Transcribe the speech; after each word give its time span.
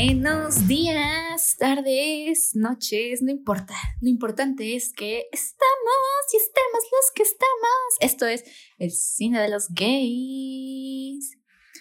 Buenos 0.00 0.68
días, 0.68 1.56
tardes, 1.58 2.54
noches, 2.54 3.20
no 3.20 3.32
importa. 3.32 3.74
Lo 4.00 4.08
importante 4.08 4.76
es 4.76 4.92
que 4.92 5.26
estamos 5.32 6.32
y 6.32 6.36
estemos 6.36 6.84
los 6.92 7.10
que 7.16 7.24
estamos. 7.24 7.96
Esto 7.98 8.28
es 8.28 8.44
el 8.78 8.92
cine 8.92 9.40
de 9.40 9.48
los 9.48 9.70
gays. 9.70 11.36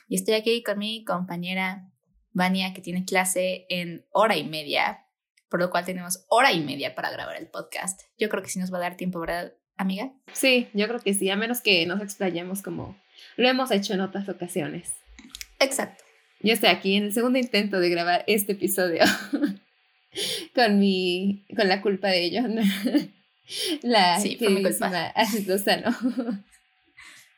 Y 0.10 0.16
estoy 0.16 0.34
aquí 0.34 0.64
con 0.64 0.80
mi 0.80 1.04
compañera 1.06 1.92
Vania, 2.32 2.74
que 2.74 2.82
tiene 2.82 3.06
clase 3.06 3.68
en 3.70 4.08
hora 4.10 4.36
y 4.36 4.46
media, 4.46 5.06
por 5.48 5.60
lo 5.60 5.70
cual 5.70 5.86
tenemos 5.86 6.26
hora 6.28 6.52
y 6.52 6.62
media 6.62 6.96
para 6.96 7.12
grabar 7.12 7.36
el 7.36 7.50
podcast. 7.50 8.02
Yo 8.18 8.30
creo 8.30 8.42
que 8.42 8.50
sí 8.50 8.58
nos 8.58 8.74
va 8.74 8.78
a 8.78 8.82
dar 8.82 8.98
tiempo, 8.98 9.20
¿verdad, 9.20 9.54
amiga? 9.76 10.12
Sí, 10.34 10.70
yo 10.74 10.88
creo 10.88 11.02
que 11.02 11.14
sí, 11.14 11.30
a 11.30 11.36
menos 11.36 11.62
que 11.62 11.86
nos 11.86 12.02
explayemos 12.02 12.64
como 12.64 13.00
lo 13.36 13.48
hemos 13.48 13.70
hecho 13.70 13.94
en 13.94 14.02
otras 14.02 14.28
ocasiones. 14.28 14.92
Exacto. 15.60 16.07
Yo 16.42 16.54
estoy 16.54 16.70
aquí 16.70 16.96
en 16.96 17.06
el 17.06 17.14
segundo 17.14 17.40
intento 17.40 17.80
de 17.80 17.90
grabar 17.90 18.24
este 18.28 18.52
episodio 18.54 19.04
con 20.56 20.80
mi 20.80 21.46
con 21.56 21.68
la 21.68 21.82
culpa 21.82 22.10
de 22.10 22.24
ellos. 22.24 22.46
la 23.82 24.20
sí, 24.20 24.38
fue 24.38 24.50
mi 24.50 24.62
culpa. 24.62 25.14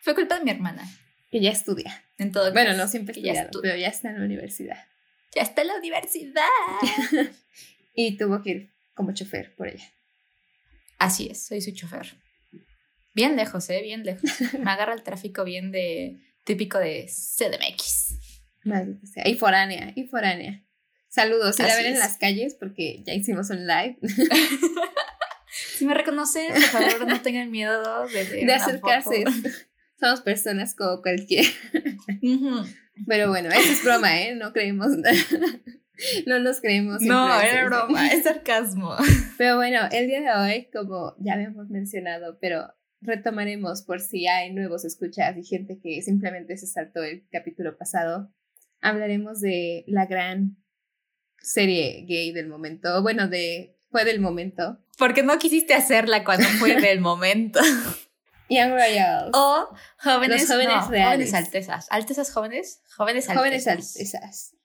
fue 0.02 0.16
culpa 0.16 0.40
de 0.40 0.43
mi 0.43 0.52
hermana. 0.52 0.84
Que 1.31 1.40
ya 1.40 1.52
estudia. 1.52 2.04
En 2.17 2.31
todo 2.31 2.52
bueno, 2.52 2.73
no 2.73 2.88
siempre 2.88 3.13
estudia, 3.13 3.49
pero 3.62 3.77
ya 3.77 3.88
está 3.88 4.09
en 4.09 4.20
la 4.20 4.26
universidad. 4.26 4.84
Ya 5.35 5.43
está 5.43 5.62
en 5.62 5.68
la 5.68 5.76
universidad. 5.76 6.43
y 7.93 8.18
tuvo 8.18 8.41
que 8.41 8.49
ir 8.49 8.73
como 8.95 9.13
chofer 9.13 9.55
por 9.55 9.68
ella. 9.68 9.85
Así 10.98 11.27
es, 11.27 11.45
soy 11.45 11.62
su 11.62 11.71
chofer. 11.71 12.16
Bien 13.13 13.35
lejos, 13.35 13.70
¿eh? 13.70 13.81
Bien 13.81 14.04
lejos. 14.04 14.29
Me 14.59 14.71
agarra 14.71 14.93
el 14.93 15.04
tráfico 15.04 15.43
bien 15.43 15.71
de 15.71 16.20
típico 16.43 16.79
de 16.79 17.05
CDMX. 17.05 18.19
Y 19.26 19.35
foránea, 19.35 19.93
y 19.96 20.07
foránea. 20.07 20.63
Saludos, 21.10 21.55
si 21.55 21.63
la 21.63 21.76
ven 21.76 21.88
en 21.88 21.99
las 21.99 22.18
calles 22.18 22.55
porque 22.55 23.02
ya 23.05 23.13
hicimos 23.13 23.49
un 23.49 23.65
live. 23.65 23.98
si 25.76 25.85
me 25.85 25.93
reconocen, 25.93 26.54
por 26.54 26.62
favor, 26.62 27.07
no 27.07 27.21
tengan 27.21 27.49
miedo 27.49 28.07
de, 28.07 28.46
de 28.46 28.54
acercarse. 28.54 29.24
Somos 29.99 30.21
personas 30.21 30.76
como 30.76 31.02
cualquier. 31.02 31.46
Pero 33.07 33.30
bueno, 33.30 33.49
eso 33.49 33.71
es 33.71 33.84
broma, 33.84 34.21
¿eh? 34.21 34.35
No 34.35 34.54
creemos 34.54 34.91
No 36.26 36.40
nos 36.40 36.62
creemos. 36.62 37.02
No, 37.02 37.41
era 37.41 37.65
broma, 37.65 38.07
es 38.07 38.24
sarcasmo. 38.24 38.96
Pero 39.37 39.57
bueno, 39.57 39.80
el 39.91 40.07
día 40.07 40.21
de 40.21 40.32
hoy, 40.32 40.70
como 40.71 41.15
ya 41.20 41.34
habíamos 41.34 41.70
mencionado, 41.70 42.37
pero 42.40 42.74
retomaremos 43.02 43.82
por 43.82 43.99
si 43.99 44.27
hay 44.27 44.54
nuevos 44.54 44.85
escuchas 44.85 45.35
y 45.37 45.43
gente 45.43 45.80
que 45.82 46.02
simplemente 46.02 46.55
se 46.55 46.68
saltó 46.68 47.04
el 47.04 47.27
capítulo 47.30 47.77
pasado 47.77 48.32
hablaremos 48.82 49.41
de 49.41 49.84
la 49.88 50.05
gran 50.05 50.58
serie 51.38 52.05
gay 52.08 52.32
del 52.32 52.48
momento. 52.48 53.02
Bueno, 53.02 53.27
de 53.27 53.77
fue 53.91 54.05
del 54.05 54.20
momento. 54.20 54.80
Porque 54.98 55.24
no 55.24 55.40
quisiste 55.40 55.74
hacerla 55.74 56.24
cuando 56.24 56.46
fue 56.60 56.76
del 56.82 56.99
momento. 56.99 57.60
Young 58.49 58.71
Royals. 58.71 59.32
O 59.34 59.70
jóvenes, 59.99 60.41
Los 60.41 60.52
jóvenes 60.52 60.88
reales. 60.88 61.30
Jóvenes 61.30 61.34
altezas. 61.34 61.88
¿Altezas 61.91 62.32
jóvenes? 62.32 62.82
Jóvenes 62.98 63.30
altezas. 63.30 63.38
Jóvenes 63.38 63.68
altezas. 63.68 64.56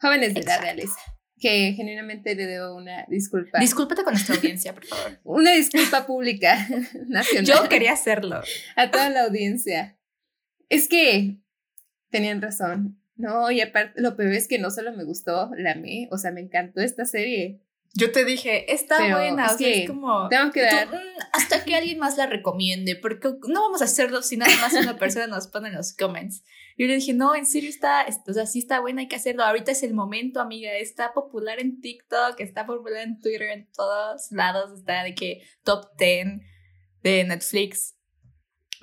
Jóvenes 0.00 0.34
de 0.34 0.42
la 0.42 0.58
realeza. 0.58 0.98
Que 1.38 1.72
genuinamente 1.74 2.34
le 2.34 2.46
debo 2.46 2.74
una 2.74 3.04
disculpa. 3.08 3.58
Discúlpate 3.58 4.04
con 4.04 4.12
nuestra 4.12 4.34
audiencia, 4.34 4.74
por 4.74 4.86
favor. 4.86 5.20
una 5.24 5.52
disculpa 5.52 6.06
pública 6.06 6.66
nacional. 7.08 7.44
Yo 7.44 7.68
quería 7.68 7.92
hacerlo. 7.92 8.42
A 8.76 8.90
toda 8.90 9.08
la 9.10 9.24
audiencia. 9.24 9.98
Es 10.68 10.88
que 10.88 11.38
tenían 12.10 12.42
razón. 12.42 12.99
No, 13.20 13.50
y 13.50 13.60
aparte, 13.60 14.00
lo 14.00 14.16
peor 14.16 14.32
es 14.32 14.48
que 14.48 14.58
no 14.58 14.70
solo 14.70 14.92
me 14.92 15.04
gustó, 15.04 15.50
la 15.56 15.72
amé, 15.72 16.08
o 16.10 16.18
sea, 16.18 16.30
me 16.30 16.40
encantó 16.40 16.80
esta 16.80 17.04
serie. 17.04 17.60
Yo 17.92 18.12
te 18.12 18.24
dije, 18.24 18.72
está 18.72 18.98
buena, 18.98 19.52
o 19.52 19.58
sea, 19.58 19.68
es 19.68 19.88
como... 19.88 20.28
Tengo 20.28 20.52
que 20.52 20.62
dar... 20.62 20.86
Mm, 20.88 21.18
hasta 21.32 21.64
que 21.64 21.74
alguien 21.74 21.98
más 21.98 22.16
la 22.16 22.26
recomiende, 22.26 22.94
porque 22.94 23.30
no 23.48 23.62
vamos 23.62 23.82
a 23.82 23.86
hacerlo 23.86 24.22
si 24.22 24.36
nada 24.36 24.52
más 24.60 24.72
una 24.74 24.96
persona 24.96 25.26
nos 25.26 25.48
pone 25.48 25.68
en 25.68 25.74
los 25.74 25.92
comments. 25.92 26.44
Yo 26.78 26.86
le 26.86 26.94
dije, 26.94 27.12
no, 27.12 27.34
en 27.34 27.46
serio 27.46 27.68
está, 27.68 28.06
o 28.26 28.32
sea, 28.32 28.46
sí 28.46 28.60
está 28.60 28.80
buena, 28.80 29.02
hay 29.02 29.08
que 29.08 29.16
hacerlo. 29.16 29.42
Ahorita 29.42 29.72
es 29.72 29.82
el 29.82 29.92
momento, 29.92 30.40
amiga, 30.40 30.72
está 30.72 31.12
popular 31.12 31.58
en 31.58 31.80
TikTok, 31.80 32.38
está 32.38 32.64
popular 32.64 33.02
en 33.02 33.20
Twitter, 33.20 33.50
en 33.50 33.68
todos 33.72 34.30
lados, 34.30 34.78
está 34.78 35.02
de 35.02 35.14
que 35.14 35.42
top 35.64 35.86
10 35.98 36.40
de 37.02 37.24
Netflix. 37.24 37.96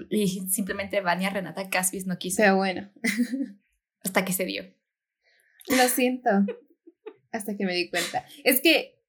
Y 0.10 0.28
simplemente 0.50 1.02
Vania 1.02 1.30
Renata 1.30 1.70
Caspis 1.70 2.06
no 2.06 2.18
quiso. 2.18 2.44
Pero 2.44 2.58
bueno. 2.58 2.92
hasta 4.08 4.26
que 4.26 4.34
se 4.34 4.46
dio. 4.46 4.64
Lo 5.68 5.88
siento. 5.90 6.30
hasta 7.32 7.56
que 7.56 7.66
me 7.66 7.76
di 7.76 7.90
cuenta. 7.90 8.26
Es 8.44 8.62
que 8.62 9.00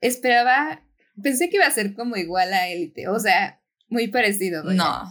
esperaba, 0.00 0.82
pensé 1.22 1.48
que 1.48 1.56
iba 1.56 1.66
a 1.66 1.70
ser 1.70 1.94
como 1.94 2.16
igual 2.16 2.52
a 2.52 2.68
Élite, 2.68 3.08
o 3.08 3.18
sea, 3.18 3.60
muy 3.88 4.08
parecido. 4.08 4.64
No. 4.64 5.04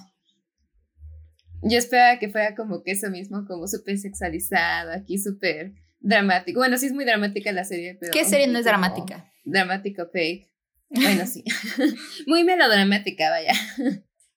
Yo 1.64 1.78
esperaba 1.78 2.20
que 2.20 2.30
fuera 2.30 2.56
como 2.56 2.84
que 2.84 2.92
eso 2.92 3.10
mismo, 3.10 3.46
como 3.48 3.68
súper 3.68 3.98
sexualizado, 3.98 4.92
aquí 4.92 5.18
súper 5.18 5.74
dramático. 6.00 6.60
Bueno, 6.60 6.78
sí 6.78 6.88
es 6.88 6.94
muy 6.94 7.06
dramática 7.06 7.52
la 7.52 7.64
serie, 7.64 7.96
pero... 8.00 8.12
¿Qué 8.12 8.26
serie 8.26 8.48
no 8.48 8.60
es 8.60 8.66
dramática? 8.66 9.32
Dramático 9.46 10.08
fake. 10.12 10.50
Bueno, 10.90 11.26
sí. 11.26 11.46
muy 12.28 12.44
melodramática, 12.44 13.30
vaya. 13.30 13.54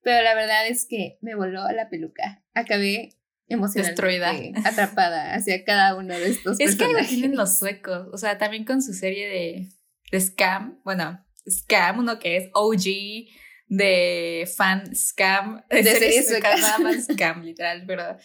Pero 0.02 0.22
la 0.22 0.34
verdad 0.34 0.68
es 0.68 0.86
que 0.86 1.18
me 1.20 1.34
voló 1.34 1.66
la 1.72 1.88
peluca. 1.88 2.44
Acabé 2.52 3.16
emocionalmente 3.48 4.52
atrapada 4.64 5.34
hacia 5.34 5.64
cada 5.64 5.96
uno 5.96 6.14
de 6.14 6.30
estos 6.30 6.58
es 6.60 6.76
personajes. 6.76 7.04
Es 7.04 7.08
que 7.08 7.14
tienen 7.16 7.36
los 7.36 7.58
suecos, 7.58 8.08
o 8.12 8.16
sea, 8.16 8.38
también 8.38 8.64
con 8.64 8.82
su 8.82 8.92
serie 8.92 9.28
de, 9.28 9.68
de 10.10 10.20
Scam, 10.20 10.80
bueno, 10.84 11.24
Scam, 11.48 11.98
uno 11.98 12.18
que 12.18 12.36
es 12.36 12.50
OG 12.54 13.28
de 13.66 14.48
fan 14.56 14.94
Scam, 14.94 15.62
de, 15.70 15.82
de 15.82 15.94
series 15.96 16.28
suecas, 16.28 16.60
nada 16.60 16.78
más 16.78 17.04
Scam, 17.04 17.42
literal, 17.42 17.84
pero 17.86 18.16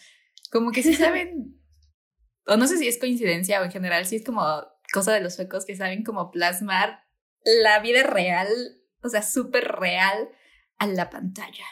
como 0.50 0.72
que 0.72 0.82
sí 0.82 0.94
saben, 0.94 1.60
o 2.46 2.56
no 2.56 2.66
sé 2.66 2.78
si 2.78 2.88
es 2.88 2.98
coincidencia 2.98 3.60
o 3.60 3.64
en 3.64 3.70
general, 3.70 4.06
sí 4.06 4.16
es 4.16 4.24
como 4.24 4.42
cosa 4.92 5.12
de 5.12 5.20
los 5.20 5.34
suecos 5.34 5.64
que 5.64 5.76
saben 5.76 6.02
como 6.02 6.30
plasmar 6.30 7.04
la 7.44 7.78
vida 7.80 8.02
real, 8.02 8.48
o 9.02 9.08
sea, 9.08 9.22
súper 9.22 9.64
real 9.68 10.28
a 10.78 10.86
la 10.86 11.10
pantalla. 11.10 11.64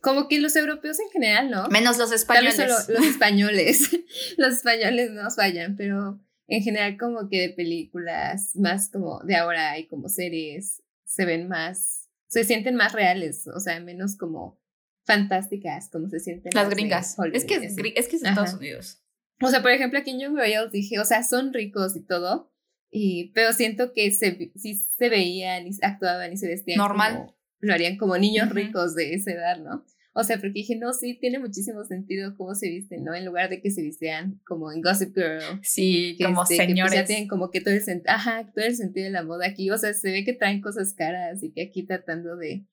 Como 0.00 0.28
que 0.28 0.38
los 0.38 0.54
europeos 0.56 1.00
en 1.00 1.10
general, 1.10 1.50
¿no? 1.50 1.68
Menos 1.68 1.98
los 1.98 2.12
españoles. 2.12 2.58
los 2.58 2.88
españoles. 3.06 3.90
los 4.36 4.54
españoles 4.54 5.10
no 5.10 5.30
fallan, 5.30 5.76
pero 5.76 6.20
en 6.48 6.62
general 6.62 6.96
como 6.96 7.28
que 7.28 7.40
de 7.40 7.48
películas 7.50 8.54
más 8.54 8.90
como 8.90 9.20
de 9.24 9.36
ahora 9.36 9.78
y 9.78 9.86
como 9.88 10.08
series 10.08 10.82
se 11.04 11.24
ven 11.24 11.48
más, 11.48 12.08
se 12.28 12.44
sienten 12.44 12.74
más 12.74 12.92
reales, 12.92 13.46
o 13.46 13.60
sea, 13.60 13.80
menos 13.80 14.16
como 14.16 14.60
fantásticas, 15.04 15.88
como 15.90 16.08
se 16.08 16.20
sienten 16.20 16.52
las 16.54 16.68
gringas. 16.68 17.16
Es 17.32 17.44
que 17.44 17.54
es, 17.54 17.76
es, 17.76 18.08
que 18.08 18.16
es 18.16 18.22
Estados 18.22 18.54
Unidos. 18.54 19.02
O 19.40 19.48
sea, 19.48 19.62
por 19.62 19.70
ejemplo, 19.70 19.98
aquí 19.98 20.10
en 20.10 20.20
Young 20.20 20.36
Royals 20.36 20.72
dije, 20.72 20.98
o 20.98 21.04
sea, 21.04 21.22
son 21.22 21.52
ricos 21.52 21.94
y 21.94 22.00
todo, 22.00 22.52
y, 22.90 23.32
pero 23.32 23.52
siento 23.52 23.92
que 23.92 24.10
se, 24.12 24.52
sí 24.56 24.74
se 24.74 25.08
veían 25.08 25.66
y 25.66 25.70
actuaban 25.82 26.32
y 26.32 26.36
se 26.36 26.48
vestían 26.48 26.78
normal. 26.78 27.35
Lo 27.60 27.72
harían 27.72 27.96
como 27.96 28.16
niños 28.18 28.50
ricos 28.50 28.94
de 28.94 29.14
esa 29.14 29.32
edad, 29.32 29.58
¿no? 29.58 29.84
O 30.18 30.24
sea, 30.24 30.38
porque 30.38 30.52
dije, 30.54 30.76
no, 30.76 30.94
sí, 30.94 31.18
tiene 31.20 31.38
muchísimo 31.38 31.84
sentido 31.84 32.34
cómo 32.38 32.54
se 32.54 32.70
visten, 32.70 33.04
¿no? 33.04 33.14
En 33.14 33.26
lugar 33.26 33.50
de 33.50 33.60
que 33.60 33.70
se 33.70 33.82
vistean 33.82 34.40
como 34.46 34.72
en 34.72 34.80
Gossip 34.80 35.14
Girl. 35.14 35.60
Sí, 35.62 36.16
como 36.22 36.42
este, 36.42 36.56
señores. 36.56 36.90
Que 36.90 36.98
ya 37.00 37.04
tienen 37.04 37.28
como 37.28 37.50
que 37.50 37.60
todo 37.60 37.74
el, 37.74 38.02
Ajá, 38.06 38.50
todo 38.54 38.64
el 38.64 38.74
sentido 38.76 39.04
de 39.04 39.10
la 39.10 39.24
moda 39.24 39.46
aquí. 39.46 39.70
O 39.70 39.76
sea, 39.76 39.92
se 39.92 40.10
ve 40.10 40.24
que 40.24 40.32
traen 40.32 40.62
cosas 40.62 40.94
caras 40.94 41.42
y 41.42 41.52
que 41.52 41.60
aquí 41.60 41.82
tratando 41.82 42.36
de, 42.36 42.64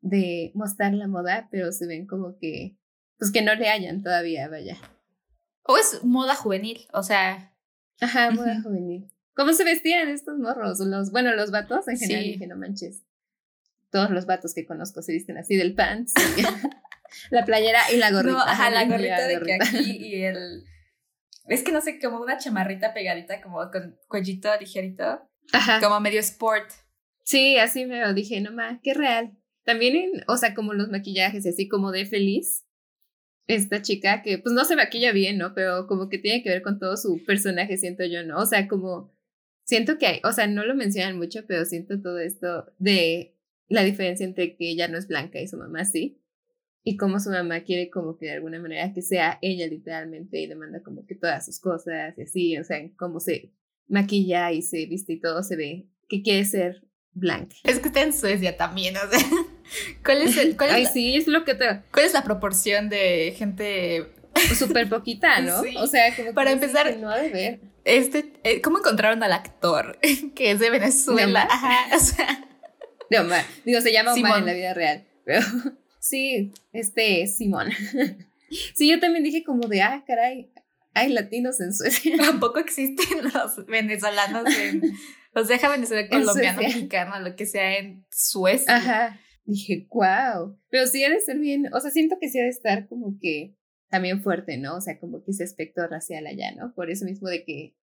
de 0.00 0.52
mostrar 0.54 0.94
la 0.94 1.06
moda, 1.06 1.48
pero 1.50 1.70
se 1.70 1.86
ven 1.86 2.06
como 2.06 2.38
que, 2.38 2.78
pues 3.18 3.30
que 3.30 3.42
no 3.42 3.54
le 3.54 3.68
hayan 3.68 4.02
todavía, 4.02 4.48
vaya. 4.48 4.78
O 5.64 5.76
es 5.76 6.02
moda 6.02 6.34
juvenil, 6.34 6.86
o 6.94 7.02
sea. 7.02 7.52
Ajá, 8.00 8.30
moda 8.30 8.62
juvenil. 8.62 9.06
¿Cómo 9.34 9.52
se 9.52 9.64
vestían 9.64 10.08
estos 10.08 10.38
morros? 10.38 10.80
Los, 10.80 11.10
bueno, 11.10 11.34
los 11.34 11.50
vatos 11.50 11.86
en 11.88 11.98
general, 11.98 12.24
dije, 12.24 12.46
no 12.46 12.56
manches. 12.56 13.05
Todos 13.96 14.10
los 14.10 14.26
vatos 14.26 14.52
que 14.52 14.66
conozco 14.66 15.00
se 15.00 15.12
visten 15.12 15.38
así 15.38 15.56
del 15.56 15.74
pants. 15.74 16.12
La 17.30 17.46
playera 17.46 17.80
y 17.90 17.96
la 17.96 18.10
gorrita. 18.10 18.34
No, 18.34 18.40
ajá, 18.40 18.68
la 18.68 18.84
gorrita 18.84 19.26
de 19.26 19.40
que 19.40 19.54
aquí 19.54 19.96
y 20.00 20.22
el... 20.22 20.64
Es 21.46 21.62
que 21.62 21.72
no 21.72 21.80
sé, 21.80 21.98
como 21.98 22.20
una 22.20 22.36
chamarrita 22.36 22.92
pegadita, 22.92 23.40
como 23.40 23.58
con 23.70 23.98
cuellito 24.06 24.50
ligerito. 24.60 25.22
Ajá. 25.50 25.80
Como 25.80 25.98
medio 26.00 26.20
sport. 26.20 26.70
Sí, 27.24 27.56
así 27.56 27.86
me 27.86 28.02
lo 28.02 28.12
dije, 28.12 28.42
nomás, 28.42 28.80
qué 28.82 28.92
real. 28.92 29.32
También, 29.64 29.96
en, 29.96 30.24
o 30.26 30.36
sea, 30.36 30.54
como 30.54 30.74
los 30.74 30.90
maquillajes, 30.90 31.46
así 31.46 31.66
como 31.66 31.90
de 31.90 32.04
feliz. 32.04 32.66
Esta 33.46 33.80
chica 33.80 34.20
que, 34.20 34.36
pues 34.36 34.54
no 34.54 34.66
se 34.66 34.76
maquilla 34.76 35.12
bien, 35.12 35.38
¿no? 35.38 35.54
Pero 35.54 35.86
como 35.86 36.10
que 36.10 36.18
tiene 36.18 36.42
que 36.42 36.50
ver 36.50 36.60
con 36.60 36.78
todo 36.78 36.98
su 36.98 37.24
personaje, 37.24 37.78
siento 37.78 38.04
yo, 38.04 38.24
¿no? 38.24 38.40
O 38.40 38.44
sea, 38.44 38.68
como, 38.68 39.16
siento 39.64 39.96
que 39.96 40.06
hay, 40.06 40.20
o 40.22 40.32
sea, 40.32 40.48
no 40.48 40.66
lo 40.66 40.74
mencionan 40.74 41.16
mucho, 41.16 41.46
pero 41.46 41.64
siento 41.64 41.98
todo 42.02 42.18
esto 42.18 42.70
de 42.78 43.35
la 43.68 43.82
diferencia 43.82 44.24
entre 44.26 44.56
que 44.56 44.70
ella 44.70 44.88
no 44.88 44.98
es 44.98 45.08
blanca 45.08 45.40
y 45.40 45.48
su 45.48 45.56
mamá 45.56 45.84
sí 45.84 46.20
y 46.84 46.96
como 46.96 47.18
su 47.18 47.30
mamá 47.30 47.62
quiere 47.64 47.90
como 47.90 48.16
que 48.16 48.26
de 48.26 48.32
alguna 48.32 48.60
manera 48.60 48.92
que 48.92 49.02
sea 49.02 49.38
ella 49.42 49.66
literalmente 49.66 50.38
y 50.40 50.46
demanda 50.46 50.82
como 50.84 51.04
que 51.04 51.16
todas 51.16 51.44
sus 51.44 51.58
cosas 51.58 52.14
y 52.16 52.22
así, 52.22 52.58
o 52.58 52.62
sea, 52.64 52.78
cómo 52.96 53.18
se 53.18 53.52
maquilla 53.88 54.52
y 54.52 54.62
se 54.62 54.86
viste 54.86 55.14
y 55.14 55.20
todo 55.20 55.42
se 55.42 55.56
ve 55.56 55.88
que 56.08 56.22
quiere 56.22 56.44
ser 56.44 56.84
blanca. 57.12 57.56
Es 57.64 57.80
que 57.80 57.88
está 57.88 58.02
en 58.02 58.12
Suecia 58.12 58.56
también, 58.56 58.94
o 58.96 59.10
sea, 59.10 59.18
¿cuál 60.04 60.22
es 60.22 60.36
el 60.36 60.56
cuál 60.56 60.70
es 60.70 60.76
Ay, 60.76 60.84
la, 60.84 60.90
sí, 60.90 61.16
es 61.16 61.26
lo 61.26 61.44
que 61.44 61.54
te... 61.56 61.64
cuál 61.92 62.06
es 62.06 62.12
la 62.12 62.22
proporción 62.22 62.88
de 62.88 63.34
gente 63.36 64.06
Súper 64.56 64.88
poquita, 64.88 65.40
¿no? 65.40 65.62
Sí. 65.64 65.74
O 65.78 65.86
sea, 65.88 66.14
como 66.14 66.28
que 66.28 66.34
Para 66.34 66.52
empezar- 66.52 66.92
que 66.92 67.00
no 67.00 67.10
ha 67.10 67.18
de 67.18 67.30
ver. 67.30 67.60
este 67.84 68.32
eh, 68.44 68.60
cómo 68.60 68.78
encontraron 68.78 69.22
al 69.24 69.32
actor 69.32 69.98
que 70.36 70.52
es 70.52 70.60
de 70.60 70.70
Venezuela? 70.70 71.48
Ajá, 71.50 71.96
o 71.96 71.98
sea, 71.98 72.48
De 73.10 73.20
Omar. 73.20 73.44
Digo, 73.64 73.80
se 73.80 73.92
llama 73.92 74.12
Omar 74.12 74.24
Simón. 74.24 74.38
en 74.40 74.46
la 74.46 74.52
vida 74.52 74.74
real. 74.74 75.06
Pero 75.24 75.40
sí, 76.00 76.52
este 76.72 77.22
es 77.22 77.36
Simón. 77.36 77.68
Sí, 78.76 78.88
yo 78.88 79.00
también 79.00 79.24
dije 79.24 79.42
como 79.42 79.66
de, 79.66 79.82
ah, 79.82 80.04
caray, 80.06 80.52
hay 80.94 81.08
latinos 81.12 81.60
en 81.60 81.74
Suecia. 81.74 82.16
tampoco 82.24 82.60
existen 82.60 83.24
los 83.24 83.66
venezolanos 83.66 84.46
en 84.56 84.82
sea, 85.44 85.56
deja 85.56 85.68
Venezuela, 85.68 86.02
En 86.02 86.08
colombiano, 86.08 86.62
mexicano, 86.62 87.20
lo 87.20 87.36
que 87.36 87.46
sea 87.46 87.78
en 87.78 88.06
Suecia. 88.10 88.76
Ajá. 88.76 89.20
Dije, 89.44 89.86
wow. 89.90 90.58
Pero 90.70 90.86
sí 90.86 91.04
ha 91.04 91.10
de 91.10 91.20
ser 91.20 91.38
bien, 91.38 91.68
o 91.72 91.80
sea, 91.80 91.90
siento 91.90 92.16
que 92.20 92.28
sí 92.28 92.38
ha 92.38 92.44
de 92.44 92.48
estar 92.48 92.88
como 92.88 93.18
que 93.20 93.56
también 93.88 94.22
fuerte, 94.22 94.56
¿no? 94.56 94.76
O 94.76 94.80
sea, 94.80 94.98
como 94.98 95.22
que 95.22 95.30
ese 95.30 95.44
aspecto 95.44 95.86
racial 95.86 96.26
allá, 96.26 96.52
¿no? 96.52 96.74
Por 96.74 96.90
eso 96.90 97.04
mismo 97.04 97.28
de 97.28 97.44
que 97.44 97.76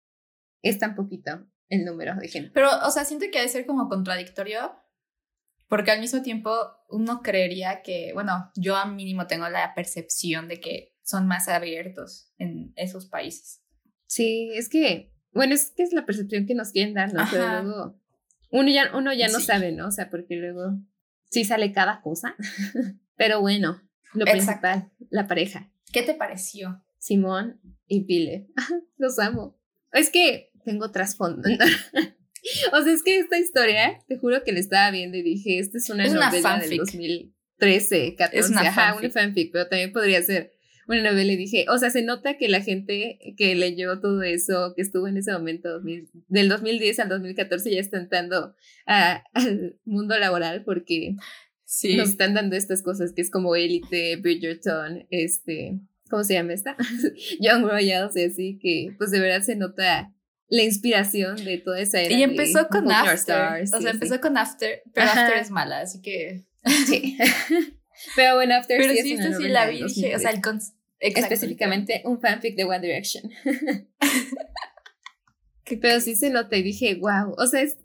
es 0.62 0.78
tan 0.78 0.94
poquito 0.94 1.46
el 1.68 1.84
número 1.84 2.14
de 2.16 2.28
gente. 2.28 2.50
Pero, 2.52 2.68
o 2.84 2.90
sea, 2.90 3.04
siento 3.04 3.26
que 3.30 3.38
ha 3.38 3.42
de 3.42 3.48
ser 3.48 3.66
como 3.66 3.88
contradictorio, 3.88 4.72
porque 5.68 5.90
al 5.90 6.00
mismo 6.00 6.22
tiempo 6.22 6.52
uno 6.88 7.22
creería 7.22 7.82
que, 7.82 8.12
bueno, 8.14 8.50
yo 8.56 8.76
a 8.76 8.86
mínimo 8.86 9.26
tengo 9.26 9.48
la 9.48 9.74
percepción 9.74 10.48
de 10.48 10.60
que 10.60 10.94
son 11.02 11.26
más 11.26 11.48
abiertos 11.48 12.32
en 12.38 12.72
esos 12.76 13.06
países. 13.06 13.62
Sí, 14.06 14.50
es 14.54 14.68
que, 14.68 15.12
bueno, 15.32 15.54
es 15.54 15.72
que 15.76 15.82
es 15.82 15.92
la 15.92 16.06
percepción 16.06 16.46
que 16.46 16.54
nos 16.54 16.70
quieren 16.70 16.94
dar, 16.94 17.12
¿no? 17.12 17.24
Pero 17.30 17.62
luego 17.62 18.00
uno 18.50 18.70
ya, 18.70 18.90
uno 18.96 19.12
ya 19.12 19.28
no 19.28 19.40
Sí. 19.40 19.46
sabe, 19.46 19.72
¿no? 19.72 19.88
O 19.88 19.90
sea, 19.90 20.08
porque 20.10 20.36
luego 20.36 20.78
sí 21.30 21.44
sale 21.44 21.72
cada 21.72 22.00
cosa. 22.02 22.36
Pero 23.16 23.40
bueno, 23.40 23.82
lo 24.12 24.26
Exacto. 24.26 24.60
principal, 24.60 24.92
la 25.10 25.26
pareja, 25.26 25.70
¿Qué 25.92 26.02
te 26.02 26.14
pareció? 26.14 26.84
Simón 26.98 27.60
y 27.86 28.04
Pile. 28.04 28.48
Los 28.96 29.18
amo. 29.20 29.58
Es 29.92 30.10
que 30.10 30.50
tengo 30.64 30.90
trasfondo. 30.90 31.48
o 32.72 32.82
sea, 32.82 32.92
es 32.92 33.02
que 33.02 33.18
esta 33.18 33.38
historia, 33.38 34.02
te 34.08 34.18
juro 34.18 34.42
que 34.44 34.52
la 34.52 34.60
estaba 34.60 34.90
viendo 34.90 35.16
y 35.16 35.22
dije, 35.22 35.58
esta 35.58 35.78
es 35.78 35.88
una 35.90 36.04
Es 36.04 36.12
una 36.12 36.26
novela 36.30 36.58
del 36.58 36.60
fanfic. 36.60 36.78
2013, 37.58 38.14
14, 38.16 38.38
Es 38.38 38.50
una 38.50 38.60
ajá, 38.62 38.92
fanfic. 38.92 39.04
una 39.12 39.22
fanfic, 39.22 39.52
pero 39.52 39.68
también 39.68 39.92
podría 39.92 40.22
ser 40.22 40.52
una 40.86 41.02
novela 41.02 41.32
y 41.32 41.36
dije, 41.36 41.64
o 41.70 41.78
sea, 41.78 41.88
se 41.90 42.02
nota 42.02 42.36
que 42.36 42.48
la 42.48 42.60
gente 42.60 43.18
que 43.38 43.54
leyó 43.54 44.00
todo 44.00 44.22
eso, 44.22 44.74
que 44.76 44.82
estuvo 44.82 45.08
en 45.08 45.16
ese 45.16 45.32
momento, 45.32 45.70
2000 45.70 46.10
del 46.28 46.48
2010 46.50 46.98
al 47.00 47.08
2014, 47.08 47.70
ya 47.70 47.80
está 47.80 47.98
entrando 47.98 48.54
a- 48.86 49.24
al 49.32 49.78
mundo 49.84 50.18
laboral 50.18 50.62
porque 50.64 51.14
Sí. 51.66 51.96
nos 51.96 52.10
están 52.10 52.34
dando 52.34 52.54
estas 52.56 52.82
cosas 52.82 53.12
que 53.14 53.22
es 53.22 53.30
como 53.30 53.56
Elite, 53.56 54.16
Bridgerton, 54.16 55.06
este, 55.10 55.80
¿cómo 56.10 56.22
se 56.22 56.34
llama 56.34 56.52
esta? 56.52 56.76
Young 57.40 57.64
Royals 57.64 58.14
y 58.16 58.24
así 58.24 58.58
que 58.60 58.94
pues 58.98 59.10
de 59.10 59.18
verdad 59.20 59.40
se 59.42 59.56
nota 59.56 60.12
la 60.54 60.62
inspiración 60.62 61.44
de 61.44 61.58
toda 61.58 61.80
esa 61.80 62.00
era. 62.00 62.14
Y 62.14 62.22
empezó 62.22 62.68
con 62.68 62.90
After. 62.90 63.14
Stars 63.14 63.72
o 63.72 63.78
y 63.78 63.82
sea, 63.82 63.90
así. 63.90 63.96
empezó 63.96 64.20
con 64.20 64.36
After, 64.38 64.82
pero 64.94 65.06
Ajá. 65.06 65.26
After 65.26 65.42
es 65.42 65.50
mala, 65.50 65.80
así 65.80 66.00
que. 66.00 66.46
Sí. 66.86 67.18
Pero 68.16 68.34
bueno, 68.34 68.56
After 68.56 68.76
Pero 68.76 68.92
sí, 68.92 69.02
sí, 69.02 69.12
es 69.12 69.20
una 69.20 69.36
sí 69.36 69.48
la 69.48 69.66
vi, 69.68 69.82
dije, 69.84 70.16
o 70.16 70.18
sea, 70.18 70.32
2003. 70.32 70.72
el 70.98 71.16
específicamente 71.16 72.02
un 72.04 72.20
fanfic 72.20 72.56
de 72.56 72.64
One 72.64 72.80
Direction. 72.80 73.30
Pero 75.80 76.00
sí 76.00 76.16
se 76.16 76.30
nota 76.30 76.56
y 76.56 76.62
dije, 76.64 76.96
wow, 76.96 77.34
o 77.38 77.46
sea, 77.46 77.62
es, 77.62 77.78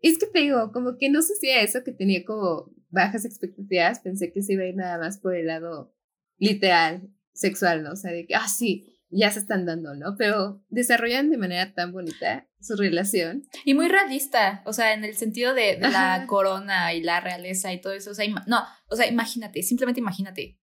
es 0.00 0.16
que 0.18 0.26
te 0.26 0.40
digo, 0.40 0.70
como 0.72 0.96
que 0.96 1.10
no 1.10 1.22
sé 1.22 1.34
si 1.40 1.50
a 1.50 1.60
eso 1.60 1.82
que 1.84 1.90
tenía 1.92 2.24
como 2.24 2.70
bajas 2.88 3.24
expectativas, 3.24 3.98
pensé 3.98 4.32
que 4.32 4.42
se 4.42 4.52
iba 4.52 4.62
a 4.62 4.68
ir 4.68 4.76
nada 4.76 4.96
más 4.98 5.18
por 5.18 5.34
el 5.34 5.46
lado 5.46 5.92
literal, 6.38 7.10
sexual, 7.32 7.82
¿no? 7.82 7.92
O 7.92 7.96
sea, 7.96 8.12
de 8.12 8.26
que, 8.26 8.36
ah, 8.36 8.48
sí, 8.48 8.97
ya 9.10 9.30
se 9.30 9.40
están 9.40 9.64
dando, 9.64 9.94
¿no? 9.94 10.16
Pero 10.16 10.62
desarrollan 10.68 11.30
de 11.30 11.38
manera 11.38 11.72
tan 11.74 11.92
bonita 11.92 12.46
su 12.60 12.76
relación. 12.76 13.44
Y 13.64 13.74
muy 13.74 13.88
realista, 13.88 14.62
o 14.66 14.72
sea, 14.72 14.92
en 14.94 15.04
el 15.04 15.14
sentido 15.16 15.54
de, 15.54 15.76
de 15.76 15.88
la 15.90 16.24
corona 16.26 16.92
y 16.92 17.02
la 17.02 17.20
realeza 17.20 17.72
y 17.72 17.80
todo 17.80 17.92
eso. 17.92 18.10
O 18.10 18.14
sea, 18.14 18.26
no, 18.46 18.64
o 18.88 18.96
sea, 18.96 19.06
imagínate, 19.06 19.62
simplemente 19.62 20.00
imagínate. 20.00 20.58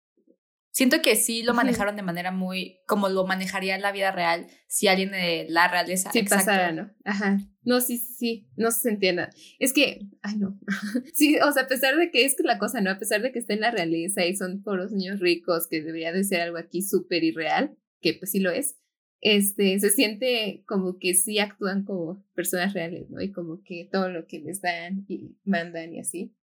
Siento 0.71 1.03
que 1.03 1.15
sí 1.15 1.43
lo 1.43 1.53
manejaron 1.53 1.95
de 1.95 2.01
manera 2.01 2.31
muy 2.31 2.79
como 2.87 3.07
lo 3.07 3.27
manejaría 3.27 3.75
en 3.75 3.83
la 3.83 3.91
vida 3.91 4.11
real 4.11 4.47
si 4.67 4.87
alguien 4.87 5.11
de 5.11 5.45
la 5.47 5.67
realeza. 5.67 6.09
Exacto. 6.15 6.35
pasara, 6.35 6.71
¿no? 6.71 6.91
Ajá. 7.05 7.37
No, 7.61 7.79
sí, 7.79 7.99
sí, 7.99 8.15
sí, 8.15 8.47
no 8.57 8.71
se 8.71 8.89
entienda. 8.89 9.29
Es 9.59 9.71
que, 9.71 9.99
ay, 10.23 10.37
no. 10.37 10.59
sí, 11.13 11.37
o 11.39 11.51
sea, 11.51 11.63
a 11.63 11.67
pesar 11.67 11.95
de 11.97 12.09
que 12.09 12.25
es 12.25 12.35
que 12.35 12.41
la 12.41 12.57
cosa, 12.57 12.81
¿no? 12.81 12.89
A 12.89 12.97
pesar 12.97 13.21
de 13.21 13.31
que 13.31 13.37
está 13.37 13.53
en 13.53 13.59
la 13.59 13.69
realeza 13.69 14.25
y 14.25 14.35
son 14.35 14.63
por 14.63 14.77
los 14.77 14.91
niños 14.91 15.19
ricos, 15.19 15.67
que 15.67 15.83
debería 15.83 16.11
de 16.11 16.23
ser 16.23 16.41
algo 16.41 16.57
aquí 16.57 16.81
súper 16.81 17.23
irreal, 17.23 17.77
que 18.03 18.13
pues 18.13 18.29
sí 18.31 18.39
lo 18.39 18.51
es, 18.51 18.75
este, 19.21 19.79
se 19.79 19.89
siente 19.89 20.63
como 20.67 20.99
que 20.99 21.13
sí 21.15 21.39
actúan 21.39 21.85
como 21.85 22.23
personas 22.35 22.73
reales, 22.73 23.09
¿no? 23.09 23.21
Y 23.21 23.31
como 23.31 23.63
que 23.63 23.87
todo 23.91 24.09
lo 24.09 24.27
que 24.27 24.39
les 24.39 24.61
dan 24.61 25.05
y 25.07 25.37
mandan 25.45 25.93
y 25.95 25.99
así. 26.01 26.35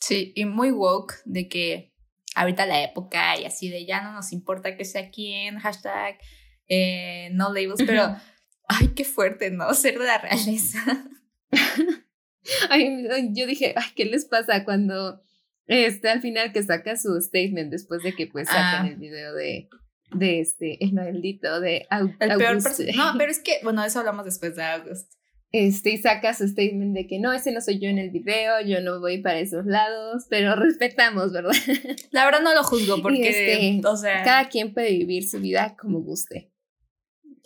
Sí, 0.00 0.32
y 0.34 0.44
muy 0.44 0.70
woke 0.72 1.14
de 1.24 1.48
que 1.48 1.94
ahorita 2.34 2.66
la 2.66 2.82
época 2.82 3.40
y 3.40 3.44
así 3.44 3.70
de 3.70 3.86
ya 3.86 4.02
no 4.02 4.12
nos 4.12 4.32
importa 4.32 4.76
que 4.76 4.84
sea 4.84 5.10
quién, 5.10 5.58
hashtag, 5.60 6.18
eh, 6.68 7.30
no 7.32 7.54
labels, 7.54 7.82
pero 7.86 8.16
ay, 8.68 8.88
qué 8.96 9.04
fuerte, 9.04 9.50
¿no? 9.50 9.72
Ser 9.74 9.98
de 9.98 10.04
la 10.04 10.18
realeza. 10.18 11.08
Ay, 12.68 13.06
ay, 13.10 13.30
yo 13.32 13.46
dije, 13.46 13.72
ay, 13.74 13.88
¿qué 13.96 14.04
les 14.04 14.26
pasa 14.26 14.64
cuando 14.64 15.22
este 15.66 16.10
al 16.10 16.20
final 16.20 16.52
que 16.52 16.62
saca 16.62 16.94
su 16.96 17.18
statement 17.18 17.70
después 17.70 18.02
de 18.02 18.14
que 18.14 18.26
pues 18.26 18.48
sacan 18.48 18.84
Ah. 18.84 18.88
el 18.88 18.96
video 18.96 19.32
de 19.32 19.70
de 20.14 20.40
este 20.40 20.82
el 20.84 20.92
maldito 20.92 21.60
de 21.60 21.86
Au- 21.90 22.14
El 22.20 22.36
peor 22.38 22.58
No, 22.94 23.12
pero 23.18 23.30
es 23.30 23.38
que, 23.44 23.58
bueno, 23.62 23.84
eso 23.84 23.98
hablamos 24.00 24.24
después 24.24 24.56
de 24.56 24.62
August. 24.62 25.12
este 25.52 25.90
y 25.90 25.98
saca 25.98 26.34
su 26.34 26.48
statement 26.48 26.94
de 26.96 27.06
que 27.06 27.18
no, 27.20 27.32
ese 27.32 27.52
no 27.52 27.60
soy 27.60 27.78
yo 27.78 27.88
en 27.88 27.98
el 27.98 28.10
video, 28.10 28.60
yo 28.66 28.80
no 28.80 29.00
voy 29.00 29.22
para 29.22 29.38
esos 29.38 29.66
lados, 29.66 30.24
pero 30.28 30.56
respetamos, 30.56 31.32
¿verdad? 31.32 31.52
La 32.10 32.24
verdad 32.24 32.40
no 32.42 32.54
lo 32.54 32.62
juzgo 32.64 33.00
porque, 33.02 33.28
este, 33.28 33.86
o 33.86 33.96
sea, 33.96 34.22
Cada 34.24 34.48
quien 34.48 34.72
puede 34.74 34.90
vivir 34.90 35.28
su 35.28 35.40
vida 35.40 35.76
como 35.80 36.00
guste. 36.00 36.50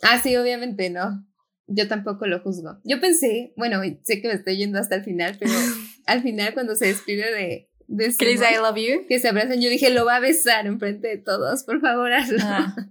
Ah, 0.01 0.19
sí, 0.21 0.35
obviamente, 0.37 0.89
¿no? 0.89 1.25
Yo 1.67 1.87
tampoco 1.87 2.25
lo 2.25 2.39
juzgo. 2.39 2.79
Yo 2.83 2.99
pensé, 2.99 3.53
bueno, 3.55 3.81
sé 4.01 4.21
que 4.21 4.27
me 4.27 4.33
estoy 4.33 4.57
yendo 4.57 4.79
hasta 4.79 4.95
el 4.95 5.03
final, 5.03 5.37
pero 5.39 5.51
al 6.07 6.21
final 6.23 6.53
cuando 6.53 6.75
se 6.75 6.87
despide 6.87 7.31
de, 7.31 7.68
de 7.91 8.07
dice 8.07 8.51
I 8.51 8.57
love 8.57 8.77
you. 8.77 9.07
que 9.07 9.19
se 9.19 9.29
abrazan, 9.29 9.59
yo 9.59 9.69
dije, 9.69 9.89
lo 9.89 10.05
va 10.05 10.17
a 10.17 10.19
besar 10.19 10.67
enfrente 10.67 11.07
de 11.07 11.17
todos, 11.17 11.63
por 11.63 11.81
favor, 11.81 12.11
hazlo. 12.13 12.37
Ah. 12.41 12.75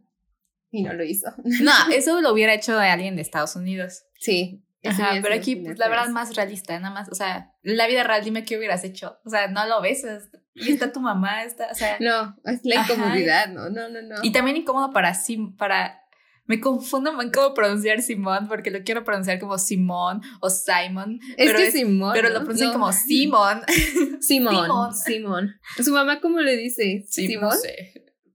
Y 0.70 0.82
no 0.82 0.92
lo 0.92 1.02
hizo. 1.02 1.32
No, 1.62 1.72
eso 1.94 2.20
lo 2.20 2.30
hubiera 2.32 2.52
hecho 2.52 2.78
alguien 2.78 3.16
de 3.16 3.22
Estados 3.22 3.56
Unidos. 3.56 4.04
Sí. 4.18 4.62
Ajá, 4.84 5.18
pero 5.22 5.34
aquí, 5.34 5.56
pues 5.56 5.78
la 5.78 5.88
verdad, 5.88 6.08
más 6.08 6.36
realista, 6.36 6.78
nada 6.78 6.94
más. 6.94 7.08
O 7.08 7.14
sea, 7.14 7.52
en 7.62 7.76
la 7.76 7.86
vida 7.86 8.04
real, 8.04 8.22
dime 8.22 8.44
qué 8.44 8.58
hubieras 8.58 8.84
hecho. 8.84 9.18
O 9.24 9.30
sea, 9.30 9.48
no 9.48 9.66
lo 9.66 9.80
besas. 9.80 10.28
Y 10.54 10.72
está 10.72 10.92
tu 10.92 11.00
mamá, 11.00 11.44
está, 11.44 11.68
o 11.70 11.74
sea. 11.74 11.96
No, 12.00 12.36
es 12.44 12.60
la 12.64 12.80
Ajá. 12.82 12.92
incomodidad, 12.92 13.48
no, 13.48 13.70
no, 13.70 13.88
no, 13.88 14.02
no. 14.02 14.16
Y 14.22 14.30
también 14.30 14.58
incómodo 14.58 14.90
para 14.92 15.14
Sim, 15.14 15.56
para. 15.56 16.02
Me 16.48 16.60
confundo 16.60 17.20
en 17.22 17.30
cómo 17.30 17.54
pronunciar 17.54 18.02
Simón, 18.02 18.48
porque 18.48 18.70
lo 18.72 18.82
quiero 18.82 19.04
pronunciar 19.04 19.38
como 19.38 19.56
Simón 19.58 20.22
o 20.40 20.50
Simon. 20.50 21.20
es 21.36 21.46
pero 21.46 21.58
que 21.58 21.66
es- 21.68 21.72
Simón. 21.74 22.12
Pero 22.14 22.30
lo 22.30 22.40
pronuncian 22.40 22.68
No. 22.70 22.72
como 22.72 22.92
Simón. 22.92 23.60
Simón. 24.20 24.94
Simón. 24.94 25.54
¿Su 25.82 25.92
mamá 25.92 26.20
cómo 26.20 26.40
le 26.40 26.56
dice? 26.56 27.04
Sí, 27.08 27.26
¿Simón? 27.28 27.50
no 27.50 27.52
sé. 27.52 27.92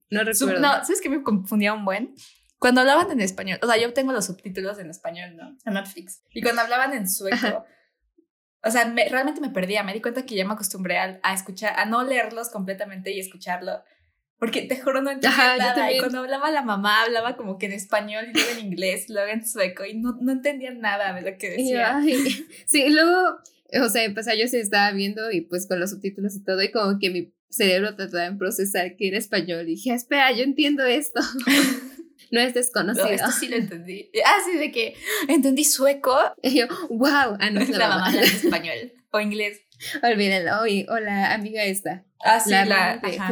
No 0.10 0.20
Su- 0.34 0.46
recuerdo. 0.48 0.62
no, 0.62 0.86
¿sabes 0.86 1.01
qué 1.01 1.10
me 1.10 1.24
confundía 1.24 1.74
un 1.74 1.86
buen? 1.86 2.13
Cuando 2.60 2.82
hablaban 2.82 3.12
en 3.12 3.20
español, 3.20 3.60
o 3.62 3.67
sea, 3.67 3.77
yo 3.77 3.91
tengo 3.93 4.13
los 4.13 4.25
subtítulos 4.25 4.79
en 4.79 4.89
español, 4.89 5.36
¿no? 5.36 5.58
En 5.65 5.74
Netflix. 5.74 6.22
Y 6.32 6.41
cuando 6.41 6.62
hablaban 6.62 6.93
en 6.93 7.10
sueco, 7.10 7.36
Ajá. 7.36 7.65
o 8.63 8.72
sea, 8.72 8.86
me- 8.86 9.10
realmente 9.10 9.41
me 9.41 9.50
perdía. 9.50 9.84
Me 9.84 9.93
di 9.93 10.01
cuenta 10.01 10.25
que 10.25 10.36
ya 10.36 10.46
me 10.46 10.53
acostumbré 10.53 10.98
a, 10.98 11.20
a 11.24 11.34
escuchar, 11.34 11.77
a 11.77 11.86
no 11.86 12.03
leerlos 12.03 12.50
completamente 12.50 13.12
y 13.12 13.20
escucharlo. 13.20 13.84
Porque 14.43 14.63
te 14.63 14.75
juro, 14.81 15.01
no 15.01 15.09
entendía 15.12 15.29
Ajá, 15.29 15.57
nada. 15.57 15.89
Y 15.93 16.00
cuando 16.00 16.19
hablaba 16.19 16.51
la 16.51 16.63
mamá, 16.63 17.03
hablaba 17.03 17.38
como 17.38 17.57
que 17.57 17.67
en 17.67 17.71
español, 17.71 18.25
y 18.29 18.33
luego 18.33 18.50
en 18.51 18.59
inglés, 18.59 19.05
luego 19.07 19.31
en 19.31 19.47
sueco, 19.47 19.85
y 19.85 19.93
no, 19.93 20.17
no 20.19 20.33
entendía 20.33 20.71
nada 20.71 21.13
de 21.13 21.21
lo 21.31 21.38
que 21.38 21.47
Y 21.55 21.63
decía. 21.63 21.95
ay, 21.97 22.45
sí, 22.65 22.83
y 22.83 22.89
luego, 22.89 23.38
o 23.81 23.88
sea, 23.89 24.13
pues 24.13 24.25
yo 24.38 24.45
se 24.50 24.59
estaba 24.59 24.91
viendo 24.91 25.31
y 25.31 25.39
pues 25.41 25.65
con 25.65 25.79
los 25.79 25.91
subtítulos 25.91 26.35
y 26.35 26.43
todo, 26.43 26.62
y 26.62 26.71
como 26.71 27.00
que 27.00 27.09
mi 27.09 27.33
cerebro 27.50 27.95
trataba 27.95 28.29
de 28.29 28.35
procesar 28.35 28.97
que 28.97 29.07
era 29.07 29.17
español. 29.17 29.63
Y 29.69 29.75
dije, 29.75 29.91
"Ah, 29.91 29.95
espera, 29.95 30.31
yo 30.33 30.43
entiendo 30.43 30.83
esto. 30.83 31.21
no 32.31 32.41
es 32.41 32.47
No, 32.47 32.53
desconocido. 32.53 33.07
esto 33.07 33.31
sí 33.31 33.47
lo 33.47 33.55
entendí. 33.55 34.09
Ah, 34.25 34.39
sí, 34.45 34.57
de 34.57 34.71
que 34.73 34.95
entendí 35.29 35.63
sueco. 35.63 36.17
Y 36.41 36.57
yo, 36.59 36.67
wow, 36.89 37.38
ah, 37.39 37.50
no 37.50 37.62
es 37.62 37.69
la, 37.69 37.77
la, 37.77 37.88
mamá 37.88 37.95
mamá. 38.01 38.07
hablando 38.09 38.27
español 38.35 38.93
o 39.12 39.19
inglés. 39.21 39.62
Olvídenlo, 40.01 40.67
y, 40.67 40.85
o 40.89 41.00
la 41.00 41.33
amiga 41.33 41.63
esta, 41.63 42.03
Ah, 42.25 42.39
sí, 42.39 42.50
la, 42.50 42.65
la, 42.65 42.93
hermana 42.93 43.01
de 43.09 43.17
ajá. 43.17 43.27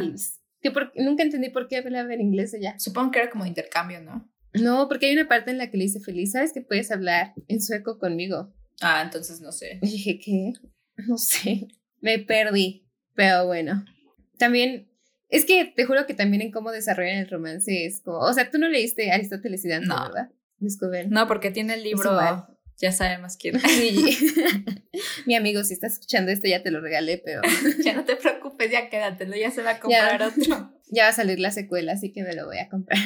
Que 0.62 0.72
por, 0.72 0.92
nunca 0.96 1.24
entendí 1.24 1.50
por 1.50 1.68
qué 1.68 1.78
hablaba 1.78 2.14
en 2.14 2.22
inglés 2.22 2.54
ella. 2.54 2.78
Supongo 2.78 3.12
que 3.12 3.20
era 3.20 3.30
como 3.30 3.46
intercambio, 3.46 4.02
¿no? 4.02 4.30
No, 4.54 4.88
porque 4.88 5.08
hay 5.08 5.14
una 5.14 5.28
parte 5.28 5.52
en 5.52 5.58
la 5.58 5.70
que 5.70 5.78
le 5.78 5.86
dice 5.86 6.00
feliz, 6.00 6.32
¿sabes 6.34 6.52
que 6.54 6.62
puedes 6.62 6.92
hablar 6.92 7.34
en 7.48 7.62
sueco 7.62 7.98
conmigo? 7.98 8.54
Ah, 8.82 9.02
entonces 9.04 9.42
no 9.42 9.52
sé. 9.52 9.80
Y 9.82 9.92
dije, 9.92 10.20
¿qué? 10.20 10.54
No 11.08 11.18
sé. 11.18 11.68
Me 12.00 12.20
perdí. 12.20 12.86
Pero 13.16 13.46
bueno. 13.48 13.86
También, 14.38 14.90
es 15.30 15.46
que 15.46 15.66
te 15.66 15.86
juro 15.86 16.06
que 16.06 16.14
también 16.14 16.42
en 16.42 16.52
cómo 16.52 16.72
desarrollan 16.72 17.20
el 17.20 17.30
romance 17.30 17.86
es 17.86 18.02
como, 18.02 18.20
o 18.20 18.34
sea, 18.34 18.50
tú 18.50 18.58
no 18.58 18.68
leíste 18.68 19.12
Aristóteles 19.12 19.64
y 19.66 19.70
Dante, 19.70 19.88
No. 19.88 19.96
¿verdad? 20.04 20.30
Descubren. 20.58 21.10
No, 21.10 21.28
porque 21.28 21.50
tiene 21.52 21.74
el 21.76 21.84
libro. 21.84 22.48
Ya 22.82 22.92
sabemos 22.92 23.38
quién. 23.38 23.60
Sí. 23.68 24.18
Mi 25.26 25.36
amigo, 25.36 25.64
si 25.64 25.74
estás 25.74 25.94
escuchando 25.94 26.32
esto, 26.32 26.48
ya 26.48 26.64
te 26.64 26.72
lo 26.72 26.82
regalé, 26.82 27.18
pero 27.24 27.42
ya 27.84 27.94
no 27.94 28.04
te 28.04 28.16
preocupes, 28.16 28.72
ya 28.72 28.90
quédatelo, 28.90 29.36
ya 29.36 29.52
se 29.52 29.62
va 29.62 29.72
a 29.72 29.80
comprar 29.80 30.22
otro. 30.24 30.74
ya 30.92 31.04
va 31.04 31.10
a 31.10 31.14
salir 31.14 31.40
la 31.40 31.52
secuela, 31.52 31.94
así 31.94 32.12
que 32.12 32.24
me 32.24 32.34
lo 32.34 32.46
voy 32.46 32.58
a 32.58 32.70
comprar. 32.70 33.00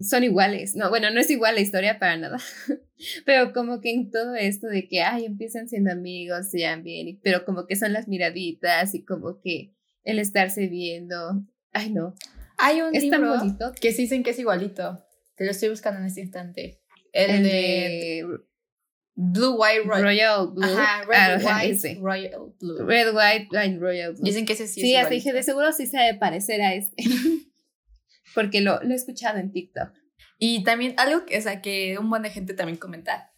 Son 0.00 0.24
iguales. 0.24 0.76
No, 0.76 0.88
bueno, 0.88 1.10
no 1.10 1.20
es 1.20 1.30
igual 1.30 1.54
la 1.56 1.60
historia 1.60 1.98
para 1.98 2.16
nada. 2.16 2.38
Pero 3.26 3.52
como 3.52 3.80
que 3.80 3.90
en 3.90 4.10
todo 4.10 4.34
esto 4.34 4.66
de 4.66 4.88
que, 4.88 5.02
ay, 5.02 5.24
empiezan 5.26 5.68
siendo 5.68 5.90
amigos, 5.92 6.50
se 6.50 6.58
llevan 6.58 6.82
bien, 6.84 7.18
pero 7.22 7.44
como 7.44 7.66
que 7.66 7.76
son 7.76 7.92
las 7.92 8.08
miraditas 8.08 8.94
y 8.94 9.04
como 9.04 9.40
que 9.42 9.74
el 10.04 10.18
estarse 10.18 10.68
viendo. 10.68 11.42
Ay, 11.72 11.90
no. 11.90 12.14
Hay 12.56 12.80
un 12.80 12.94
Es 12.94 13.08
tan 13.10 13.22
libro 13.22 13.36
bonito. 13.38 13.72
que 13.80 13.92
sí 13.92 14.02
dicen 14.02 14.22
que 14.22 14.30
es 14.30 14.38
igualito. 14.38 15.04
Te 15.36 15.44
lo 15.44 15.50
estoy 15.50 15.68
buscando 15.70 16.00
en 16.00 16.06
este 16.06 16.20
instante. 16.22 16.80
El, 17.12 17.30
El 17.30 17.42
de, 17.42 17.50
de 17.50 18.26
Blue 19.14 19.56
White 19.56 19.82
Royal. 19.84 20.02
Royal 20.02 20.50
Blue. 20.52 20.64
Ajá, 20.64 21.02
Red 21.06 21.42
Ah, 21.46 21.58
White 21.60 21.72
ese. 21.74 21.98
Royal 22.00 22.54
Blue. 22.60 22.84
Red, 22.86 23.14
White, 23.14 23.56
and 23.58 23.80
Royal 23.80 24.12
Blue. 24.14 24.22
Dicen 24.24 24.46
que 24.46 24.54
ese 24.54 24.66
sí, 24.66 24.80
Sí, 24.80 24.94
es 24.94 25.02
hasta 25.02 25.14
dije, 25.14 25.32
de 25.32 25.42
seguro 25.42 25.72
sí 25.72 25.86
se 25.86 25.98
debe 25.98 26.18
parecer 26.18 26.62
a 26.62 26.74
este. 26.74 26.94
Porque 28.34 28.60
lo, 28.60 28.80
lo 28.82 28.92
he 28.92 28.96
escuchado 28.96 29.38
en 29.38 29.52
TikTok. 29.52 29.90
Y 30.38 30.62
también 30.64 30.94
algo 30.96 31.26
que, 31.26 31.36
o 31.36 31.40
sea, 31.40 31.60
que 31.60 31.98
un 31.98 32.08
buen 32.08 32.22
de 32.22 32.30
gente 32.30 32.54
también 32.54 32.78
comenta 32.78 33.32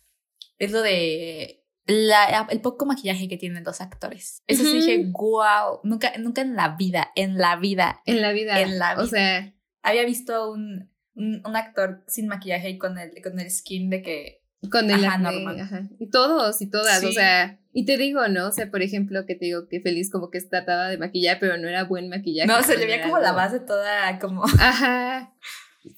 es 0.59 0.71
lo 0.71 0.83
de 0.83 1.65
la- 1.87 2.47
el 2.51 2.61
poco 2.61 2.87
maquillaje 2.87 3.27
que 3.29 3.37
tienen 3.39 3.65
los 3.65 3.81
actores. 3.81 4.43
Eso 4.47 4.63
sí 4.63 4.69
Ujú. 4.69 4.77
dije, 4.77 5.05
wow, 5.11 5.81
nunca, 5.83 6.13
nunca 6.19 6.43
en 6.43 6.55
la 6.55 6.77
vida, 6.77 7.11
en 7.17 7.39
la 7.39 7.57
vida 7.57 8.03
En 8.07 8.21
la 8.23 8.33
vida. 8.33 8.61
En 8.61 8.79
la 8.79 8.93
O 8.95 8.97
vida. 8.99 9.07
sea, 9.09 9.55
había 9.83 10.05
visto 10.05 10.53
un, 10.53 10.93
un, 11.15 11.43
un 11.45 11.57
actor 11.57 12.05
sin 12.07 12.29
maquillaje 12.29 12.71
y 12.71 12.79
con 12.79 12.99
el, 12.99 13.21
con 13.23 13.41
el 13.41 13.51
skin 13.51 13.91
de 13.91 14.03
que 14.03 14.42
con 14.71 14.91
el 14.91 15.05
Ajá, 15.05 15.19
normal. 15.19 15.61
ajá. 15.61 15.89
Y 15.99 16.09
todos 16.11 16.61
y 16.63 16.71
todas, 16.71 17.03
o 17.05 17.09
Sí. 17.09 17.15
sea, 17.15 17.59
y 17.73 17.85
te 17.85 17.97
digo, 17.97 18.27
¿no? 18.29 18.49
O 18.49 18.53
sea, 18.53 18.71
por 18.71 18.83
ejemplo, 18.83 19.25
que 19.27 19.35
te 19.35 19.47
digo 19.47 19.67
que 19.69 19.81
feliz 19.81 20.11
como 20.11 20.31
que 20.31 20.41
trataba 20.41 20.89
de 20.89 20.99
maquillar, 20.99 21.39
pero 21.41 21.57
no 21.59 21.69
era 21.69 21.85
buen 21.85 22.09
maquillaje. 22.09 22.47
no, 22.49 22.63
se 22.63 22.77
le 22.77 22.87
veía 22.87 23.03
como 23.03 23.19
la 23.19 23.33
base 23.33 23.61
toda 23.61 24.19
como 24.19 24.43
Ajá. 24.61 25.33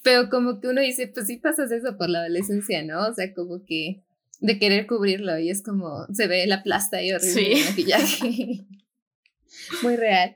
Pero 0.03 0.29
como 0.29 0.59
que 0.59 0.67
uno 0.67 0.81
dice, 0.81 1.07
pues 1.07 1.27
sí 1.27 1.37
pasas 1.37 1.71
eso 1.71 1.95
por 1.97 2.09
la 2.09 2.19
adolescencia, 2.21 2.81
¿no? 2.83 3.07
O 3.07 3.13
sea, 3.13 3.33
como 3.33 3.63
que 3.65 4.01
de 4.39 4.57
querer 4.59 4.87
cubrirlo 4.87 5.37
y 5.39 5.49
es 5.49 5.61
como 5.63 6.07
se 6.13 6.27
ve 6.27 6.45
la 6.47 6.63
plasta 6.63 7.01
y 7.03 7.11
horrible 7.13 7.33
Sí. 7.33 7.51
el 7.61 7.65
maquillaje. 7.69 8.65
Muy 9.83 9.95
real. 9.95 10.35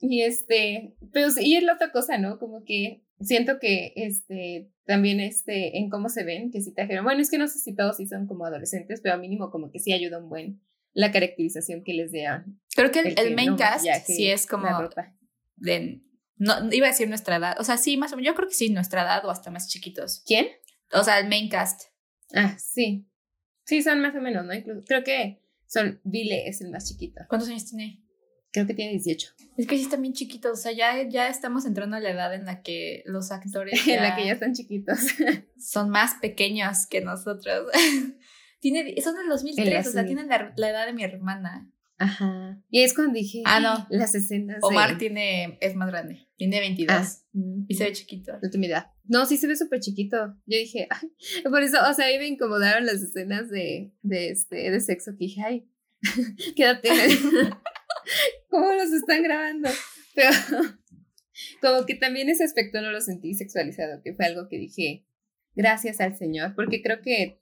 Y 0.00 0.22
este, 0.22 0.94
pero 1.12 1.30
sí, 1.30 1.40
y 1.44 1.56
es 1.56 1.62
la 1.64 1.74
otra 1.74 1.92
cosa, 1.92 2.18
¿no? 2.18 2.38
Como 2.38 2.64
que 2.64 3.02
siento 3.20 3.58
que 3.58 3.92
este 3.96 4.70
también 4.84 5.20
este 5.20 5.78
en 5.78 5.88
cómo 5.88 6.08
se 6.08 6.24
ven, 6.24 6.50
que 6.50 6.60
sí 6.60 6.72
trajeron. 6.74 7.04
Bueno, 7.04 7.20
es 7.20 7.30
que 7.30 7.38
no 7.38 7.46
sé 7.46 7.58
si 7.58 7.74
todos 7.74 7.96
sí 7.96 8.06
son 8.06 8.26
como 8.26 8.44
adolescentes, 8.44 9.00
pero 9.00 9.18
mínimo 9.18 9.50
como 9.50 9.70
que 9.70 9.78
sí 9.78 9.92
ayuda 9.92 10.18
un 10.18 10.28
buen 10.28 10.60
la 10.92 11.12
caracterización 11.12 11.84
que 11.84 11.94
les 11.94 12.10
dieron. 12.10 12.60
Creo 12.74 12.90
que 12.90 13.00
el, 13.00 13.18
El 13.18 13.36
main 13.36 13.50
no 13.50 13.56
cast 13.56 13.86
sí 14.06 14.28
es 14.28 14.46
como 14.46 14.66
de 15.56 16.02
no 16.40 16.54
iba 16.72 16.86
a 16.86 16.90
decir 16.90 17.06
nuestra 17.06 17.36
edad, 17.36 17.56
o 17.60 17.64
sea, 17.64 17.76
sí 17.76 17.98
más 17.98 18.12
o 18.12 18.16
menos, 18.16 18.28
yo 18.28 18.34
creo 18.34 18.48
que 18.48 18.54
sí 18.54 18.70
nuestra 18.70 19.02
edad 19.02 19.24
o 19.26 19.30
hasta 19.30 19.50
más 19.50 19.68
chiquitos. 19.68 20.22
¿Quién? 20.24 20.46
O 20.90 21.04
sea, 21.04 21.18
el 21.18 21.28
main 21.28 21.50
cast. 21.50 21.82
Ah, 22.34 22.56
sí. 22.58 23.06
Sí, 23.66 23.82
son 23.82 24.00
más 24.00 24.14
o 24.16 24.20
menos, 24.22 24.46
¿no? 24.46 24.54
Incluso, 24.54 24.80
creo 24.86 25.04
que 25.04 25.42
son 25.66 26.00
Vile 26.02 26.48
es 26.48 26.62
el 26.62 26.70
más 26.70 26.88
chiquito. 26.88 27.20
¿Cuántos 27.28 27.50
años 27.50 27.66
tiene? 27.66 28.02
Creo 28.52 28.66
que 28.66 28.74
tiene 28.74 28.92
18. 28.92 29.28
Es 29.56 29.66
que 29.66 29.76
sí 29.76 29.82
están 29.84 30.02
bien 30.02 30.14
chiquitos, 30.14 30.52
o 30.52 30.56
sea, 30.62 30.72
ya, 30.72 31.08
ya 31.08 31.28
estamos 31.28 31.66
entrando 31.66 31.96
a 31.96 32.00
la 32.00 32.10
edad 32.10 32.34
en 32.34 32.44
la 32.46 32.62
que 32.62 33.02
los 33.06 33.30
actores 33.30 33.80
En 33.86 34.02
la 34.02 34.16
que 34.16 34.26
ya 34.26 34.32
están 34.32 34.54
chiquitos. 34.54 34.98
son 35.58 35.90
más 35.90 36.14
pequeños 36.20 36.86
que 36.86 37.00
nosotros. 37.00 37.66
Tiene, 38.60 38.94
son 39.02 39.14
del 39.16 39.28
2003, 39.28 39.68
El 39.68 39.88
o 39.88 39.92
sea, 39.92 40.04
tienen 40.04 40.28
la, 40.28 40.52
la 40.56 40.68
edad 40.68 40.86
de 40.86 40.92
mi 40.92 41.02
hermana. 41.02 41.70
Ajá. 41.96 42.62
Y 42.70 42.82
es 42.82 42.92
cuando 42.94 43.14
dije. 43.14 43.42
Ah, 43.46 43.58
no. 43.60 43.86
Las 43.88 44.14
escenas. 44.14 44.56
de- 44.60 44.66
Omar 44.66 44.98
tiene, 44.98 45.56
es 45.62 45.74
más 45.76 45.88
grande, 45.88 46.26
tiene 46.36 46.60
22 46.60 46.94
Ah, 46.94 47.08
y 47.68 47.74
se 47.74 47.84
ve 47.84 47.92
chiquito. 47.92 48.32
de 48.40 48.50
tu 48.50 48.58
edad. 48.62 48.86
No, 49.04 49.24
sí 49.26 49.36
se 49.38 49.46
ve 49.46 49.56
súper 49.56 49.80
chiquito. 49.80 50.16
Yo 50.46 50.58
dije, 50.58 50.88
ay, 50.90 51.08
por 51.44 51.62
eso, 51.62 51.78
o 51.88 51.94
sea, 51.94 52.06
a 52.06 52.08
mí 52.10 52.18
me 52.18 52.26
incomodaron 52.26 52.84
las 52.84 53.02
escenas 53.02 53.48
de, 53.48 53.92
de, 54.02 54.28
este, 54.30 54.70
de 54.70 54.80
sexo 54.80 55.12
que 55.12 55.24
dije, 55.24 55.42
ay, 55.42 55.68
quédate. 56.56 56.88
¿Cómo 58.50 58.72
los 58.72 58.92
están 58.92 59.22
grabando? 59.22 59.68
Pero 60.14 60.30
como 61.60 61.86
que 61.86 61.94
también 61.94 62.28
ese 62.28 62.44
aspecto 62.44 62.80
no 62.82 62.90
lo 62.90 63.00
sentí 63.00 63.34
sexualizado, 63.34 64.02
que 64.02 64.12
fue 64.14 64.26
algo 64.26 64.48
que 64.48 64.58
dije, 64.58 65.06
gracias 65.54 66.00
al 66.00 66.16
Señor, 66.16 66.54
porque 66.54 66.82
creo 66.82 67.00
que 67.00 67.40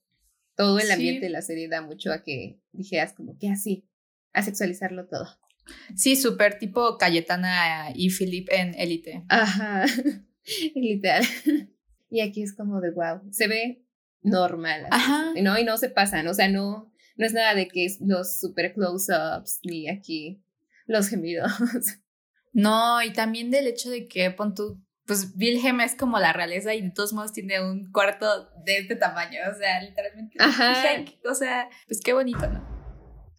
todo 0.57 0.79
el 0.79 0.87
Sí. 0.87 0.93
ambiente 0.93 1.27
de 1.27 1.31
la 1.31 1.43
serie 1.43 1.69
da 1.69 1.83
mucho 1.83 2.13
a 2.13 2.23
que 2.23 2.61
dijeras 2.73 3.13
como 3.13 3.39
que 3.39 3.49
así, 3.49 3.89
a 4.33 4.43
sexualizarlo 4.43 5.07
todo. 5.07 5.27
Sí, 5.97 6.17
súper 6.17 6.59
tipo 6.59 6.97
Cayetana 6.99 7.91
y 7.95 8.11
Philip 8.11 8.49
en 8.53 8.75
Élite. 8.75 9.25
Ajá, 9.29 9.85
literal. 10.75 11.25
Y 12.11 12.21
aquí 12.21 12.43
es 12.43 12.55
como 12.57 12.81
de 12.81 12.91
wow, 12.91 13.21
se 13.31 13.49
ve 13.49 13.85
normal. 14.23 14.87
así, 14.91 15.03
Ajá. 15.11 15.33
¿no? 15.43 15.59
Y 15.59 15.65
no 15.65 15.77
se 15.77 15.91
pasan, 15.91 16.27
o 16.29 16.35
sea, 16.35 16.49
no, 16.49 16.91
no 17.17 17.27
es 17.27 17.33
nada 17.35 17.55
de 17.55 17.69
que 17.69 17.87
los 18.01 18.39
super 18.41 18.73
close-ups 18.73 19.61
ni 19.65 19.89
aquí 19.89 20.43
los 20.89 21.09
gemidos. 21.09 21.53
No, 22.55 23.03
y 23.03 23.13
también 23.13 23.51
del 23.51 23.67
hecho 23.69 23.91
de 23.91 24.09
que, 24.09 24.31
pon 24.31 24.55
tú, 24.55 24.83
pues 25.07 25.33
Wilhelm 25.39 25.81
es 25.83 25.95
como 25.95 26.19
la 26.19 26.33
realeza 26.33 26.75
y 26.75 26.81
de 26.81 26.91
todos 26.91 27.13
modos 27.13 27.33
tiene 27.33 27.61
un 27.63 27.93
cuarto 27.93 28.49
de 28.65 28.79
este 28.79 28.97
tamaño, 28.97 29.39
o 29.55 29.57
sea, 29.57 29.81
literalmente. 29.83 30.39
Ajá. 30.41 30.71
dije, 30.71 30.89
"Ay, 30.89 31.05
qué- 31.05 31.29
o 31.29 31.35
sea, 31.35 31.69
pues 31.87 32.01
qué 32.03 32.15
bonito, 32.15 32.49
¿no? 32.49 32.67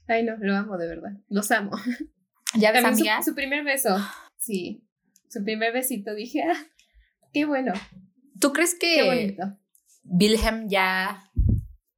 Ay, 0.07 0.23
no, 0.23 0.37
lo 0.39 0.55
amo 0.55 0.77
de 0.77 0.87
verdad, 0.87 1.11
los 1.27 1.49
amo. 1.51 1.71
¿Ya 2.55 2.71
ves, 2.71 2.81
También 2.83 2.95
su, 2.97 3.01
amiga? 3.11 3.23
su 3.23 3.35
primer 3.35 3.63
beso, 3.65 3.97
sí, 4.37 4.87
su 5.27 5.43
primer 5.43 5.73
besito, 5.73 6.13
dije, 6.13 6.43
ah, 6.43 6.65
qué 7.33 7.45
bueno, 7.45 7.73
¿Tú 8.39 8.53
crees 8.53 8.75
qué 8.79 8.95
que 8.95 9.03
bonito. 9.03 9.57
Wilhelm 10.05 10.69
ya 10.69 11.29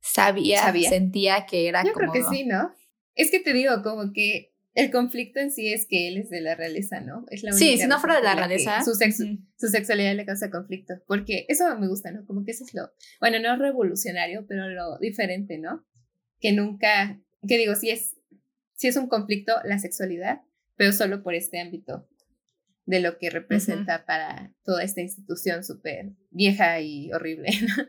sabía, 0.02 0.62
¿Sabía? 0.62 0.90
sentía 0.90 1.46
que 1.46 1.68
era 1.68 1.84
Yo 1.84 1.92
creo 1.94 2.12
que 2.12 2.24
sí, 2.24 2.46
¿no? 2.46 2.74
Es 3.16 3.30
que 3.30 3.42
te 3.42 3.54
digo, 3.54 3.84
como 3.84 4.12
que 4.14 4.51
el 4.74 4.90
conflicto 4.92 5.40
en 5.40 5.52
sí 5.52 5.72
es 5.74 5.86
que 5.86 6.08
él 6.08 6.18
es 6.18 6.30
de 6.30 6.42
la 6.42 6.56
realeza, 6.56 7.02
¿no? 7.02 7.26
Es 7.30 7.44
la 7.44 7.52
Sí, 7.52 7.70
única 7.70 7.84
si 7.84 7.90
no 7.90 8.00
fuera 8.00 8.16
de 8.18 8.24
la 8.24 8.36
realeza. 8.36 8.84
Su, 8.84 8.94
sexo, 8.96 9.24
ujú. 9.26 9.38
su 9.58 9.68
sexualidad 9.68 10.16
le 10.16 10.26
causa 10.26 10.50
conflicto, 10.50 10.94
porque 11.08 11.46
eso 11.50 11.78
me 11.78 11.88
gusta, 11.88 12.12
¿no? 12.12 12.26
Como 12.26 12.44
que 12.46 12.52
eso 12.52 12.64
es 12.64 12.74
lo, 12.74 12.90
bueno, 13.20 13.40
no 13.40 13.56
revolucionario, 13.58 14.46
pero 14.48 14.70
lo 14.70 14.98
diferente, 15.00 15.58
¿no? 15.58 15.86
Que 16.40 16.54
nunca, 16.54 17.20
que 17.48 17.58
digo, 17.58 17.76
sí 17.76 17.90
es, 17.90 18.16
sí 18.76 18.88
es 18.88 18.96
un 18.96 19.08
conflicto 19.08 19.54
la 19.66 19.78
sexualidad, 19.80 20.42
pero 20.78 20.94
solo 20.94 21.22
por 21.22 21.36
este 21.36 21.60
ámbito 21.60 22.08
de 22.86 23.00
lo 23.00 23.18
que 23.20 23.30
representa 23.30 24.06
para 24.06 24.54
toda 24.64 24.84
esta 24.84 25.02
institución 25.02 25.64
súper 25.64 26.14
vieja 26.32 26.80
y 26.82 27.12
horrible, 27.14 27.50
¿no? 27.68 27.84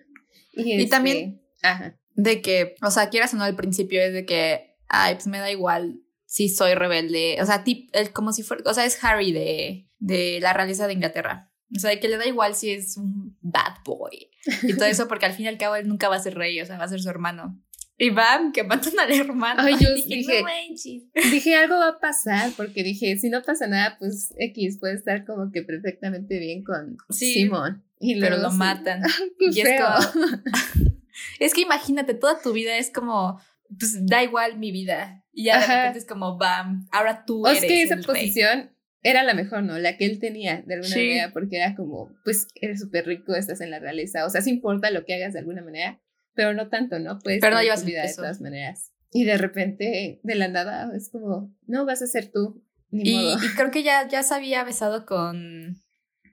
Y 0.64 0.72
este, 0.74 0.90
también- 0.90 1.40
Ajá. 1.62 1.96
De 2.14 2.42
que, 2.42 2.74
o 2.82 2.90
sea, 2.90 3.08
quieras 3.08 3.32
o 3.32 3.36
no, 3.38 3.44
al 3.44 3.56
principio 3.56 4.02
es 4.02 4.12
de 4.12 4.26
que, 4.26 4.76
ay, 4.88 5.14
pues 5.14 5.26
me 5.28 5.38
da 5.38 5.50
igual 5.50 6.01
si 6.32 6.48
soy 6.48 6.74
rebelde. 6.74 7.36
O 7.42 7.46
sea, 7.46 7.62
tip, 7.62 7.90
el- 7.92 8.10
como 8.12 8.32
si 8.32 8.42
fuera, 8.42 8.62
o 8.64 8.72
sea, 8.72 8.86
es 8.86 9.02
Harry 9.04 9.32
de, 9.32 9.86
de 9.98 10.38
la 10.40 10.54
realeza 10.54 10.86
de 10.86 10.94
Inglaterra. 10.94 11.50
O 11.76 11.78
sea, 11.78 11.90
de 11.90 12.00
que 12.00 12.08
le 12.08 12.16
da 12.16 12.26
igual 12.26 12.54
si 12.54 12.70
es 12.70 12.96
un 12.96 13.36
bad 13.42 13.74
boy. 13.84 14.30
Y 14.62 14.72
todo 14.74 14.86
eso, 14.86 15.08
porque 15.08 15.26
al 15.26 15.34
fin 15.34 15.44
y 15.44 15.48
al 15.48 15.58
cabo 15.58 15.76
él 15.76 15.86
nunca 15.88 16.08
va 16.08 16.16
a 16.16 16.22
ser 16.22 16.34
rey, 16.34 16.58
o 16.60 16.64
sea, 16.66 16.78
va 16.78 16.84
a 16.84 16.88
ser 16.88 17.02
su 17.02 17.10
hermano. 17.10 17.60
Y 17.98 18.08
bam, 18.10 18.50
que 18.52 18.64
matan 18.64 18.98
al 18.98 19.12
hermano. 19.12 19.60
Ay, 19.62 19.74
yo 19.78 19.94
dije- 19.94 20.38
"No 20.40 20.44
manches". 20.44 21.02
Dije, 21.30 21.54
algo 21.54 21.76
va 21.76 21.88
a 21.88 22.00
pasar, 22.00 22.50
porque 22.56 22.82
dije, 22.82 23.18
si 23.18 23.28
no 23.28 23.42
pasa 23.42 23.66
nada, 23.66 23.96
pues 23.98 24.32
X 24.38 24.78
puede 24.80 24.94
estar 24.94 25.26
como 25.26 25.50
que 25.52 25.62
perfectamente 25.62 26.38
bien 26.38 26.64
con 26.64 26.96
Sí, 27.10 27.34
Simón. 27.34 27.84
Y 28.00 28.14
Pero 28.14 28.36
luego 28.36 28.44
lo 28.44 28.50
sí. 28.52 28.56
matan. 28.56 29.02
Y 29.38 29.60
es 29.60 29.80
como- 29.80 30.24
Es 31.40 31.52
que 31.54 31.60
imagínate, 31.60 32.14
toda 32.14 32.40
tu 32.40 32.52
vida 32.52 32.76
es 32.78 32.90
como, 32.90 33.38
pues 33.78 34.04
da 34.06 34.22
igual 34.22 34.58
mi 34.58 34.72
vida. 34.72 35.21
Y 35.32 35.44
ya 35.44 35.58
de 35.58 35.64
Ajá. 35.64 35.76
repente 35.78 35.98
es 36.00 36.06
como, 36.06 36.36
bam, 36.38 36.86
ahora 36.92 37.24
tú 37.24 37.44
O 37.44 37.48
eres 37.48 37.62
es 37.62 37.68
que 37.68 37.82
esa 37.82 37.94
el 37.94 38.04
rey. 38.04 38.06
posición 38.06 38.70
era 39.02 39.22
la 39.24 39.34
mejor, 39.34 39.62
¿no? 39.62 39.78
La 39.78 39.96
que 39.96 40.04
él 40.06 40.18
tenía, 40.20 40.62
de 40.66 40.74
alguna 40.74 40.94
Sí. 40.94 41.08
manera, 41.08 41.30
porque 41.32 41.56
era 41.56 41.74
como, 41.74 42.10
pues 42.24 42.46
eres 42.54 42.80
súper 42.80 43.06
rico, 43.06 43.34
estás 43.34 43.60
en 43.60 43.70
la 43.70 43.78
realeza. 43.80 44.24
O 44.26 44.30
sea, 44.30 44.42
sí 44.42 44.50
importa 44.50 44.90
lo 44.90 45.04
que 45.04 45.14
hagas 45.14 45.32
de 45.32 45.40
alguna 45.40 45.62
manera, 45.62 46.00
pero 46.34 46.54
no 46.54 46.68
tanto, 46.68 46.98
¿no? 46.98 47.18
Puedes 47.18 47.40
Pero 47.40 47.56
no 47.56 47.62
llevas 47.62 47.84
vida 47.84 48.02
de 48.06 48.14
todas 48.14 48.40
maneras. 48.40 48.92
Y 49.10 49.24
de 49.24 49.36
repente, 49.38 50.20
de 50.22 50.34
la 50.34 50.48
nada, 50.48 50.90
es 50.96 51.10
como, 51.10 51.54
no, 51.66 51.84
vas 51.84 52.00
a 52.02 52.06
ser 52.06 52.30
tú. 52.30 52.64
Ni 52.90 53.08
Y, 53.10 53.14
modo. 53.14 53.38
y 53.44 53.48
creo 53.56 53.70
que 53.70 53.82
ya, 53.82 54.06
ya 54.08 54.22
se 54.22 54.34
había 54.34 54.62
besado 54.64 55.04
con, 55.06 55.76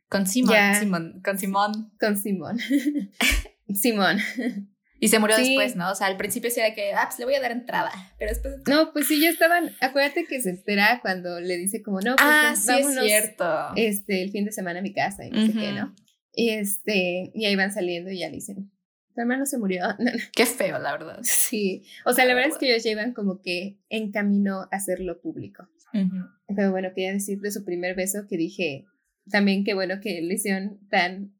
con 0.09 0.27
Simón, 0.27 0.53
Ya. 0.53 0.75
Simón, 0.79 1.21
con 1.23 1.37
Simón. 1.39 1.91
Con 1.99 2.17
Simón. 2.17 2.57
Simón. 3.73 4.17
Y 4.99 5.07
se 5.07 5.19
murió 5.19 5.35
Sí. 5.37 5.43
después, 5.55 5.75
¿no? 5.75 5.91
O 5.91 5.95
sea, 5.95 6.07
al 6.07 6.17
principio 6.17 6.49
sí 6.51 6.59
era 6.59 6.73
que, 6.75 6.93
ah, 6.93 7.03
pues 7.07 7.19
le 7.19 7.25
voy 7.25 7.35
a 7.35 7.39
dar 7.41 7.51
entrada. 7.51 7.91
Pero 8.17 8.31
después. 8.31 8.55
No, 8.67 8.91
pues 8.91 9.07
sí, 9.07 9.21
ya 9.21 9.29
estaban. 9.29 9.71
Acuérdate 9.81 10.25
que 10.25 10.41
se 10.41 10.49
entera 10.49 10.99
cuando 11.01 11.39
le 11.39 11.57
dice 11.57 11.81
como, 11.81 11.99
no, 12.01 12.15
pues 12.15 12.27
ah, 12.29 12.49
ven, 12.53 12.57
sí, 12.57 12.67
vámonos 12.67 12.97
es 12.97 13.03
cierto. 13.09 13.45
este, 13.75 14.21
el 14.21 14.31
fin 14.31 14.45
de 14.45 14.51
semana 14.51 14.79
a 14.79 14.81
mi 14.81 14.93
casa 14.93 15.25
y 15.25 15.29
no 15.31 15.45
sé 15.45 15.53
qué. 15.53 15.71
¿no? 15.71 15.95
Y 16.33 16.49
este, 16.49 17.31
y 17.33 17.45
ahí 17.45 17.55
van 17.55 17.71
saliendo 17.73 18.11
y 18.11 18.19
ya 18.19 18.27
le 18.27 18.35
dicen, 18.35 18.71
tu 19.15 19.21
hermano 19.21 19.45
se 19.45 19.57
murió. 19.57 19.83
No, 19.99 20.11
no, 20.11 20.17
Qué 20.33 20.45
feo, 20.45 20.77
la 20.79 20.91
verdad. 20.91 21.19
sí. 21.23 21.83
O 22.05 22.13
sea, 22.13 22.25
la 22.25 22.33
verdad 22.33 22.51
es 22.51 22.57
que 22.57 22.71
ellos 22.71 22.85
iban 22.85 23.13
como 23.13 23.41
que 23.41 23.79
en 23.89 24.11
camino 24.11 24.61
a 24.63 24.67
hacerlo 24.75 25.19
público. 25.21 25.67
Ujú. 25.93 26.17
Pero 26.55 26.71
bueno, 26.71 26.89
quería 26.93 27.13
decir 27.13 27.39
de 27.39 27.51
su 27.51 27.63
primer 27.65 27.95
beso 27.95 28.25
que 28.29 28.37
dije 28.37 28.85
también 29.31 29.63
que 29.63 29.73
bueno 29.75 29.99
que 30.01 30.21
le 30.21 30.33
hicieron 30.33 30.79
tan 30.89 31.33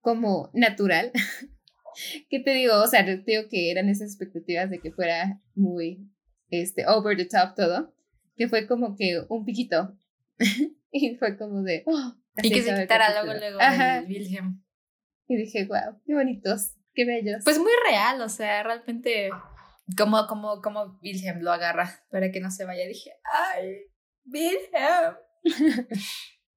como 0.00 0.50
natural. 0.54 1.12
¿Qué 2.28 2.40
te 2.40 2.52
digo? 2.52 2.74
O 2.82 2.86
sea, 2.86 3.04
te 3.04 3.16
digo 3.18 3.44
que 3.50 3.70
eran 3.70 3.88
esas 3.88 4.10
expectativas 4.10 4.70
de 4.70 4.80
que 4.80 4.92
fuera 4.92 5.40
muy 5.54 6.08
este 6.50 6.86
over 6.86 7.16
the 7.16 7.24
top 7.24 7.54
todo, 7.56 7.94
que 8.36 8.48
fue 8.48 8.66
como 8.66 8.96
que 8.96 9.20
un 9.28 9.44
piquito. 9.44 9.96
y 10.90 11.16
fue 11.16 11.36
como 11.36 11.62
de 11.62 11.82
oh, 11.86 12.14
Y 12.42 12.50
que 12.50 12.62
se 12.62 12.74
quitara 12.74 13.22
luego, 13.22 13.38
luego 13.38 13.60
Ajá. 13.60 13.98
el 13.98 14.06
Wilhelm. 14.06 14.62
Y 15.28 15.36
dije, 15.36 15.64
wow, 15.66 16.00
qué 16.04 16.14
bonitos, 16.14 16.74
qué 16.94 17.04
bellos. 17.04 17.42
Pues 17.44 17.58
muy 17.58 17.72
real, 17.88 18.20
o 18.20 18.28
sea, 18.28 18.62
realmente 18.62 19.30
como, 19.96 20.26
como, 20.26 20.60
como 20.60 20.98
Wilhelm 21.02 21.40
lo 21.40 21.52
agarra 21.52 22.04
para 22.10 22.30
que 22.30 22.40
no 22.40 22.50
se 22.50 22.64
vaya. 22.64 22.86
Dije, 22.86 23.12
ay, 23.24 23.86
Wilhelm. 24.26 25.16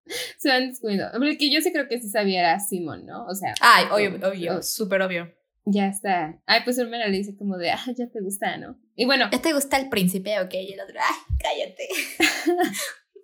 se 0.37 0.49
van 0.49 0.69
descubriendo. 0.69 1.07
Porque 1.13 1.51
yo 1.51 1.61
sí 1.61 1.71
creo 1.71 1.87
que 1.87 1.99
sí 2.01 2.09
sabía 2.09 2.39
era 2.41 2.59
Simón, 2.59 3.05
¿no? 3.05 3.25
O 3.25 3.35
sea, 3.35 3.53
Ay, 3.61 3.85
obvio, 3.91 4.29
obvio, 4.29 4.63
súper 4.63 5.01
obvio. 5.01 5.33
ya 5.65 5.87
está. 5.87 6.41
Ay, 6.45 6.61
pues 6.63 6.77
hermana 6.77 7.07
le 7.07 7.17
dice 7.17 7.35
como 7.35 7.57
de, 7.57 7.71
ah, 7.71 7.85
ya 7.95 8.07
te 8.07 8.21
gusta, 8.21 8.57
¿no? 8.57 8.79
Y 8.95 9.05
bueno, 9.05 9.29
¿Ya 9.31 9.41
te 9.41 9.53
gusta 9.53 9.77
el 9.77 9.89
príncipe? 9.89 10.39
Ok, 10.39 10.53
y 10.53 10.73
el 10.73 10.79
otro, 10.79 10.95
ay, 10.99 11.35
cállate. 11.39 11.87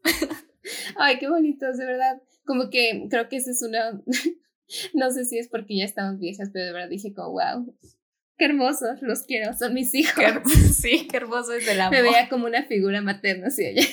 Ay, 0.96 1.18
qué 1.20 1.28
bonitos, 1.28 1.78
de 1.78 1.86
verdad. 1.86 2.22
Como 2.46 2.70
que 2.70 3.08
creo 3.10 3.30
que 3.30 3.38
esa 3.38 3.52
es 3.52 3.62
una. 3.64 4.02
no 4.94 5.12
sé 5.12 5.26
si 5.26 5.38
es 5.38 5.48
porque 5.48 5.78
ya 5.78 5.86
estamos 5.86 6.20
viejas, 6.20 6.50
pero 6.54 6.66
de 6.66 6.74
verdad 6.74 6.90
dije 6.90 7.14
como, 7.14 7.32
wow, 7.32 7.76
qué 8.38 8.46
hermosos, 8.46 9.02
los 9.02 9.24
quiero, 9.24 9.54
son 9.54 9.74
mis 9.74 9.94
hijos. 9.94 10.14
Qué 10.16 10.50
sí, 10.74 11.08
qué 11.10 11.18
hermoso 11.18 11.54
es 11.54 11.68
el 11.68 11.82
amor. 11.82 11.96
Me 11.96 12.04
veía 12.04 12.30
como 12.30 12.46
una 12.46 12.64
figura 12.64 13.02
materna 13.02 13.48
hacia 13.48 13.70
ella. 13.70 13.84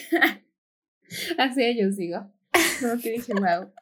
hacia 1.38 1.66
ellos, 1.66 1.97
digo. 1.97 2.30
Como 2.80 3.00
que 3.00 3.11
dije, 3.12 3.32
wow, 3.35 3.73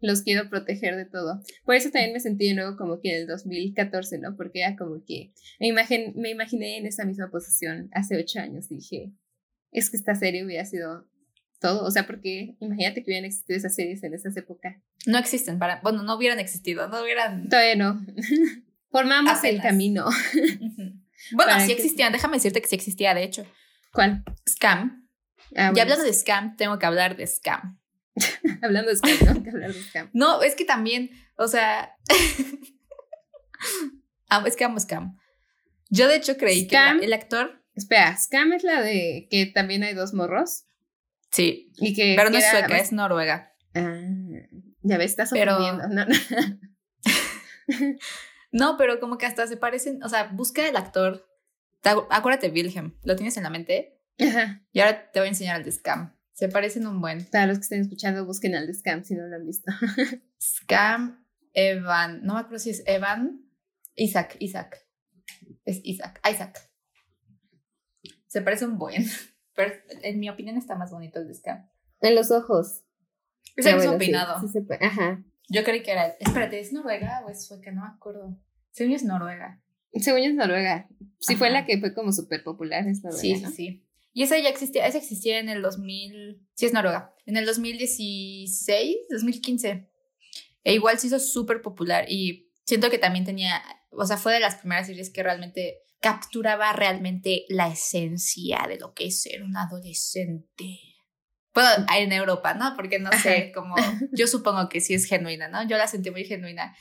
los 0.00 0.22
quiero 0.22 0.48
proteger 0.50 0.96
de 0.96 1.04
todo. 1.04 1.40
Por 1.64 1.74
eso 1.74 1.90
también 1.90 2.12
me 2.12 2.20
sentí 2.20 2.48
de 2.48 2.54
nuevo 2.54 2.76
como 2.76 3.00
que 3.00 3.10
en 3.14 3.22
el 3.22 3.26
2014, 3.26 4.18
¿no? 4.18 4.36
Porque 4.36 4.60
era 4.60 4.76
como 4.76 5.04
que 5.06 5.32
me, 5.60 5.72
me 6.16 6.30
imaginé 6.30 6.78
en 6.78 6.86
esa 6.86 7.04
misma 7.04 7.30
posición 7.30 7.88
hace 7.92 8.16
ocho 8.16 8.40
años 8.40 8.70
y 8.70 8.76
dije, 8.76 9.12
es 9.70 9.90
que 9.90 9.96
esta 9.96 10.14
serie 10.14 10.44
hubiera 10.44 10.64
sido 10.64 11.08
todo. 11.60 11.84
O 11.84 11.90
sea, 11.90 12.06
porque 12.06 12.56
imagínate 12.60 13.02
que 13.02 13.10
hubieran 13.10 13.24
existido 13.24 13.56
esas 13.56 13.74
series 13.74 14.02
en 14.02 14.14
esas 14.14 14.36
épocas. 14.36 14.76
No 15.06 15.18
existen 15.18 15.58
para, 15.58 15.80
bueno, 15.82 16.02
no 16.02 16.16
hubieran 16.16 16.40
existido, 16.40 16.88
no 16.88 17.02
hubieran. 17.02 17.48
Todavía 17.48 17.76
no. 17.76 18.04
Formamos 18.90 19.42
el 19.44 19.62
camino. 19.62 20.06
Bueno, 21.32 21.52
sí 21.60 21.68
que- 21.68 21.72
existían, 21.74 22.12
déjame 22.12 22.36
decirte 22.36 22.60
que 22.60 22.68
sí 22.68 22.74
existía, 22.74 23.14
de 23.14 23.22
hecho. 23.22 23.46
¿Cuál? 23.92 24.24
Scam. 24.48 25.08
Ah, 25.54 25.68
Y 25.68 25.70
bueno, 25.70 25.82
hablando 25.82 26.04
de 26.04 26.12
scam, 26.14 26.56
tengo 26.56 26.78
que 26.78 26.86
hablar 26.86 27.16
de 27.16 27.26
scam. 27.26 27.78
hablando 28.62 28.90
de 28.90 28.96
scam, 28.96 29.42
¿no? 29.44 29.50
Hablar 29.50 29.72
de 29.72 29.82
scam. 29.82 30.10
No, 30.12 30.42
es 30.42 30.54
que 30.54 30.64
también, 30.64 31.10
o 31.36 31.48
sea. 31.48 31.96
Es 34.46 34.56
que 34.56 34.64
amo 34.64 34.80
scam. 34.80 35.18
Yo 35.90 36.08
de 36.08 36.16
hecho 36.16 36.36
creí 36.38 36.64
Scam. 36.64 37.00
que 37.00 37.06
el 37.06 37.12
actor. 37.12 37.62
Espera, 37.74 38.16
Scam 38.16 38.52
es 38.54 38.64
la 38.64 38.80
de 38.80 39.28
que 39.30 39.44
también 39.46 39.82
hay 39.82 39.92
dos 39.94 40.14
morros. 40.14 40.64
Sí, 41.30 41.70
Y 41.76 41.94
que 41.94 42.14
pero 42.16 42.30
no 42.30 42.38
es 42.38 42.48
sueca, 42.50 42.78
es 42.78 42.92
noruega. 42.92 43.52
Ah, 43.74 44.00
ya 44.82 44.98
ves, 44.98 45.10
estás 45.12 45.30
Pero-. 45.30 45.58
No, 45.58 45.88
no. 45.88 46.06
No, 48.54 48.76
pero 48.76 49.00
como 49.00 49.16
que 49.16 49.24
hasta 49.26 49.46
se 49.46 49.56
parecen. 49.56 50.02
O 50.02 50.08
sea, 50.10 50.24
busca 50.24 50.68
el 50.68 50.76
actor. 50.76 51.26
Te 51.80 51.88
acu- 51.90 52.06
Acuérdate, 52.10 52.50
Wilhelm, 52.50 52.94
¿lo 53.02 53.16
tienes 53.16 53.36
en 53.38 53.44
la 53.44 53.50
mente? 53.50 53.98
Ajá. 54.20 54.60
Y 54.72 54.80
ahora 54.80 55.10
te 55.10 55.20
voy 55.20 55.26
a 55.28 55.30
enseñar 55.30 55.56
el 55.58 55.64
de 55.64 55.72
scam. 55.72 56.14
Se 56.42 56.48
parecen 56.48 56.88
un 56.88 57.00
buen. 57.00 57.24
Para 57.26 57.46
los 57.46 57.58
que 57.58 57.62
estén 57.62 57.82
escuchando, 57.82 58.26
busquen 58.26 58.56
al 58.56 58.66
de 58.66 58.74
Scam 58.74 59.04
si 59.04 59.14
no 59.14 59.28
lo 59.28 59.36
han 59.36 59.46
visto. 59.46 59.70
Scam 60.42 61.24
Evan. 61.52 62.24
No 62.24 62.34
me 62.34 62.40
acuerdo 62.40 62.58
si 62.58 62.70
es 62.70 62.82
Evan. 62.84 63.48
Isaac, 63.94 64.34
Isaac. 64.40 64.84
Es 65.64 65.80
Isaac, 65.84 66.20
Isaac. 66.28 66.68
Se 68.26 68.42
parece 68.42 68.64
un 68.64 68.76
buen. 68.76 69.04
Pero 69.54 69.72
en 70.02 70.18
mi 70.18 70.30
opinión 70.30 70.56
está 70.56 70.74
más 70.74 70.90
bonito 70.90 71.20
el 71.20 71.28
de 71.28 71.34
Scam. 71.34 71.64
En 72.00 72.16
los 72.16 72.32
ojos. 72.32 72.82
Es 73.54 73.64
el 73.64 73.80
sí, 73.80 74.12
sí 74.40 74.48
se 74.52 74.62
puede. 74.62 74.84
Ajá. 74.84 75.22
Yo 75.48 75.62
creí 75.62 75.84
que 75.84 75.92
era. 75.92 76.08
Espérate, 76.18 76.58
¿es 76.58 76.72
noruega 76.72 77.22
o 77.24 77.30
es 77.30 77.46
sueca? 77.46 77.70
No 77.70 77.82
me 77.82 77.88
acuerdo. 77.94 78.36
Según 78.72 78.94
es 78.94 79.04
noruega. 79.04 79.62
Según 79.94 80.22
es 80.22 80.34
Noruega. 80.34 80.88
Sí 81.20 81.36
fue 81.36 81.50
la 81.50 81.66
que 81.66 81.78
fue 81.78 81.94
como 81.94 82.12
súper 82.12 82.42
popular, 82.42 82.88
es 82.88 83.04
Noruega, 83.04 83.20
Sí, 83.20 83.36
sí, 83.36 83.42
¿no? 83.42 83.50
sí. 83.50 83.86
Y 84.12 84.22
esa 84.22 84.38
ya 84.38 84.48
existía, 84.48 84.86
esa 84.86 84.98
existía 84.98 85.38
en 85.38 85.48
el 85.48 85.62
2000, 85.62 86.46
sí 86.54 86.66
es 86.66 86.72
Noruega, 86.72 87.14
en 87.26 87.36
el 87.36 87.46
2016, 87.46 88.96
2015. 89.10 89.88
E 90.64 90.74
igual 90.74 90.98
se 90.98 91.08
hizo 91.08 91.18
súper 91.18 91.62
popular 91.62 92.04
y 92.08 92.50
siento 92.64 92.90
que 92.90 92.98
también 92.98 93.24
tenía, 93.24 93.62
o 93.90 94.04
sea, 94.04 94.16
fue 94.16 94.34
de 94.34 94.40
las 94.40 94.56
primeras 94.56 94.86
series 94.86 95.10
que 95.10 95.22
realmente 95.22 95.78
capturaba 96.00 96.72
realmente 96.72 97.44
la 97.48 97.68
esencia 97.68 98.66
de 98.68 98.78
lo 98.78 98.92
que 98.92 99.06
es 99.06 99.22
ser 99.22 99.42
un 99.42 99.56
adolescente. 99.56 100.78
Bueno, 101.54 101.86
en 101.96 102.12
Europa, 102.12 102.54
¿no? 102.54 102.74
Porque 102.76 102.98
no 102.98 103.10
sé, 103.22 103.52
como, 103.54 103.76
yo 104.12 104.26
supongo 104.26 104.68
que 104.68 104.80
sí 104.80 104.94
es 104.94 105.04
genuina, 105.04 105.48
¿no? 105.48 105.66
Yo 105.66 105.76
la 105.78 105.86
sentí 105.86 106.10
muy 106.10 106.24
genuina. 106.24 106.74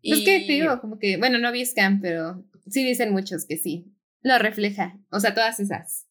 Y- 0.00 0.24
que 0.24 0.40
te 0.40 0.52
digo, 0.52 0.80
como 0.80 0.98
que, 0.98 1.16
bueno, 1.16 1.38
no 1.38 1.52
vi 1.52 1.64
Scam, 1.64 2.00
pero 2.00 2.44
sí 2.68 2.84
dicen 2.84 3.12
muchos 3.12 3.46
que 3.46 3.56
sí. 3.56 3.92
Lo 4.22 4.38
refleja. 4.38 4.98
O 5.10 5.20
sea, 5.20 5.34
todas 5.34 5.60
esas. 5.60 6.06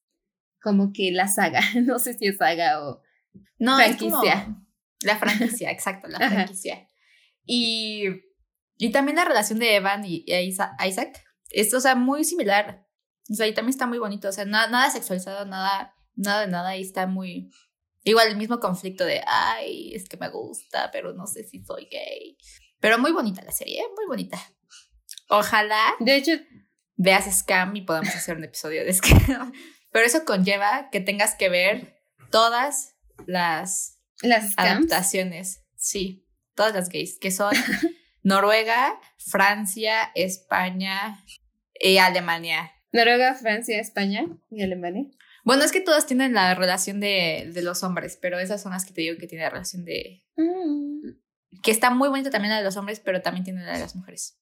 Como 0.61 0.91
que 0.93 1.11
la 1.11 1.27
saga. 1.27 1.61
No 1.85 1.99
sé 1.99 2.13
si 2.13 2.27
es 2.27 2.37
saga 2.37 2.81
o. 2.83 3.01
No, 3.59 3.75
Franquicia. 3.77 4.33
Es 4.33 4.43
como 4.45 4.65
la 5.03 5.17
franquicia, 5.17 5.71
exacto, 5.71 6.07
la 6.07 6.17
franquicia. 6.29 6.87
Y, 7.45 8.03
y 8.77 8.91
también 8.91 9.15
la 9.15 9.25
relación 9.25 9.57
de 9.59 9.75
Evan 9.75 10.05
y, 10.05 10.23
y 10.27 10.33
Isa- 10.33 10.75
Isaac 10.87 11.23
es, 11.49 11.73
o 11.73 11.79
sea, 11.81 11.95
muy 11.95 12.23
similar. 12.23 12.85
O 13.29 13.33
sea, 13.33 13.47
y 13.47 13.53
también 13.53 13.71
está 13.71 13.87
muy 13.87 13.97
bonito. 13.97 14.29
O 14.29 14.31
sea, 14.31 14.45
na- 14.45 14.67
nada 14.67 14.89
sexualizado, 14.91 15.45
nada, 15.45 15.95
nada 16.15 16.41
de 16.41 16.47
nada. 16.47 16.75
Y 16.77 16.81
está 16.81 17.07
muy. 17.07 17.49
Igual 18.03 18.29
el 18.29 18.37
mismo 18.37 18.59
conflicto 18.59 19.05
de, 19.05 19.21
ay, 19.27 19.93
es 19.95 20.09
que 20.09 20.17
me 20.17 20.29
gusta, 20.29 20.89
pero 20.91 21.13
no 21.13 21.25
sé 21.27 21.43
si 21.43 21.63
soy 21.63 21.87
gay. 21.91 22.37
Pero 22.79 22.97
muy 22.97 23.11
bonita 23.11 23.41
la 23.43 23.51
serie, 23.51 23.79
¿eh? 23.79 23.85
muy 23.95 24.05
bonita. 24.07 24.39
Ojalá 25.29 25.93
De 25.99 26.15
hecho, 26.15 26.31
veas 26.95 27.31
Scam 27.39 27.75
y 27.75 27.81
podamos 27.83 28.09
hacer 28.15 28.37
un 28.37 28.43
episodio 28.43 28.83
de 28.83 28.93
Scam. 28.93 29.51
Pero 29.91 30.05
eso 30.05 30.25
conlleva 30.25 30.89
que 30.91 30.99
tengas 31.01 31.35
que 31.35 31.49
ver 31.49 32.01
todas 32.29 32.95
las 33.25 33.99
adaptaciones. 34.57 35.63
Sí, 35.75 36.27
todas 36.55 36.73
las 36.73 36.89
gays, 36.89 37.17
que 37.19 37.31
son 37.31 37.53
Noruega, 38.23 38.99
Francia, 39.17 40.11
España 40.15 41.23
y 41.79 41.97
Alemania. 41.97 42.71
Noruega, 42.91 43.35
Francia, 43.35 43.79
España 43.79 44.25
y 44.49 44.63
Alemania. 44.63 45.05
Bueno, 45.43 45.63
es 45.63 45.71
que 45.71 45.81
todas 45.81 46.05
tienen 46.05 46.33
la 46.33 46.53
relación 46.53 46.99
de, 46.99 47.49
de 47.51 47.61
los 47.61 47.83
hombres, 47.83 48.17
pero 48.21 48.39
esas 48.39 48.61
son 48.61 48.73
las 48.73 48.85
que 48.85 48.93
te 48.93 49.01
digo 49.01 49.17
que 49.17 49.27
tiene 49.27 49.43
la 49.43 49.49
relación 49.49 49.85
de... 49.85 50.23
Mm. 50.35 51.61
Que 51.63 51.71
está 51.71 51.89
muy 51.89 52.09
bonita 52.09 52.29
también 52.29 52.51
la 52.51 52.59
de 52.59 52.63
los 52.63 52.77
hombres, 52.77 52.99
pero 52.99 53.21
también 53.21 53.43
tiene 53.43 53.63
la 53.63 53.73
de 53.73 53.79
las 53.79 53.95
mujeres. 53.95 54.37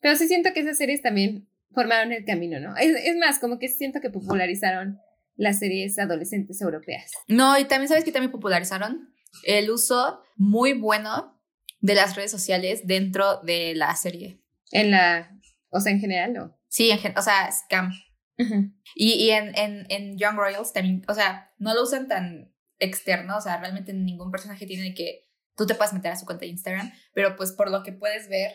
Pero 0.00 0.16
sí 0.16 0.28
siento 0.28 0.52
que 0.52 0.60
esas 0.60 0.78
series 0.78 1.02
también 1.02 1.48
formaron 1.76 2.10
el 2.10 2.24
camino, 2.24 2.58
¿no? 2.58 2.74
Es, 2.76 2.96
es 3.04 3.16
más, 3.16 3.38
como 3.38 3.58
que 3.58 3.68
siento 3.68 4.00
que 4.00 4.08
popularizaron 4.08 4.98
las 5.34 5.58
series 5.58 5.98
adolescentes 5.98 6.60
europeas. 6.62 7.12
No, 7.28 7.58
y 7.58 7.66
también 7.66 7.88
sabes 7.88 8.02
que 8.02 8.12
también 8.12 8.32
popularizaron 8.32 9.14
el 9.44 9.70
uso 9.70 10.22
muy 10.36 10.72
bueno 10.72 11.38
de 11.80 11.94
las 11.94 12.16
redes 12.16 12.30
sociales 12.30 12.86
dentro 12.86 13.42
de 13.42 13.74
la 13.74 13.94
serie. 13.94 14.40
En 14.72 14.90
la, 14.90 15.38
o 15.68 15.78
sea, 15.80 15.92
en 15.92 16.00
general, 16.00 16.32
¿no? 16.32 16.58
Sí, 16.68 16.90
en 16.90 17.18
o 17.18 17.22
sea, 17.22 17.52
scam. 17.52 17.92
Ujú. 18.38 18.72
Y, 18.94 19.12
y 19.12 19.30
en, 19.30 19.56
en, 19.56 19.86
en 19.90 20.18
Young 20.18 20.36
Royals 20.36 20.72
también, 20.72 21.04
o 21.08 21.14
sea, 21.14 21.52
no 21.58 21.74
lo 21.74 21.82
usan 21.82 22.08
tan 22.08 22.54
externo, 22.78 23.36
o 23.36 23.40
sea, 23.42 23.58
realmente 23.58 23.92
ningún 23.92 24.30
personaje 24.30 24.66
tiene 24.66 24.94
que 24.94 25.26
tú 25.56 25.66
te 25.66 25.74
puedas 25.74 25.92
meter 25.92 26.12
a 26.12 26.16
su 26.16 26.26
cuenta 26.26 26.44
de 26.44 26.52
Instagram, 26.52 26.92
pero 27.12 27.36
pues 27.36 27.52
por 27.52 27.70
lo 27.70 27.82
que 27.82 27.92
puedes 27.92 28.28
ver, 28.28 28.52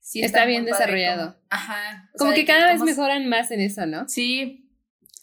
sí 0.00 0.22
Está 0.22 0.44
bien 0.44 0.64
desarrollado. 0.64 1.32
como- 1.34 1.46
ajá. 1.50 2.10
o 2.14 2.18
Como 2.18 2.30
sea, 2.30 2.34
que 2.36 2.40
de 2.42 2.46
cada 2.46 2.72
vez 2.72 2.82
mejoran 2.82 3.28
más 3.28 3.50
en 3.50 3.60
eso, 3.60 3.86
¿no? 3.86 4.08
Sí. 4.08 4.68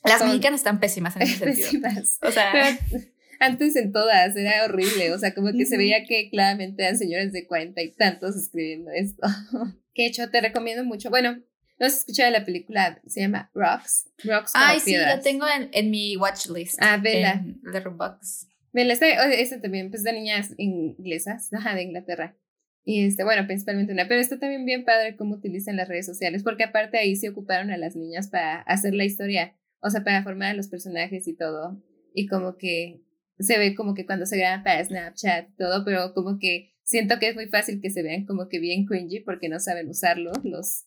Las 0.03 0.19
Son- 0.19 0.27
mexicanas 0.27 0.61
están 0.61 0.79
pésimas 0.79 1.15
en 1.15 1.21
ese 1.23 1.37
sentido. 1.37 1.81
Pésimas. 1.81 2.19
O 2.21 2.31
sea, 2.31 2.51
Pero 2.51 3.03
Antes 3.41 3.75
en 3.77 3.93
todas, 3.93 4.35
era 4.35 4.65
horrible. 4.65 5.13
O 5.13 5.17
sea, 5.17 5.33
como 5.33 5.53
que 5.53 5.65
se 5.65 5.77
veía 5.77 6.03
que 6.05 6.29
claramente 6.29 6.83
eran 6.83 6.97
señores 6.97 7.31
de 7.31 7.47
cuarenta 7.47 7.81
y 7.81 7.91
tantos 7.91 8.35
escribiendo 8.35 8.91
esto. 8.91 9.25
que 9.93 10.05
hecho, 10.07 10.29
te 10.29 10.41
recomiendo 10.41 10.83
mucho. 10.83 11.09
Bueno, 11.09 11.39
no 11.79 11.85
has 11.85 11.99
escuchado 11.99 12.29
la 12.31 12.43
película, 12.43 12.99
se 13.07 13.21
llama 13.21 13.49
Rocks. 13.53 14.07
Rocks 14.25 14.51
Ay, 14.55 14.81
sí, 14.81 14.93
la 14.97 15.21
tengo 15.21 15.47
en, 15.47 15.69
en 15.71 15.89
mi 15.89 16.17
watchlist. 16.17 16.77
Ah, 16.81 16.97
vela. 16.97 17.41
Letterboxd. 17.63 18.49
Vela, 18.73 18.91
esta, 18.91 19.07
esta 19.07 19.61
también, 19.61 19.89
pues 19.89 20.03
de 20.03 20.11
niñas 20.11 20.49
inglesas, 20.57 21.53
ajá, 21.53 21.75
de 21.75 21.83
Inglaterra. 21.83 22.35
Y 22.83 23.05
este, 23.05 23.23
bueno, 23.23 23.45
principalmente 23.45 23.93
una, 23.93 24.07
pero 24.07 24.19
está 24.19 24.39
también 24.39 24.65
bien 24.65 24.85
padre 24.85 25.15
cómo 25.15 25.35
utilizan 25.35 25.75
las 25.75 25.87
redes 25.87 26.05
sociales, 26.05 26.43
porque 26.43 26.63
aparte 26.63 26.97
ahí 26.97 27.15
se 27.15 27.29
ocuparon 27.29 27.71
a 27.71 27.77
las 27.77 27.95
niñas 27.95 28.29
para 28.29 28.61
hacer 28.61 28.93
la 28.93 29.05
historia, 29.05 29.55
o 29.79 29.89
sea, 29.89 30.03
para 30.03 30.23
formar 30.23 30.49
a 30.49 30.53
los 30.53 30.67
personajes 30.67 31.27
y 31.27 31.35
todo. 31.35 31.81
Y 32.13 32.27
como 32.27 32.57
que 32.57 33.01
se 33.37 33.57
ve 33.57 33.75
como 33.75 33.93
que 33.93 34.05
cuando 34.05 34.25
se 34.25 34.37
graban 34.37 34.63
para 34.63 34.83
Snapchat, 34.83 35.55
todo, 35.57 35.85
pero 35.85 36.13
como 36.13 36.39
que 36.39 36.73
siento 36.83 37.19
que 37.19 37.29
es 37.29 37.35
muy 37.35 37.47
fácil 37.47 37.81
que 37.81 37.91
se 37.91 38.01
vean 38.01 38.25
como 38.25 38.49
que 38.49 38.59
bien 38.59 38.85
cringy 38.85 39.19
porque 39.19 39.49
no 39.49 39.59
saben 39.59 39.89
usarlo 39.89 40.31
los, 40.43 40.85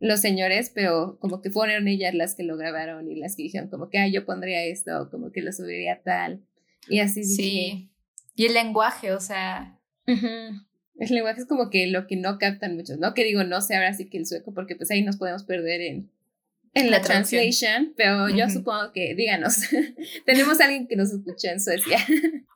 los 0.00 0.20
señores, 0.20 0.72
pero 0.74 1.18
como 1.20 1.42
que 1.42 1.50
fueron 1.50 1.86
ellas 1.86 2.14
las 2.14 2.34
que 2.34 2.42
lo 2.42 2.56
grabaron 2.56 3.10
y 3.10 3.16
las 3.16 3.36
que 3.36 3.44
dijeron 3.44 3.68
como 3.68 3.90
que, 3.90 3.98
ah, 3.98 4.08
yo 4.08 4.24
pondría 4.24 4.64
esto, 4.64 5.08
como 5.10 5.30
que 5.30 5.42
lo 5.42 5.52
subiría 5.52 6.02
tal. 6.02 6.44
Y 6.88 7.00
así 7.00 7.20
dije. 7.20 7.34
Sí. 7.34 7.90
Y 8.34 8.46
el 8.46 8.54
lenguaje, 8.54 9.12
o 9.12 9.20
sea. 9.20 9.78
El 10.96 11.14
lenguaje 11.14 11.40
es 11.40 11.46
como 11.46 11.70
que 11.70 11.86
lo 11.88 12.06
que 12.06 12.16
no 12.16 12.38
captan 12.38 12.76
muchos, 12.76 12.98
¿no? 12.98 13.14
Que 13.14 13.24
digo, 13.24 13.42
no 13.44 13.60
sé 13.60 13.74
ahora 13.74 13.94
sí 13.94 14.08
que 14.08 14.18
el 14.18 14.26
sueco, 14.26 14.54
porque 14.54 14.76
pues 14.76 14.90
ahí 14.90 15.02
nos 15.02 15.16
podemos 15.16 15.42
perder 15.42 15.80
en, 15.80 16.10
en 16.74 16.90
la, 16.90 17.00
translation, 17.00 17.94
pero 17.96 18.28
yo 18.28 18.48
supongo 18.48 18.92
que, 18.92 19.14
díganos, 19.14 19.60
tenemos 20.26 20.60
a 20.60 20.64
alguien 20.64 20.86
que 20.86 20.96
nos 20.96 21.12
escucha 21.12 21.52
en 21.52 21.60
Suecia. 21.60 21.98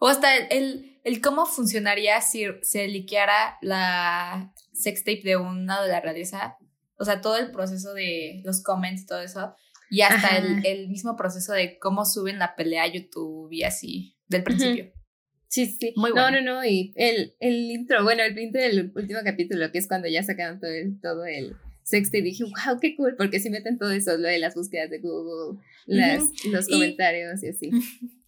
o 0.01 0.09
hasta 0.09 0.37
el, 0.37 0.99
el, 1.05 1.21
cómo 1.21 1.47
funcionaría 1.47 2.21
si 2.21 2.45
se 2.63 2.89
liqueara 2.89 3.59
la 3.61 4.53
sextape 4.73 5.23
de 5.25 5.37
una 5.37 5.83
de 5.83 5.89
la 5.89 6.01
realeza, 6.01 6.57
o 6.99 7.05
sea, 7.05 7.21
todo 7.21 7.37
el 7.37 7.51
proceso 7.51 7.95
de 7.95 8.43
los 8.45 8.63
comments 8.63 9.07
todo 9.07 9.21
eso, 9.21 9.55
y 9.91 10.03
hasta 10.03 10.37
el, 10.37 10.67
el, 10.67 10.89
mismo 10.89 11.17
proceso 11.17 11.53
de 11.53 11.79
cómo 11.79 12.05
suben 12.05 12.39
la 12.39 12.55
pelea 12.57 12.83
a 12.83 12.93
YouTube 12.93 13.51
y 13.53 13.63
así, 13.63 14.17
del 14.27 14.43
principio. 14.43 14.93
Sí, 15.49 15.67
sí. 15.67 15.93
Muy 15.97 16.13
bueno. 16.13 16.31
No, 16.31 16.41
no, 16.41 16.55
no. 16.55 16.65
Y 16.65 16.93
el, 16.95 17.35
el 17.41 17.71
intro, 17.71 18.05
bueno, 18.05 18.23
el 18.23 18.39
intro 18.39 18.61
del 18.61 18.93
último 18.95 19.21
capítulo, 19.25 19.71
que 19.73 19.79
es 19.79 19.89
cuando 19.89 20.09
ya 20.09 20.23
sacaron 20.23 20.61
todo 20.61 20.71
el, 20.71 21.01
todo 21.01 21.25
el 21.25 21.57
sexto 21.89 22.19
y 22.19 22.23
dije, 22.23 22.45
wow, 22.45 22.79
qué 22.81 22.95
cool, 22.97 23.15
porque 23.17 23.41
si 23.41 23.51
meten 23.51 23.79
todo 23.79 23.91
eso, 23.91 24.17
lo 24.17 24.29
de 24.29 24.39
las 24.39 24.55
búsquedas 24.55 24.91
de 24.91 24.99
Google, 24.99 25.59
las, 25.87 26.23
los 26.45 26.69
comentarios 26.69 27.43
y, 27.43 27.49
así. 27.49 27.71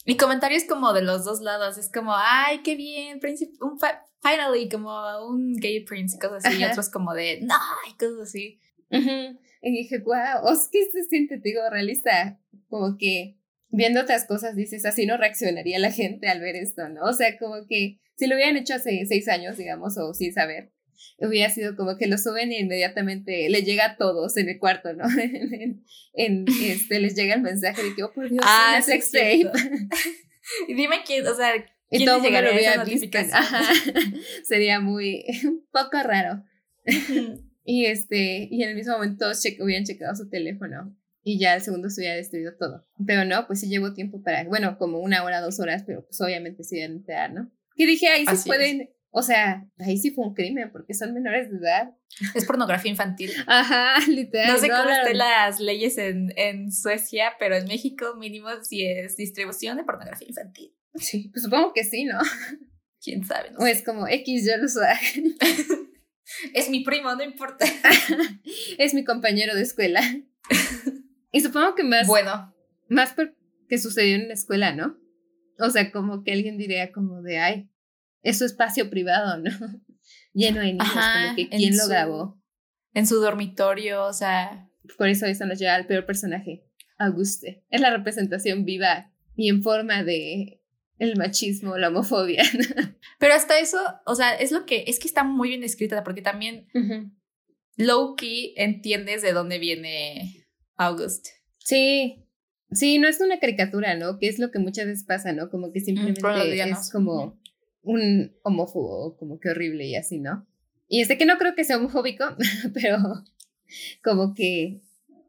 Y 0.06 0.16
comentarios 0.16 0.64
como 0.64 0.94
de 0.94 1.02
los 1.02 1.26
dos 1.26 1.42
lados, 1.42 1.76
es 1.76 1.92
como, 1.92 2.12
ay, 2.16 2.62
qué 2.64 2.74
bien, 2.74 3.20
un 3.60 3.78
finally, 4.22 4.68
como 4.70 4.90
un 5.28 5.54
gay 5.56 5.84
prince 5.84 6.16
y 6.16 6.18
cosas 6.18 6.46
así, 6.46 6.58
y 6.58 6.64
otros 6.64 6.88
como 6.88 7.12
de, 7.12 7.40
no, 7.42 7.54
y 7.88 7.92
cosas 7.98 8.28
así. 8.28 8.58
Y 8.90 9.70
dije, 9.70 9.98
wow, 9.98 10.42
¿os 10.50 10.68
qué 10.72 10.88
se 10.90 11.04
siente, 11.04 11.38
digo, 11.38 11.60
realista? 11.70 12.40
Como 12.70 12.96
que 12.96 13.36
viendo 13.70 14.00
otras 14.00 14.24
cosas 14.26 14.56
dices, 14.56 14.84
así 14.84 15.06
no 15.06 15.16
reaccionaría 15.16 15.78
la 15.78 15.92
gente 15.92 16.28
al 16.28 16.40
ver 16.40 16.56
esto, 16.56 16.88
¿no? 16.88 17.04
O 17.04 17.12
sea, 17.12 17.38
como 17.38 17.66
que 17.68 18.00
si 18.16 18.26
lo 18.26 18.34
hubieran 18.34 18.56
hecho 18.56 18.74
hace 18.74 19.04
seis 19.06 19.28
años, 19.28 19.56
digamos, 19.56 19.96
o 19.96 20.12
sin 20.12 20.32
saber, 20.32 20.72
hubiera 21.18 21.50
sido 21.50 21.76
como 21.76 21.96
que 21.96 22.06
lo 22.06 22.18
suben 22.18 22.52
y 22.52 22.58
inmediatamente 22.58 23.48
le 23.48 23.62
llega 23.62 23.84
a 23.86 23.96
todos 23.96 24.36
en 24.36 24.48
el 24.48 24.58
cuarto, 24.58 24.92
¿no? 24.92 25.04
en, 26.14 26.44
este, 26.62 27.00
les 27.00 27.14
llega 27.14 27.34
el 27.34 27.42
mensaje 27.42 27.82
de 27.82 27.94
que, 27.94 28.02
oh, 28.02 28.12
por 28.12 28.28
Dios, 28.28 28.44
ah, 28.46 28.72
una 28.74 28.82
sex 28.82 29.10
tape. 29.10 29.50
y 30.68 30.74
dime 30.74 30.96
quién, 31.06 31.26
o 31.26 31.34
sea, 31.34 31.52
¿quién 31.88 32.02
y 32.02 32.04
todo 32.04 32.18
lo 32.18 32.52
hubiera 32.52 32.84
visto. 32.84 33.18
Sería 34.44 34.80
muy, 34.80 35.24
un 35.44 35.66
poco 35.72 36.02
raro. 36.02 36.44
y 37.64 37.86
este, 37.86 38.48
y 38.50 38.62
en 38.62 38.70
el 38.70 38.76
mismo 38.76 38.94
momento 38.94 39.26
hubieran 39.60 39.84
checado 39.84 40.14
su 40.14 40.28
teléfono 40.28 40.96
y 41.22 41.38
ya 41.38 41.54
el 41.54 41.62
segundo 41.62 41.90
se 41.90 42.00
hubiera 42.00 42.16
destruido 42.16 42.56
todo. 42.56 42.86
Pero 43.06 43.24
no, 43.24 43.46
pues 43.46 43.60
sí 43.60 43.68
llevo 43.68 43.92
tiempo 43.92 44.22
para, 44.22 44.44
bueno, 44.44 44.78
como 44.78 44.98
una 44.98 45.22
hora, 45.24 45.40
dos 45.40 45.60
horas, 45.60 45.84
pero 45.86 46.04
pues 46.04 46.20
obviamente 46.20 46.64
sí 46.64 46.76
deben 46.76 46.98
enterar, 46.98 47.32
¿no? 47.32 47.50
Que 47.76 47.86
dije, 47.86 48.08
ahí 48.08 48.24
sí 48.26 48.48
pueden, 48.48 48.90
o 49.10 49.22
sea, 49.22 49.66
ahí 49.78 49.98
sí 49.98 50.12
fue 50.12 50.26
un 50.26 50.34
crimen 50.34 50.70
porque 50.70 50.94
son 50.94 51.12
menores 51.12 51.50
de 51.50 51.58
edad. 51.58 51.94
Es 52.34 52.44
pornografía 52.44 52.90
infantil. 52.90 53.30
Ajá, 53.46 53.96
literal. 54.08 54.54
No 54.54 54.58
sé 54.58 54.68
cómo 54.68 54.88
estén 54.88 55.18
las 55.18 55.60
leyes 55.60 55.98
en, 55.98 56.32
en 56.36 56.72
Suecia, 56.72 57.32
pero 57.38 57.56
en 57.56 57.66
México 57.66 58.14
mínimo 58.16 58.48
sí 58.62 58.86
es 58.86 59.16
distribución 59.16 59.76
de 59.76 59.84
pornografía 59.84 60.28
infantil. 60.28 60.74
Sí, 60.94 61.28
pues 61.32 61.44
supongo 61.44 61.72
que 61.72 61.84
sí, 61.84 62.04
¿no? 62.04 62.18
Quién 63.02 63.24
sabe. 63.24 63.50
o 63.58 63.66
es 63.66 63.82
como 63.82 64.06
X, 64.06 64.46
yo 64.46 64.56
lo 64.58 64.68
soy. 64.68 65.36
es 66.54 66.68
mi 66.68 66.84
primo, 66.84 67.14
no 67.14 67.22
importa. 67.22 67.64
es 68.78 68.94
mi 68.94 69.04
compañero 69.04 69.54
de 69.54 69.62
escuela. 69.62 70.02
Y 71.32 71.40
supongo 71.40 71.74
que 71.74 71.84
más. 71.84 72.06
Bueno. 72.06 72.54
Más 72.88 73.12
porque 73.12 73.78
sucedió 73.78 74.16
en 74.16 74.28
la 74.28 74.34
escuela, 74.34 74.74
¿no? 74.74 74.98
O 75.58 75.70
sea, 75.70 75.92
como 75.92 76.24
que 76.24 76.32
alguien 76.32 76.58
diría 76.58 76.90
como 76.92 77.22
de, 77.22 77.38
ay, 77.38 77.70
es 78.22 78.38
su 78.38 78.44
espacio 78.44 78.90
privado, 78.90 79.38
¿no? 79.38 79.50
Lleno 80.32 80.60
de 80.60 80.74
niños, 80.74 80.88
como 80.90 81.36
que 81.36 81.48
quién 81.48 81.76
lo 81.76 81.86
grabó. 81.88 82.40
En 82.92 83.06
su 83.06 83.16
dormitorio, 83.16 84.04
o 84.04 84.12
sea. 84.12 84.68
Por 84.96 85.08
eso 85.08 85.26
eso 85.26 85.46
nos 85.46 85.58
lleva 85.58 85.74
al 85.74 85.86
peor 85.86 86.04
personaje, 86.04 86.64
Auguste. 86.98 87.64
Es 87.70 87.80
la 87.80 87.90
representación 87.90 88.64
viva 88.64 89.12
y 89.36 89.48
en 89.48 89.62
forma 89.62 90.02
de 90.02 90.60
el 90.98 91.16
machismo, 91.16 91.78
la 91.78 91.88
homofobia. 91.88 92.42
Pero 93.18 93.34
hasta 93.34 93.58
eso, 93.58 93.78
o 94.04 94.14
sea, 94.14 94.34
es 94.34 94.52
lo 94.52 94.66
que, 94.66 94.84
es 94.86 94.98
que 94.98 95.08
está 95.08 95.24
muy 95.24 95.48
bien 95.48 95.62
escrita, 95.62 96.02
porque 96.02 96.22
también 96.22 96.66
low 97.76 98.16
key 98.16 98.54
entiendes 98.56 99.22
de 99.22 99.32
dónde 99.32 99.58
viene 99.58 100.39
August. 100.80 101.26
Sí, 101.58 102.24
sí, 102.72 102.98
no 102.98 103.06
es 103.06 103.20
una 103.20 103.38
caricatura, 103.38 103.94
¿no? 103.96 104.18
Que 104.18 104.28
es 104.28 104.38
lo 104.38 104.50
que 104.50 104.58
muchas 104.58 104.86
veces 104.86 105.04
pasa, 105.04 105.32
¿no? 105.34 105.50
Como 105.50 105.72
que 105.72 105.80
simplemente 105.80 106.22
es 106.70 106.90
como 106.90 107.38
un 107.82 108.32
homófobo, 108.42 109.16
como 109.18 109.38
que 109.38 109.50
horrible 109.50 109.86
y 109.86 109.94
así, 109.94 110.18
¿no? 110.18 110.46
Y 110.88 111.02
este 111.02 111.18
que 111.18 111.26
no 111.26 111.36
creo 111.36 111.54
que 111.54 111.64
sea 111.64 111.76
homofóbico, 111.76 112.24
pero 112.74 112.96
como 114.02 114.34
que 114.34 114.80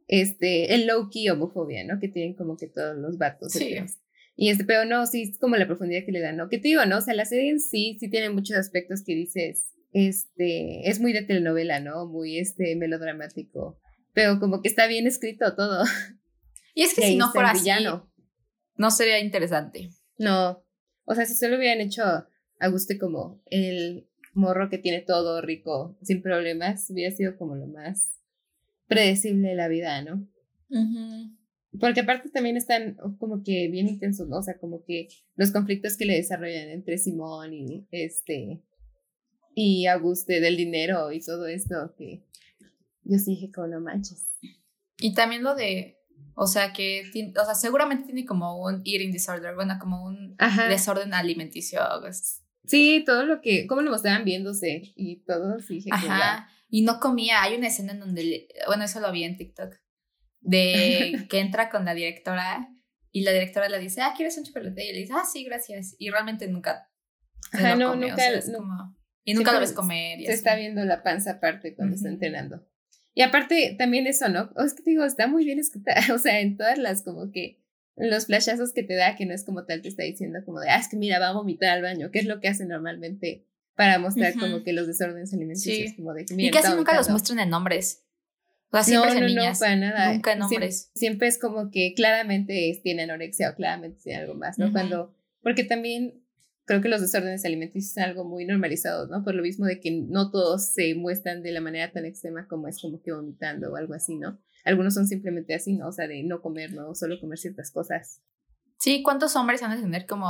este, 0.08 0.74
el 0.74 0.88
low-key 0.88 1.30
homofobia, 1.30 1.84
¿no? 1.84 2.00
Que 2.00 2.08
tienen 2.08 2.34
como 2.34 2.56
que 2.56 2.68
todos 2.68 2.98
los 2.98 3.18
vatos. 3.18 3.52
Sí. 3.52 3.76
Y 4.38 4.50
este, 4.50 4.64
pero 4.64 4.86
no, 4.86 5.06
sí, 5.06 5.24
es 5.24 5.38
como 5.38 5.58
la 5.58 5.68
profundidad 5.68 6.06
que 6.06 6.14
le 6.14 6.22
dan, 6.22 6.38
¿no? 6.38 6.48
Que 6.48 6.60
te 6.60 6.70
digo, 6.70 6.86
¿no? 6.86 7.00
O 7.00 7.02
sea, 7.02 7.14
la 7.14 7.26
serie 7.26 7.50
en 7.50 7.60
sí, 7.60 7.98
sí 8.00 8.10
tiene 8.10 8.30
muchos 8.30 8.56
aspectos 8.56 9.04
que 9.06 9.16
dices, 9.16 9.74
este, 9.92 10.90
es 10.90 11.02
muy 11.02 11.12
de 11.12 11.24
telenovela, 11.24 11.82
¿no? 11.82 12.08
Muy, 12.08 12.40
este, 12.40 12.78
melodramático 12.78 13.82
pero 14.14 14.40
como 14.40 14.62
que 14.62 14.70
está 14.70 14.88
bien 14.88 15.08
escrito 15.08 15.56
todo. 15.56 15.84
Y 16.74 16.84
es 16.84 16.94
que 16.94 17.02
si 17.02 17.18
no 17.18 17.32
fuera 17.32 17.52
así, 17.52 17.70
no 18.76 18.92
sería 18.92 19.20
interesante. 19.20 19.90
No, 20.18 20.64
o 21.06 21.16
sea, 21.16 21.26
si 21.26 21.36
solo 21.36 21.58
hubieran 21.58 21.82
hecho 21.82 22.04
a 22.04 22.68
Guste 22.70 22.98
como 22.98 23.42
el 23.48 24.08
morro 24.34 24.70
que 24.70 24.78
tiene 24.78 25.02
todo 25.02 25.42
rico, 25.42 25.98
sin 26.02 26.22
problemas, 26.22 26.90
hubiera 26.90 27.14
sido 27.14 27.38
como 27.38 27.56
lo 27.56 27.68
más 27.68 28.14
predecible 28.88 29.50
de 29.50 29.56
la 29.56 29.68
vida, 29.68 30.02
¿no? 30.02 30.28
Porque 31.80 32.02
aparte 32.02 32.30
también 32.30 32.58
están 32.58 32.98
como 33.18 33.44
que 33.44 33.68
bien 33.70 33.88
intensos, 33.88 34.28
¿no? 34.28 34.38
O 34.38 34.44
sea, 34.44 34.58
como 34.58 34.84
que 34.84 35.08
los 35.36 35.52
conflictos 35.52 35.98
que 35.98 36.06
le 36.06 36.16
desarrollan 36.16 36.70
entre 36.70 36.98
Simón 36.98 37.54
y 37.54 37.88
este 37.92 38.62
y 39.54 39.86
Auguste 39.88 40.40
del 40.40 40.56
dinero 40.56 41.12
y 41.12 41.22
todo 41.22 41.48
esto 41.48 41.94
que 41.98 42.24
yo 43.12 43.20
sí 43.20 43.32
dije, 43.32 43.52
como 43.52 43.68
no 43.68 43.82
manches. 43.82 44.28
Y 44.98 45.14
también 45.14 45.44
lo 45.44 45.56
de, 45.56 46.00
o 46.36 46.48
sea, 46.48 46.72
que, 46.72 47.04
o 47.40 47.46
sea, 47.46 47.56
seguramente 47.56 48.06
tiene 48.06 48.26
como 48.26 48.64
un 48.64 48.82
eating 48.86 49.12
disorder, 49.12 49.56
bueno, 49.56 49.78
como 49.80 50.06
un 50.06 50.38
desorden 50.70 51.14
alimenticio. 51.14 51.82
Sí, 52.64 53.04
todo 53.06 53.26
lo 53.26 53.42
que, 53.42 53.68
como 53.68 53.82
lo 53.82 53.92
mostraban 53.92 54.24
viéndose 54.24 54.94
y 54.96 55.24
todo, 55.24 55.60
sí 55.60 55.76
dije 55.76 55.90
Ajá. 55.92 56.48
Y 56.70 56.84
no 56.84 57.02
comía, 57.02 57.42
hay 57.42 57.56
una 57.56 57.68
escena 57.68 57.92
en 57.92 58.00
donde, 58.00 58.48
bueno, 58.68 58.86
eso 58.86 59.02
lo 59.02 59.12
vi 59.12 59.26
en 59.26 59.36
TikTok, 59.36 59.74
de 60.40 61.26
que 61.30 61.40
entra 61.40 61.70
con 61.70 61.84
la 61.84 61.94
directora 61.94 62.70
y 63.12 63.24
la 63.24 63.32
directora 63.32 63.68
le 63.68 63.78
dice, 63.80 64.02
ah, 64.02 64.14
¿quieres 64.16 64.38
un 64.38 64.46
chocolate? 64.46 64.86
Y 64.86 64.94
le 64.94 65.00
dice, 65.00 65.14
ah, 65.14 65.26
sí, 65.26 65.44
gracias. 65.44 65.96
Y 66.00 66.10
realmente 66.10 66.48
nunca. 66.48 66.90
Ajá, 67.52 67.76
no, 67.76 67.96
nunca. 67.96 68.16
y 69.26 69.34
nunca 69.34 69.52
lo 69.52 69.60
ves 69.60 69.74
comer. 69.74 70.20
se 70.26 70.32
está 70.32 70.56
viendo 70.56 70.86
la 70.86 71.04
panza 71.04 71.32
aparte 71.32 71.76
cuando 71.76 71.96
está 71.96 72.08
entrenando. 72.08 72.66
Y 73.14 73.22
aparte, 73.24 73.76
también 73.78 74.08
eso, 74.08 74.30
¿no? 74.30 74.52
es 74.64 74.74
que 74.74 74.84
te 74.84 74.92
digo, 74.92 75.04
está 75.04 75.28
muy 75.28 75.44
bien 75.46 75.60
escuchada, 75.60 76.02
o 76.14 76.18
sea, 76.18 76.40
en 76.40 76.58
todas 76.58 76.78
las 76.78 77.04
como 77.04 77.32
que 77.32 77.60
los 77.98 78.28
flashazos 78.28 78.74
que 78.74 78.84
te 78.84 78.96
da, 78.96 79.16
que 79.16 79.26
no 79.26 79.34
es 79.34 79.44
como 79.44 79.66
tal, 79.66 79.82
te 79.82 79.90
está 79.90 80.04
diciendo 80.04 80.40
como 80.46 80.60
de, 80.60 80.70
ah, 80.70 80.78
es 80.78 80.88
que 80.88 80.98
mira, 80.98 81.20
va 81.20 81.30
a 81.30 81.34
vomitar 81.34 81.70
al 81.70 81.82
baño, 81.82 82.10
que 82.12 82.20
es 82.20 82.26
lo 82.26 82.40
que 82.40 82.48
hacen 82.48 82.70
normalmente 82.70 83.46
para 83.76 84.00
mostrar 84.00 84.34
como 84.36 84.64
que 84.64 84.74
los 84.74 84.88
desórdenes 84.88 85.34
alimenticios, 85.34 85.94
como 85.96 86.14
de 86.14 86.26
que 86.26 86.36
Y 86.38 86.52
casi 86.52 86.74
nunca 86.74 86.96
los 86.96 87.10
muestran 87.10 87.40
en 87.40 87.50
nombres. 87.50 88.04
O 88.70 88.78
sea, 88.78 88.84
siempre 88.84 89.16
no, 89.16 89.22
no, 89.22 89.28
niñas. 89.28 89.60
no, 89.60 89.66
para 89.66 89.76
nada. 89.76 90.14
Nunca 90.14 90.34
en 90.34 90.40
nombres. 90.40 90.92
Siempre, 90.96 91.28
es 91.28 91.38
como 91.38 91.72
que 91.72 91.94
claramente 91.96 92.80
tiene 92.84 93.04
anorexia 93.04 93.50
o 93.50 93.56
claramente 93.56 94.00
tiene 94.02 94.22
algo 94.22 94.36
más, 94.36 94.58
¿no? 94.58 94.72
Cuando 94.72 95.14
porque 95.42 95.64
también 95.64 96.21
creo 96.66 96.82
que 96.82 96.90
los 96.90 97.02
desórdenes 97.02 97.46
alimenticios 97.46 97.94
son 97.94 98.04
algo 98.04 98.24
muy 98.24 98.46
normalizado, 98.46 99.08
¿no? 99.08 99.24
Por 99.24 99.36
lo 99.36 99.44
mismo 99.44 99.66
de 99.66 99.80
que 99.80 99.92
no 99.92 100.32
todos 100.32 100.72
se 100.74 100.96
muestran 100.96 101.44
de 101.44 101.52
la 101.52 101.62
manera 101.62 101.92
tan 101.92 102.06
extrema 102.06 102.48
como 102.48 102.68
es 102.68 102.80
como 102.82 103.02
que 103.02 103.12
vomitando 103.12 103.72
o 103.72 103.76
algo 103.76 103.94
así, 103.94 104.18
¿no? 104.18 104.40
Algunos 104.64 104.94
son 104.94 105.08
simplemente 105.08 105.56
así, 105.56 105.74
¿no? 105.74 105.88
O 105.88 105.92
sea, 105.92 106.08
de 106.08 106.24
no 106.24 106.42
comer, 106.42 106.74
¿no? 106.74 106.94
Solo 106.94 107.20
comer 107.20 107.40
ciertas 107.40 107.72
cosas. 107.72 108.22
Sí, 108.78 109.02
¿cuántos 109.04 109.36
hombres 109.36 109.62
han 109.64 109.76
de 109.76 109.82
tener 109.82 110.06
como 110.06 110.28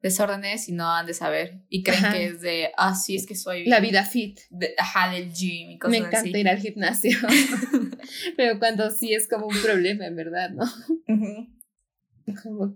desórdenes 0.00 0.68
y 0.68 0.72
no 0.72 0.88
han 0.88 1.06
de 1.06 1.14
saber? 1.14 1.60
Y 1.68 1.82
creen 1.82 2.12
que 2.12 2.26
es 2.26 2.40
de, 2.40 2.70
ah, 2.76 2.94
sí, 2.94 3.16
es 3.16 3.26
que 3.26 3.34
soy... 3.34 3.66
La 3.66 3.80
vida 3.80 4.04
fit. 4.04 4.40
ajá, 4.78 5.12
del 5.12 5.32
gym 5.32 5.70
y 5.70 5.78
cosas 5.78 5.94
así. 5.94 6.02
Me 6.02 6.08
encanta 6.08 6.38
ir 6.38 6.48
al 6.48 6.58
gimnasio. 6.58 7.18
Pero 8.36 8.58
cuando 8.58 8.90
sí 8.90 9.12
es 9.12 9.28
como 9.28 9.46
un 9.46 9.60
problema, 9.60 10.06
en 10.06 10.16
verdad, 10.16 10.50
¿no? 10.50 10.64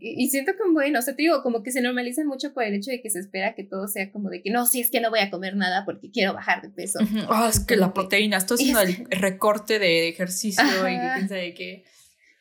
Y 0.00 0.28
siento 0.28 0.52
que 0.52 0.70
bueno, 0.72 0.98
o 0.98 1.02
sea, 1.02 1.14
te 1.14 1.22
digo, 1.22 1.42
como 1.42 1.62
que 1.62 1.72
se 1.72 1.80
normaliza 1.80 2.24
mucho 2.24 2.52
por 2.52 2.64
el 2.64 2.74
hecho 2.74 2.90
de 2.90 3.00
que 3.00 3.10
se 3.10 3.18
espera 3.18 3.54
que 3.54 3.64
todo 3.64 3.88
sea 3.88 4.10
como 4.10 4.30
de 4.30 4.42
que 4.42 4.50
no, 4.50 4.66
si 4.66 4.80
es 4.80 4.90
que 4.90 5.00
no 5.00 5.10
voy 5.10 5.20
a 5.20 5.30
comer 5.30 5.56
nada 5.56 5.84
porque 5.84 6.10
quiero 6.10 6.34
bajar 6.34 6.62
de 6.62 6.70
peso. 6.70 6.98
Ah, 7.28 7.48
es 7.50 7.60
que 7.60 7.76
la 7.76 7.92
proteína, 7.92 8.38
estoy 8.38 8.56
haciendo 8.56 8.80
el 8.80 9.06
recorte 9.10 9.78
de 9.78 10.08
ejercicio 10.08 10.64
y 10.88 11.16
piensa 11.16 11.34
de 11.34 11.54
que. 11.54 11.84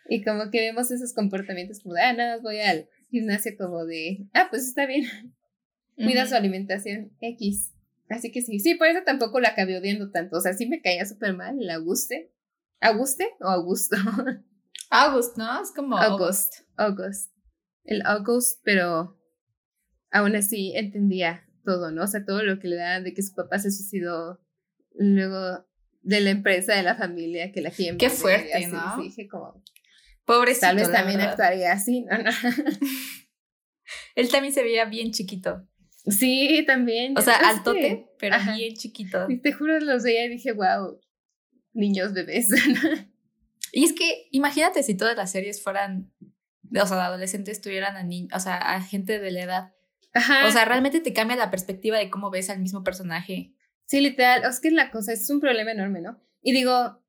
Y 0.10 0.24
como 0.24 0.52
que 0.52 0.60
vemos 0.60 0.92
esos 0.92 1.14
comportamientos 1.14 1.80
como 1.80 1.96
de, 1.96 2.02
ah, 2.02 2.14
no, 2.14 2.42
voy 2.42 2.60
al 2.60 2.88
gimnasio 3.10 3.54
como 3.58 3.86
de, 3.86 4.26
ah, 4.34 4.48
pues 4.50 4.68
está 4.68 4.86
bien. 4.86 5.06
Cuida 5.96 6.28
su 6.28 6.36
alimentación 6.36 7.12
X. 7.22 7.72
Así 8.10 8.32
que 8.32 8.42
sí, 8.42 8.60
sí, 8.60 8.76
por 8.76 8.88
eso 8.88 9.02
tampoco 9.06 9.40
la 9.40 9.50
acabé 9.50 9.78
odiando 9.78 10.12
tanto. 10.12 10.38
O 10.38 10.42
sea, 10.42 10.54
sí 10.54 10.66
me 10.66 10.82
caía 10.82 11.06
súper 11.06 11.34
mal 11.34 11.62
el 11.62 11.70
Auguste. 11.70 12.32
¿Auguste 12.82 13.30
o 13.40 13.48
Augusto? 13.48 13.96
August, 14.92 15.38
¿no? 15.38 15.62
Es 15.62 15.72
como 15.72 15.98
August. 15.98 16.54
August. 16.76 17.32
El 17.84 18.06
August, 18.06 18.60
pero 18.64 19.18
aún 20.12 20.36
así 20.36 20.74
entendía 20.76 21.48
todo, 21.64 21.92
¿no? 21.92 22.04
O 22.04 22.08
sea, 22.08 22.26
todo 22.26 22.44
lo 22.44 22.60
que 22.60 22.68
le 22.68 22.76
daban 22.76 23.04
de 23.04 23.14
que 23.14 23.24
su 23.24 23.34
papá 23.34 23.58
se 23.58 23.72
suicidó 23.72 24.42
luego 24.94 25.66
de 26.02 26.20
la 26.20 26.32
empresa, 26.32 26.76
de 26.76 26.84
la 26.84 26.96
familia, 26.96 27.52
que 27.52 27.62
la 27.62 27.72
gente. 27.72 27.98
Qué 27.98 28.10
fuerte, 28.10 28.68
¿no? 28.68 28.98
Sí, 28.98 29.04
dije 29.04 29.28
como. 29.28 29.64
Pobrecito. 30.26 30.68
Tal 30.68 30.76
vez 30.76 30.92
también 30.92 31.22
actuaría 31.22 31.72
así, 31.72 32.02
¿no? 32.02 32.18
no. 32.18 32.32
Él 34.16 34.30
también 34.30 34.54
se 34.54 34.64
veía 34.64 34.86
bien 34.86 35.12
chiquito. 35.12 35.68
Sí, 36.06 36.64
también. 36.68 37.18
O 37.18 37.22
sea, 37.22 37.36
altote, 37.36 38.08
pero 38.20 38.36
bien 38.56 38.76
chiquito. 38.76 39.30
Y 39.30 39.42
te 39.42 39.54
juro, 39.54 39.80
los 39.80 40.04
veía 40.04 40.26
y 40.26 40.30
dije, 40.30 40.52
wow, 40.52 41.00
niños 41.74 42.14
bebés. 42.14 42.50
Y 43.72 43.86
es 43.86 43.94
que 43.94 44.28
imagínate 44.32 44.84
si 44.84 44.96
todas 44.96 45.16
las 45.16 45.32
series 45.32 45.64
fueran, 45.64 46.12
o 46.72 46.86
sea, 46.86 47.06
adolescentes 47.06 47.62
tuvieran 47.62 47.96
a 47.96 48.04
niños, 48.04 48.32
o 48.34 48.40
sea, 48.40 48.58
a 48.58 48.82
gente 48.82 49.20
de 49.20 49.32
la 49.32 49.42
edad. 49.42 49.74
Ajá. 50.14 50.48
O 50.48 50.52
sea, 50.52 50.66
realmente 50.66 51.00
te 51.00 51.14
cambia 51.14 51.38
la 51.38 51.52
perspectiva 51.52 51.98
de 51.98 52.10
cómo 52.10 52.30
ves 52.32 52.50
al 52.50 52.60
mismo 52.60 52.84
personaje. 52.84 53.54
Sí, 53.86 54.02
literal. 54.02 54.44
Es 54.44 54.60
que 54.60 54.70
es 54.70 54.74
la 54.74 54.92
cosa, 54.92 55.14
es 55.14 55.30
un 55.30 55.40
problema 55.40 55.72
enorme, 55.72 56.02
¿no? 56.02 56.22
Y 56.42 56.54
digo, 56.54 57.02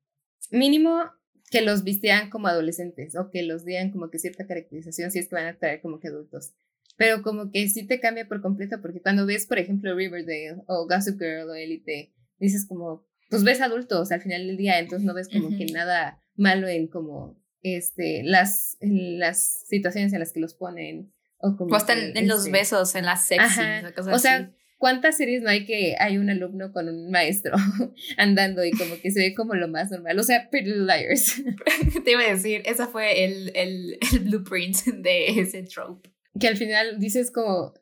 mínimo 0.51 1.03
que 1.49 1.61
los 1.61 1.83
vistean 1.83 2.29
como 2.29 2.47
adolescentes 2.47 3.15
o 3.15 3.29
que 3.29 3.43
los 3.43 3.63
dieran 3.63 3.91
como 3.91 4.09
que 4.09 4.19
cierta 4.19 4.47
caracterización 4.47 5.11
si 5.11 5.19
es 5.19 5.29
que 5.29 5.35
van 5.35 5.45
a 5.45 5.57
traer 5.57 5.81
como 5.81 5.99
que 5.99 6.07
adultos. 6.07 6.53
Pero 6.97 7.21
como 7.21 7.51
que 7.51 7.69
sí 7.69 7.85
te 7.85 7.99
cambia 7.99 8.27
por 8.27 8.41
completo 8.41 8.81
porque 8.81 9.01
cuando 9.01 9.25
ves, 9.25 9.47
por 9.47 9.59
ejemplo, 9.59 9.95
Riverdale 9.95 10.63
o 10.67 10.87
Gossip 10.87 11.19
Girl 11.19 11.49
o 11.49 11.55
Elite, 11.55 12.13
dices 12.39 12.65
como, 12.67 13.05
pues 13.33 13.43
ves 13.43 13.61
adultos 13.61 14.11
al 14.11 14.21
final 14.21 14.45
del 14.45 14.57
día, 14.57 14.77
entonces 14.77 15.03
no 15.03 15.15
ves 15.15 15.27
como 15.27 15.49
que 15.57 15.65
nada 15.65 16.21
malo 16.35 16.67
en 16.67 16.87
como 16.87 17.35
este 17.63 18.21
las, 18.23 18.77
en 18.79 19.17
las 19.17 19.65
situaciones 19.67 20.13
en 20.13 20.19
las 20.19 20.31
que 20.31 20.39
los 20.39 20.53
ponen. 20.53 21.11
O, 21.39 21.57
como 21.57 21.75
hasta 21.75 21.93
en, 21.93 22.27
los 22.27 22.41
este 22.41 22.51
besos, 22.51 22.93
en 22.93 23.05
las 23.05 23.25
sexy, 23.25 23.61
o 23.97 24.19
sea, 24.19 24.53
¿cuántas 24.77 25.17
series 25.17 25.41
no 25.41 25.49
hay 25.49 25.65
que 25.65 25.95
hay 25.97 26.19
un 26.19 26.29
alumno 26.29 26.71
con 26.71 26.87
un 26.89 27.09
maestro 27.09 27.55
andando 28.17 28.63
y 28.63 28.69
como 28.69 28.99
que 29.01 29.09
se 29.09 29.19
ve 29.19 29.33
como 29.33 29.55
lo 29.55 29.67
más 29.67 29.89
normal? 29.89 30.19
O 30.19 30.23
sea, 30.23 30.51
Pretty 30.51 30.69
Liars. 30.69 31.41
Te 32.05 32.11
iba 32.11 32.21
a 32.21 32.33
decir, 32.35 32.61
esa 32.65 32.85
fue 32.85 33.25
el, 33.25 33.51
el, 33.55 33.97
el 34.13 34.19
blueprint 34.19 34.77
de 34.85 35.39
ese 35.39 35.63
trope. 35.63 36.13
Que 36.39 36.49
al 36.49 36.55
final 36.57 36.99
dices 36.99 37.31
como, 37.31 37.73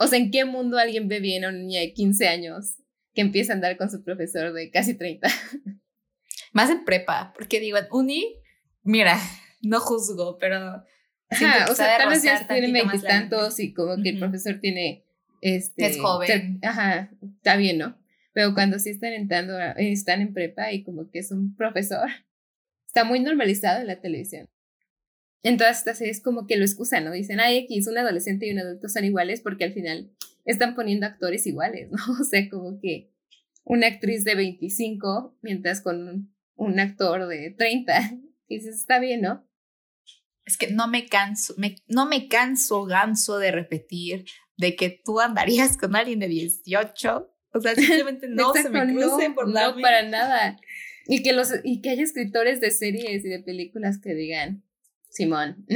o 0.00 0.06
sea, 0.08 0.18
¿en 0.18 0.32
qué 0.32 0.44
mundo 0.44 0.76
alguien 0.76 1.06
ve 1.06 1.20
bien 1.20 1.44
a 1.44 1.50
una 1.50 1.58
niña 1.58 1.82
de 1.82 1.92
15 1.92 2.26
años 2.26 2.78
que 3.18 3.22
empieza 3.22 3.52
a 3.52 3.56
andar 3.56 3.76
con 3.76 3.90
su 3.90 4.04
profesor 4.04 4.52
de 4.52 4.70
casi 4.70 4.94
30? 4.94 5.26
Más 6.52 6.70
en 6.70 6.84
prepa, 6.84 7.32
porque 7.36 7.58
digo, 7.58 7.76
uni, 7.90 8.36
mira, 8.84 9.18
no 9.60 9.80
juzgo, 9.80 10.38
pero. 10.38 10.84
Ajá, 11.28 11.66
o 11.68 11.74
sea, 11.74 11.98
tal 11.98 12.10
vez 12.10 12.22
ya 12.22 12.46
tienen 12.46 12.72
veintitantos 12.72 13.58
y 13.58 13.74
como 13.74 14.00
que 14.00 14.10
el 14.10 14.20
profesor 14.20 14.60
tiene. 14.60 15.04
Este, 15.40 15.86
es 15.86 16.00
joven. 16.00 16.60
Ajá, 16.62 17.10
está 17.38 17.56
bien, 17.56 17.78
¿no? 17.78 17.98
Pero 18.34 18.54
cuando 18.54 18.78
sí 18.78 18.90
están 18.90 19.12
entrando, 19.12 19.58
están 19.78 20.20
en 20.20 20.32
prepa 20.32 20.70
y 20.70 20.84
como 20.84 21.10
que 21.10 21.18
es 21.18 21.32
un 21.32 21.56
profesor, 21.56 22.08
está 22.86 23.02
muy 23.02 23.18
normalizado 23.18 23.80
en 23.80 23.88
la 23.88 24.00
televisión. 24.00 24.48
En 25.42 25.56
todas 25.56 25.78
estas 25.78 25.98
series 25.98 26.20
como 26.20 26.46
que 26.46 26.56
lo 26.56 26.64
excusan, 26.64 27.04
¿no? 27.04 27.10
Dicen, 27.10 27.40
ay, 27.40 27.58
X, 27.58 27.88
un 27.88 27.98
adolescente 27.98 28.46
y 28.46 28.52
un 28.52 28.60
adulto 28.60 28.88
son 28.88 29.04
iguales 29.04 29.40
porque 29.40 29.64
al 29.64 29.72
final 29.72 30.08
están 30.48 30.74
poniendo 30.74 31.06
actores 31.06 31.46
iguales, 31.46 31.88
¿no? 31.92 31.98
O 32.20 32.24
sea, 32.24 32.48
como 32.48 32.80
que 32.80 33.12
una 33.64 33.86
actriz 33.86 34.24
de 34.24 34.34
25, 34.34 35.38
mientras 35.42 35.82
con 35.82 36.34
un 36.56 36.80
actor 36.80 37.28
de 37.28 37.50
30. 37.50 38.12
Y 38.48 38.56
dices, 38.58 38.76
está 38.76 38.98
bien, 38.98 39.20
¿no? 39.20 39.46
Es 40.44 40.56
que 40.56 40.72
no 40.72 40.88
me 40.88 41.06
canso, 41.06 41.54
me, 41.58 41.76
no 41.86 42.06
me 42.06 42.28
canso 42.28 42.86
ganso 42.86 43.38
de 43.38 43.52
repetir 43.52 44.24
de 44.56 44.74
que 44.74 44.88
tú 45.04 45.20
andarías 45.20 45.76
con 45.76 45.94
alguien 45.94 46.20
de 46.20 46.28
18. 46.28 47.30
O 47.52 47.60
sea, 47.60 47.74
simplemente 47.74 48.26
no 48.30 48.54
se 48.54 48.70
me 48.70 48.86
cruce 48.86 49.30
por 49.30 49.48
No, 49.48 49.76
para 49.82 50.08
nada. 50.08 50.58
Y 51.06 51.22
que, 51.22 51.34
los, 51.34 51.50
y 51.62 51.82
que 51.82 51.90
haya 51.90 52.02
escritores 52.02 52.60
de 52.60 52.70
series 52.70 53.24
y 53.24 53.28
de 53.28 53.40
películas 53.40 53.98
que 53.98 54.14
digan, 54.14 54.64
Simón. 55.10 55.66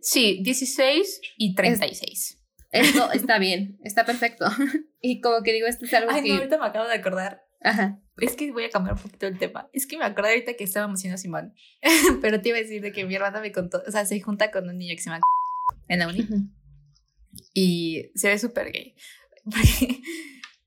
Sí, 0.00 0.40
16 0.42 1.20
y 1.38 1.54
36. 1.54 2.41
Esto 2.72 3.12
está 3.12 3.38
bien, 3.38 3.78
está 3.84 4.04
perfecto. 4.04 4.46
Y 5.04 5.20
como 5.20 5.42
que 5.42 5.52
digo, 5.52 5.66
esto 5.66 5.84
es 5.84 5.92
algo 5.94 6.12
Ay, 6.12 6.22
que... 6.22 6.28
No, 6.28 6.36
ahorita 6.36 6.58
me 6.58 6.66
acabo 6.66 6.86
de 6.86 6.94
acordar. 6.94 7.42
Ajá. 7.60 8.00
Es 8.18 8.36
que 8.36 8.52
voy 8.52 8.64
a 8.64 8.70
cambiar 8.70 8.94
un 8.94 9.02
poquito 9.02 9.26
el 9.26 9.36
tema. 9.36 9.68
Es 9.72 9.88
que 9.88 9.98
me 9.98 10.04
acordé 10.04 10.28
ahorita 10.30 10.54
que 10.54 10.62
estaba 10.62 10.86
emocionado 10.86 11.18
Simón. 11.18 11.54
Pero 12.22 12.40
te 12.40 12.50
iba 12.50 12.58
a 12.58 12.60
decir 12.60 12.80
de 12.80 12.92
que 12.92 13.04
mi 13.04 13.16
hermana 13.16 13.40
me 13.40 13.50
contó, 13.50 13.82
o 13.84 13.90
sea, 13.90 14.04
se 14.06 14.20
junta 14.20 14.52
con 14.52 14.68
un 14.68 14.78
niño 14.78 14.94
que 14.94 15.02
se 15.02 15.10
llama 15.10 15.20
en 15.88 15.98
la 15.98 16.06
uni. 16.06 16.28
Y 17.52 18.10
se 18.14 18.28
ve 18.28 18.38
súper 18.38 18.70
gay. 18.70 18.94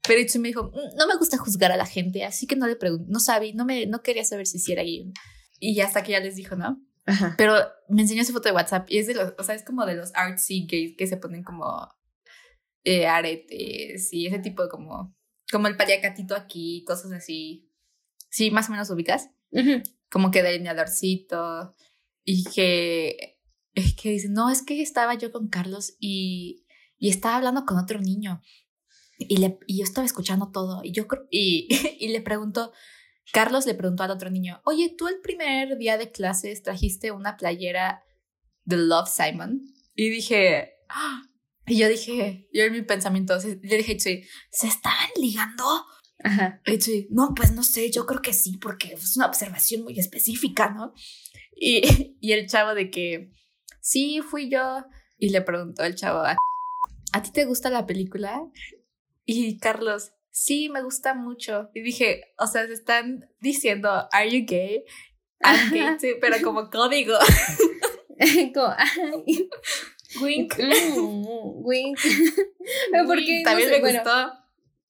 Pero 0.08 0.20
Itsu 0.20 0.40
me 0.40 0.50
dijo, 0.50 0.66
mm, 0.66 0.98
no 0.98 1.08
me 1.08 1.16
gusta 1.16 1.38
juzgar 1.38 1.72
a 1.72 1.78
la 1.78 1.86
gente, 1.86 2.26
así 2.26 2.46
que 2.46 2.56
no 2.56 2.68
le 2.68 2.76
pregunté, 2.76 3.06
no 3.10 3.20
sabía, 3.20 3.54
no, 3.56 3.66
me, 3.66 3.86
no 3.88 4.02
quería 4.02 4.26
saber 4.26 4.48
si 4.48 4.72
era 4.72 4.84
gay. 4.84 5.12
Y 5.60 5.80
hasta 5.80 6.04
que 6.04 6.12
ya 6.12 6.20
les 6.20 6.36
dijo, 6.36 6.56
¿no? 6.58 6.82
Ajá. 7.06 7.36
Pero 7.38 7.56
me 7.90 8.02
enseñó 8.02 8.24
su 8.24 8.34
foto 8.34 8.50
de 8.50 8.56
WhatsApp 8.56 8.90
y 8.90 8.98
es 8.98 9.08
de 9.08 9.16
los, 9.16 9.34
o 9.38 9.44
sea, 9.44 9.56
es 9.56 9.64
como 9.64 9.86
de 9.86 9.96
los 9.96 10.14
artsy 10.16 10.66
gays 10.66 10.96
que 10.98 11.08
se 11.08 11.18
ponen 11.18 11.44
como 11.44 11.88
eh, 12.84 13.08
aretes 13.08 14.12
y 14.12 14.28
ese 14.28 14.40
tipo 14.40 14.64
de 14.64 14.70
como 14.70 15.16
como 15.52 15.68
el 15.68 15.78
paliacatito 15.78 16.36
aquí, 16.36 16.84
cosas 16.86 17.12
así. 17.12 17.72
Sí, 18.30 18.52
más 18.52 18.70
o 18.70 18.72
menos 18.72 18.90
ubicas. 18.90 19.30
Como 20.10 20.32
que 20.32 20.44
delineadorcito. 20.44 21.76
Y 22.24 22.44
que, 22.44 23.40
es 23.74 23.96
que 23.96 24.10
dice, 24.10 24.30
no, 24.30 24.50
es 24.50 24.64
que 24.64 24.82
estaba 24.82 25.14
yo 25.14 25.32
con 25.32 25.48
Carlos 25.48 25.96
y, 26.00 26.66
y 26.98 27.10
estaba 27.10 27.38
hablando 27.38 27.66
con 27.66 27.78
otro 27.78 28.00
niño. 28.00 28.42
Y, 29.18 29.38
le, 29.38 29.60
y 29.68 29.78
yo 29.78 29.84
estaba 29.84 30.06
escuchando 30.06 30.52
todo. 30.52 30.82
Y 30.84 30.92
yo 30.92 31.06
y, 31.30 31.68
y 32.00 32.10
le 32.10 32.22
preguntó, 32.22 32.74
Carlos 33.34 33.66
le 33.66 33.74
preguntó 33.74 34.04
al 34.04 34.12
otro 34.12 34.30
niño, 34.30 34.62
oye, 34.66 34.94
tú 34.98 35.08
el 35.08 35.20
primer 35.22 35.78
día 35.78 35.98
de 35.98 36.12
clases 36.12 36.64
trajiste 36.64 37.12
una 37.12 37.38
playera 37.38 38.04
de 38.64 38.78
Love 38.78 39.10
Simon. 39.10 39.62
Y 39.96 40.10
dije, 40.10 40.76
¡Ah! 40.90 41.24
Y 41.68 41.80
yo 41.80 41.90
dije, 41.90 42.48
yo 42.54 42.64
en 42.64 42.74
mi 42.74 42.84
pensamiento, 42.84 43.38
le 43.38 43.78
dije, 43.78 44.00
¿se 44.00 44.68
estaban 44.68 45.10
ligando? 45.20 45.66
Ajá. 46.24 46.62
Y 46.66 47.08
no, 47.10 47.34
pues 47.36 47.54
no 47.54 47.64
sé, 47.64 47.92
yo 47.92 48.06
creo 48.06 48.22
que 48.22 48.34
sí, 48.34 48.58
porque 48.58 48.94
es 48.94 49.18
una 49.18 49.26
observación 49.26 49.84
muy 49.84 49.98
específica, 50.00 50.70
¿no? 50.70 50.94
Y, 51.56 52.16
y 52.22 52.34
el 52.34 52.48
chavo 52.48 52.76
de 52.76 52.92
que, 52.92 53.32
sí, 53.82 54.22
fui 54.22 54.50
yo. 54.50 54.86
Y 55.18 55.30
le 55.30 55.42
preguntó 55.42 55.84
el 55.84 55.96
chavo, 55.96 56.20
¿a 56.20 57.24
ti 57.24 57.32
te 57.32 57.46
gusta 57.46 57.70
la 57.70 57.88
película? 57.88 58.42
Y 59.26 59.58
Carlos, 59.58 60.12
sí, 60.36 60.70
me 60.70 60.84
gusta 60.84 61.14
mucho. 61.14 61.70
Y 61.74 61.82
dije, 61.82 62.34
o 62.38 62.46
sea, 62.46 62.68
se 62.68 62.74
están 62.74 63.30
diciendo, 63.40 63.90
¿are 64.12 64.30
you 64.30 64.46
gay? 64.46 64.84
I'm 65.42 65.72
gay 65.72 65.98
too, 65.98 66.20
pero 66.20 66.38
como 66.44 66.70
código. 66.70 67.18
como, 68.54 68.74
ay. 68.78 69.50
Wink. 70.22 70.54
Mm, 70.58 71.66
wink. 71.66 72.00
Pero 72.92 73.06
porque 73.06 73.42
también 73.44 73.70
me 73.70 73.80
gustó. 73.80 74.32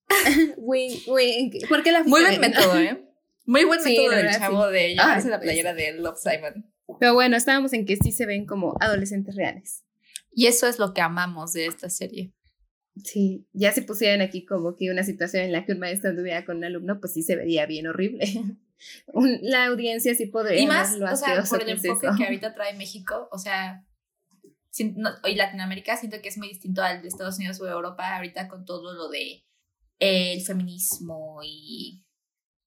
wink, 0.58 1.08
wink. 1.08 1.68
Porque 1.68 1.92
la 1.92 2.04
Muy 2.04 2.22
buen 2.22 2.40
método, 2.40 2.80
¿eh? 2.80 3.04
Muy 3.46 3.64
buen 3.64 3.84
método 3.84 4.10
del 4.12 4.30
chavo 4.32 4.68
de 4.68 4.90
llevarse 4.90 5.30
la 5.30 5.40
playera 5.40 5.74
de 5.74 5.94
Love 5.94 6.20
Simon. 6.20 6.72
Pero 7.00 7.16
bueno, 7.16 7.36
estábamos 7.36 7.74
en 7.74 7.86
que 7.86 7.98
sí 7.98 8.12
se 8.12 8.28
ven 8.28 8.46
como 8.46 8.76
adolescentes 8.80 9.36
reales. 9.36 9.84
Y 10.32 10.46
eso 10.46 10.68
es 10.68 10.78
lo 10.78 10.94
que 10.94 11.02
amamos 11.02 11.54
de 11.54 11.66
esta 11.66 11.90
serie. 11.90 12.35
Sí, 13.04 13.46
ya 13.52 13.74
si 13.74 13.82
pusieran 13.82 14.22
aquí 14.22 14.46
como 14.46 14.76
que 14.76 14.90
una 14.90 15.04
situación 15.04 15.44
en 15.44 15.52
la 15.52 15.66
que 15.66 15.74
un 15.74 15.80
maestro 15.80 16.12
anduviera 16.12 16.46
con 16.46 16.58
un 16.58 16.64
alumno, 16.64 17.00
pues 17.00 17.14
sí 17.14 17.24
se 17.24 17.36
vería 17.36 17.66
bien 17.66 17.88
horrible. 17.88 18.26
la 19.42 19.66
audiencia 19.66 20.16
sí 20.16 20.28
podría 20.28 20.62
y 20.62 20.68
más, 20.68 20.96
o 20.96 21.16
sea, 21.16 21.44
por 21.44 21.62
el 21.62 21.70
enfoque 21.70 22.08
que 22.18 22.24
ahorita 22.24 22.54
trae 22.54 22.74
México, 22.76 23.28
o 23.32 23.38
sea, 23.38 23.86
y 24.78 25.36
Latinoamérica 25.36 25.98
siento 25.98 26.22
que 26.22 26.30
es 26.30 26.38
muy 26.38 26.50
distinto 26.50 26.82
al 26.82 27.02
de 27.02 27.08
Estados 27.08 27.38
Unidos 27.38 27.60
o 27.62 27.68
Europa 27.68 28.16
ahorita 28.16 28.48
con 28.48 28.66
todo 28.66 28.94
lo 28.94 29.10
de 29.10 29.46
el 30.00 30.42
feminismo 30.42 31.40
y, 31.44 32.06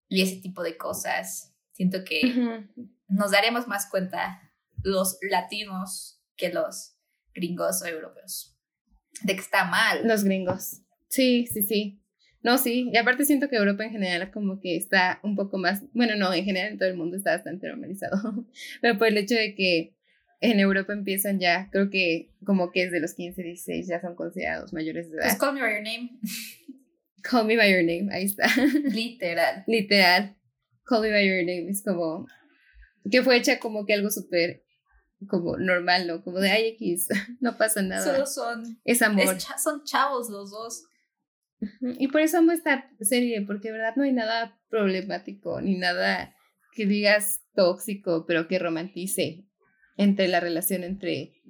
y 0.09 0.23
ese 0.23 0.37
tipo 0.37 0.63
de 0.63 0.77
cosas. 0.77 1.55
Siento 1.73 2.05
que 2.05 2.67
nos 3.09 3.31
daremos 3.31 3.69
más 3.69 3.89
cuenta 3.91 4.43
los 4.83 5.19
latinos 5.23 6.21
que 6.37 6.53
los 6.53 6.97
gringos 7.35 7.83
o 7.83 7.87
europeos 7.87 8.58
de 9.23 9.35
que 9.35 9.41
está 9.41 9.65
mal. 9.65 10.07
Los 10.07 10.25
gringos. 10.25 10.83
Sí, 11.09 11.47
sí, 11.47 11.63
sí. 11.63 12.01
No, 12.43 12.57
sí, 12.57 12.91
y 12.93 12.97
aparte 12.97 13.25
siento 13.25 13.49
que 13.49 13.57
Europa 13.57 13.85
en 13.85 13.91
general 13.91 14.31
como 14.31 14.61
que 14.61 14.77
está 14.77 15.19
un 15.25 15.35
poco 15.35 15.59
más, 15.59 15.83
bueno, 15.93 16.15
no, 16.17 16.33
en 16.33 16.45
general 16.45 16.73
en 16.73 16.79
todo 16.79 16.89
el 16.89 16.97
mundo 16.97 17.17
está 17.17 17.33
bastante 17.33 17.67
normalizado, 17.67 18.17
pero 18.81 18.97
por 18.97 19.09
el 19.09 19.19
hecho 19.19 19.35
de 19.35 19.55
que 19.57 19.97
en 20.41 20.61
Europa 20.61 20.93
empiezan 20.93 21.41
ya, 21.41 21.69
creo 21.73 21.91
que 21.91 22.31
como 22.45 22.71
que 22.71 22.85
es 22.85 22.93
de 22.93 23.01
los 23.01 23.15
15, 23.15 23.43
16 23.43 23.89
ya 23.89 24.01
son 24.01 24.15
considerados 24.15 24.73
mayores 24.73 25.11
de 25.11 25.17
edad. 25.17 25.25
Pues 25.25 25.39
call 25.39 25.55
me 25.55 25.61
by 25.61 25.73
your 25.73 25.83
name. 25.83 26.11
Call 27.23 27.45
me 27.45 27.57
by 27.57 27.73
your 27.73 27.83
name, 27.83 28.09
ahí 28.13 28.27
está. 28.27 28.47
Literal. 28.93 29.65
Literal. 29.67 30.37
Call 30.85 31.03
me 31.03 31.11
by 31.11 31.27
your 31.27 31.45
name 31.45 31.69
es 31.69 31.83
como 31.83 32.29
que 33.11 33.23
fue 33.23 33.37
hecha 33.37 33.59
como 33.59 33.85
que 33.85 33.95
algo 33.95 34.11
súper 34.11 34.63
como 35.27 35.57
normal, 35.57 36.07
¿no? 36.07 36.23
Como 36.23 36.39
de 36.39 36.51
ay 36.51 36.69
X, 36.69 37.09
no 37.41 37.57
pasa 37.57 37.83
nada. 37.83 38.05
Solo 38.05 38.27
son 38.27 38.81
es 38.85 39.03
amor. 39.03 39.37
son 39.41 39.83
chavos 39.85 40.31
los 40.31 40.51
dos. 40.51 40.85
Y 41.81 42.09
por 42.09 42.21
eso 42.21 42.39
amo 42.39 42.53
esta 42.53 42.89
serie, 43.01 43.43
porque 43.43 43.69
de 43.69 43.79
verdad 43.79 43.97
no 43.97 44.05
hay 44.05 44.13
nada 44.13 44.61
problemático 44.69 45.61
ni 45.61 45.77
nada 45.77 46.35
que 46.73 46.87
digas 46.87 47.43
tóxico, 47.55 48.25
pero 48.27 48.47
que 48.47 48.61
romantice 48.61 49.45
entre 49.97 50.29
la 50.29 50.39
relación 50.39 50.85
entre 50.85 51.43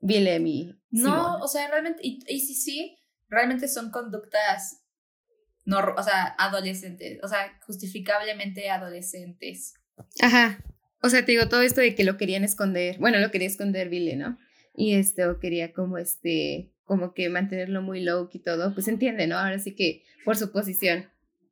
Willem 0.00 0.46
y 0.46 0.80
No, 0.90 1.36
o 1.40 1.48
sea, 1.48 1.68
realmente, 1.68 2.00
y, 2.02 2.40
sí, 2.40 2.54
sí, 2.54 2.98
realmente 3.28 3.68
son 3.68 3.90
conductas, 3.90 4.82
no, 5.66 5.80
o 5.96 6.02
sea, 6.02 6.34
adolescentes, 6.38 7.20
o 7.22 7.28
sea, 7.28 7.58
justificablemente 7.66 8.70
adolescentes. 8.70 9.74
Ajá, 10.22 10.64
o 11.02 11.08
sea, 11.08 11.24
te 11.24 11.32
digo, 11.32 11.48
todo 11.48 11.62
esto 11.62 11.80
de 11.80 11.94
que 11.94 12.04
lo 12.04 12.16
querían 12.16 12.44
esconder, 12.44 12.98
bueno, 12.98 13.18
lo 13.18 13.30
quería 13.30 13.48
esconder 13.48 13.88
Ville, 13.88 14.16
¿no? 14.16 14.38
Y 14.74 14.94
este, 14.94 15.26
o 15.26 15.38
quería 15.38 15.72
como 15.72 15.98
este, 15.98 16.72
como 16.84 17.14
que 17.14 17.28
mantenerlo 17.28 17.82
muy 17.82 18.00
low 18.00 18.28
y 18.32 18.38
todo, 18.40 18.74
pues 18.74 18.88
entiende, 18.88 19.26
¿no? 19.26 19.38
Ahora 19.38 19.58
sí 19.58 19.74
que 19.74 20.04
por 20.24 20.36
su 20.36 20.52
posición. 20.52 21.08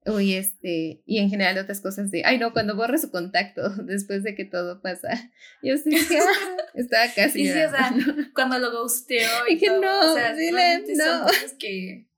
Uy, 0.07 0.35
este, 0.35 1.03
y 1.05 1.19
en 1.19 1.29
general 1.29 1.59
otras 1.59 1.81
cosas 1.81 2.11
de, 2.11 2.23
ay 2.25 2.39
no, 2.39 2.53
cuando 2.53 2.77
borre 2.77 2.99
su 2.99 3.11
contacto 3.11 3.69
después 3.85 4.23
de 4.23 4.35
que 4.35 4.45
todo 4.45 4.81
pasa. 4.81 5.09
Yo 5.63 5.77
sí 5.77 5.91
que 5.91 6.19
estaba 6.75 7.07
casi. 7.15 7.43
Y 7.43 7.47
sí, 7.47 7.53
o 7.53 7.71
sea, 7.71 7.95
cuando 8.35 8.59
lo 8.59 8.71
ghosteó 8.71 9.29
y, 9.49 9.55
y 9.55 9.59
que 9.59 9.71
no, 9.71 10.13
o 10.13 10.15
sea, 10.15 10.35
dile, 10.35 10.85
no. 10.97 11.27
que. 11.59 12.09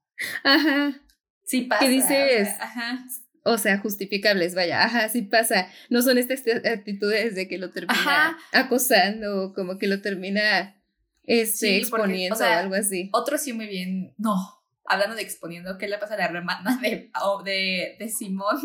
Ajá. 0.44 1.00
Sí 1.44 1.62
pasa. 1.62 1.80
¿Qué 1.80 1.88
dices? 1.90 2.42
O 2.42 2.44
sea, 2.44 2.58
ajá. 2.60 3.04
O 3.50 3.58
sea, 3.58 3.78
justificables, 3.78 4.54
vaya, 4.54 4.84
ajá, 4.84 5.08
sí 5.08 5.22
pasa. 5.22 5.68
No 5.88 6.02
son 6.02 6.18
estas 6.18 6.44
actitudes 6.64 7.34
de 7.34 7.48
que 7.48 7.58
lo 7.58 7.70
termina 7.70 8.38
acosando, 8.52 9.52
como 9.54 9.76
que 9.76 9.88
lo 9.88 10.00
termina 10.00 10.80
este, 11.24 11.78
exponiendo 11.78 12.38
o, 12.38 12.44
algo 12.44 12.76
así. 12.76 13.10
Otro 13.12 13.38
sí 13.38 13.52
muy 13.52 13.66
bien, 13.66 14.14
no, 14.18 14.36
hablando 14.84 15.16
de 15.16 15.22
exponiendo, 15.22 15.78
¿qué 15.78 15.88
le 15.88 15.98
pasa 15.98 16.14
a 16.14 16.18
la 16.18 16.26
hermana 16.26 16.78
de, 16.80 17.10
de, 17.44 17.96
de 17.98 18.08
Simón? 18.08 18.60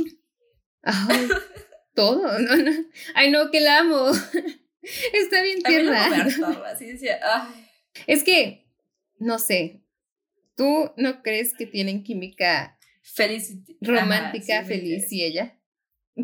todo, 1.95 2.37
no, 2.37 2.55
no. 2.57 2.71
Ay, 3.15 3.31
no, 3.31 3.49
que 3.49 3.61
la 3.61 3.79
amo. 3.79 4.11
Está 5.13 5.41
bien 5.41 5.63
tierna. 5.63 6.27
Es 8.07 8.23
que, 8.23 8.67
no 9.19 9.39
sé, 9.39 9.81
¿tú 10.57 10.91
no 10.97 11.23
crees 11.23 11.53
que 11.57 11.65
tienen 11.65 12.03
química 12.03 12.77
feliz, 13.13 13.55
romántica, 13.81 14.63
feliz 14.63 15.11
y 15.11 15.23
ella? 15.23 15.57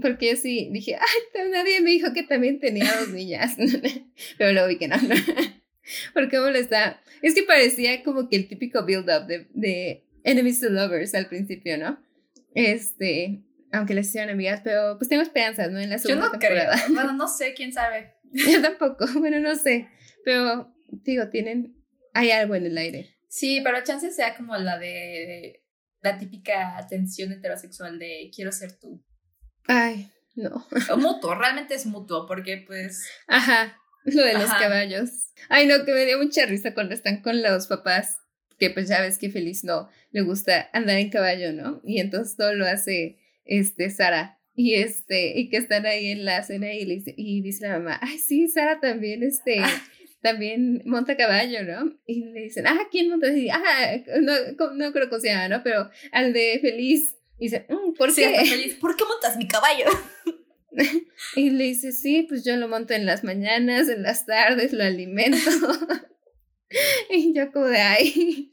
Porque 0.01 0.31
yo 0.31 0.35
sí 0.37 0.69
dije, 0.71 0.95
ay, 0.95 1.49
nadie 1.51 1.81
me 1.81 1.91
dijo 1.91 2.13
que 2.13 2.23
también 2.23 2.59
tenía 2.59 2.91
dos 2.99 3.09
niñas. 3.09 3.57
Pero 4.37 4.53
luego 4.53 4.67
vi 4.69 4.77
que 4.77 4.87
no. 4.87 4.95
Porque 6.13 6.37
está 6.55 7.01
Es 7.21 7.35
que 7.35 7.43
parecía 7.43 8.03
como 8.03 8.29
que 8.29 8.37
el 8.37 8.47
típico 8.47 8.85
build-up 8.85 9.27
de, 9.27 9.47
de 9.53 10.05
Enemies 10.23 10.61
to 10.61 10.69
Lovers 10.69 11.13
al 11.13 11.27
principio, 11.27 11.77
¿no? 11.77 11.99
Este, 12.53 13.43
aunque 13.71 13.93
les 13.93 14.07
hicieron 14.07 14.29
amigas, 14.29 14.61
pero 14.63 14.97
pues 14.97 15.09
tengo 15.09 15.23
esperanzas, 15.23 15.71
¿no? 15.71 15.79
En 15.79 15.89
la 15.89 15.97
segunda 15.97 16.27
Yo 16.27 16.33
no 16.33 16.39
temporada. 16.39 16.73
creo. 16.73 16.87
Bueno, 16.95 17.13
no 17.13 17.27
sé, 17.27 17.53
quién 17.53 17.73
sabe. 17.73 18.13
Yo 18.31 18.61
tampoco, 18.61 19.05
bueno, 19.19 19.39
no 19.39 19.55
sé. 19.55 19.87
Pero, 20.23 20.73
digo, 20.89 21.29
tienen. 21.29 21.75
Hay 22.13 22.31
algo 22.31 22.55
en 22.55 22.65
el 22.65 22.77
aire. 22.77 23.15
Sí, 23.27 23.61
pero 23.63 23.83
chance 23.83 24.11
sea 24.11 24.35
como 24.35 24.55
la 24.57 24.77
de. 24.77 25.60
La 26.01 26.17
típica 26.17 26.77
atención 26.77 27.31
heterosexual 27.31 27.99
de 27.99 28.31
quiero 28.33 28.51
ser 28.51 28.77
tú. 28.79 29.03
Ay, 29.67 30.11
no. 30.35 30.65
O 30.91 30.97
mutuo, 30.97 31.35
realmente 31.35 31.75
es 31.75 31.85
mutuo, 31.85 32.25
porque 32.27 32.63
pues. 32.65 33.07
Ajá. 33.27 33.77
Lo 34.03 34.23
de 34.23 34.33
los 34.33 34.51
caballos. 34.53 35.09
Ay, 35.49 35.67
no, 35.67 35.85
que 35.85 35.93
me 35.93 36.05
dio 36.05 36.17
mucha 36.17 36.45
risa 36.45 36.73
cuando 36.73 36.95
están 36.95 37.21
con 37.21 37.43
los 37.43 37.67
papás, 37.67 38.17
que 38.57 38.71
pues 38.71 38.89
ya 38.89 39.01
ves 39.01 39.19
que 39.19 39.29
Feliz 39.29 39.63
no 39.63 39.89
le 40.11 40.21
gusta 40.21 40.69
andar 40.73 40.97
en 40.97 41.09
caballo, 41.09 41.53
¿no? 41.53 41.81
Y 41.83 41.99
entonces 41.99 42.35
todo 42.35 42.53
lo 42.53 42.65
hace 42.65 43.19
este 43.45 43.89
Sara. 43.89 44.39
Y 44.53 44.75
este, 44.75 45.39
y 45.39 45.49
que 45.49 45.57
están 45.57 45.85
ahí 45.85 46.07
en 46.07 46.25
la 46.25 46.43
cena 46.43 46.73
y, 46.73 46.85
dice, 46.85 47.13
y 47.15 47.41
dice 47.41 47.67
la 47.67 47.79
mamá, 47.79 47.99
ay, 48.01 48.17
sí, 48.17 48.47
Sara 48.49 48.79
también, 48.79 49.23
este, 49.23 49.59
ah. 49.59 49.83
También 50.21 50.81
monta 50.85 51.17
caballo, 51.17 51.63
¿no? 51.63 51.93
Y 52.05 52.25
le 52.25 52.41
dicen, 52.41 52.67
ah, 52.67 52.87
¿quién 52.91 53.09
monta? 53.09 53.27
Y, 53.35 53.49
ah, 53.49 54.01
no, 54.21 54.73
no 54.73 54.93
creo 54.93 55.09
que 55.09 55.19
sea, 55.19 55.49
¿no? 55.49 55.63
Pero 55.63 55.89
al 56.11 56.33
de 56.33 56.59
Feliz. 56.61 57.15
Y 57.39 57.45
dice, 57.45 57.65
mm, 57.69 57.93
¿por 57.93 58.13
qué? 58.13 58.45
Feliz, 58.45 58.75
¿por 58.75 58.95
qué 58.95 59.03
montas 59.05 59.35
mi 59.37 59.47
caballo? 59.47 59.85
y 61.35 61.49
le 61.49 61.63
dice, 61.65 61.91
sí, 61.91 62.25
pues 62.29 62.45
yo 62.45 62.55
lo 62.55 62.67
monto 62.67 62.93
en 62.93 63.05
las 63.05 63.23
mañanas, 63.23 63.89
en 63.89 64.03
las 64.03 64.25
tardes, 64.25 64.73
lo 64.73 64.83
alimento. 64.83 65.37
y 67.09 67.33
yo 67.33 67.51
como 67.51 67.65
de, 67.65 67.79
ay, 67.79 68.51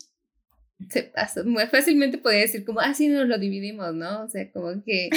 se 0.89 1.03
pasa. 1.03 1.45
Muy 1.45 1.67
fácilmente 1.67 2.19
podría 2.19 2.43
decir 2.43 2.65
como, 2.65 2.81
así 2.81 3.09
ah, 3.09 3.11
nos 3.11 3.29
lo 3.29 3.39
dividimos, 3.39 3.95
¿no? 3.95 4.25
O 4.25 4.29
sea, 4.29 4.51
como 4.51 4.83
que 4.85 5.11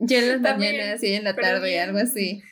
yo 0.00 0.18
en 0.18 0.28
las 0.28 0.40
mañanas 0.40 1.02
y 1.02 1.06
ella 1.06 1.18
en 1.18 1.24
la 1.24 1.36
tarde, 1.36 1.80
algo 1.80 1.98
así. 1.98 2.42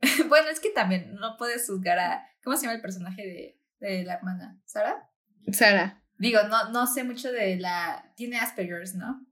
bueno, 0.28 0.48
es 0.48 0.60
que 0.60 0.70
también 0.70 1.14
no 1.16 1.36
puedes 1.36 1.66
juzgar 1.66 1.98
a, 1.98 2.26
¿cómo 2.42 2.56
se 2.56 2.62
llama 2.62 2.76
el 2.76 2.82
personaje 2.82 3.22
de, 3.22 3.60
de 3.80 4.04
la 4.04 4.14
hermana? 4.14 4.60
¿Sara? 4.64 5.10
Sara. 5.52 6.02
Digo, 6.18 6.40
no, 6.48 6.70
no 6.70 6.86
sé 6.86 7.04
mucho 7.04 7.32
de 7.32 7.56
la, 7.56 8.12
tiene 8.16 8.38
Asperger's, 8.38 8.94
¿no? 8.94 9.26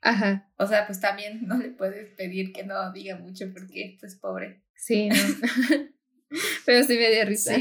Ajá. 0.00 0.50
O 0.56 0.66
sea, 0.66 0.86
pues 0.86 1.00
también 1.00 1.46
no 1.46 1.56
le 1.56 1.70
puedes 1.70 2.10
pedir 2.16 2.52
que 2.52 2.64
no 2.64 2.92
diga 2.92 3.16
mucho 3.16 3.52
porque, 3.52 3.96
pues, 4.00 4.16
pobre. 4.16 4.64
Sí, 4.74 5.08
no. 5.08 5.14
Pero 6.66 6.84
sí 6.84 6.96
me 6.96 7.10
dio 7.10 7.24
risa. 7.24 7.54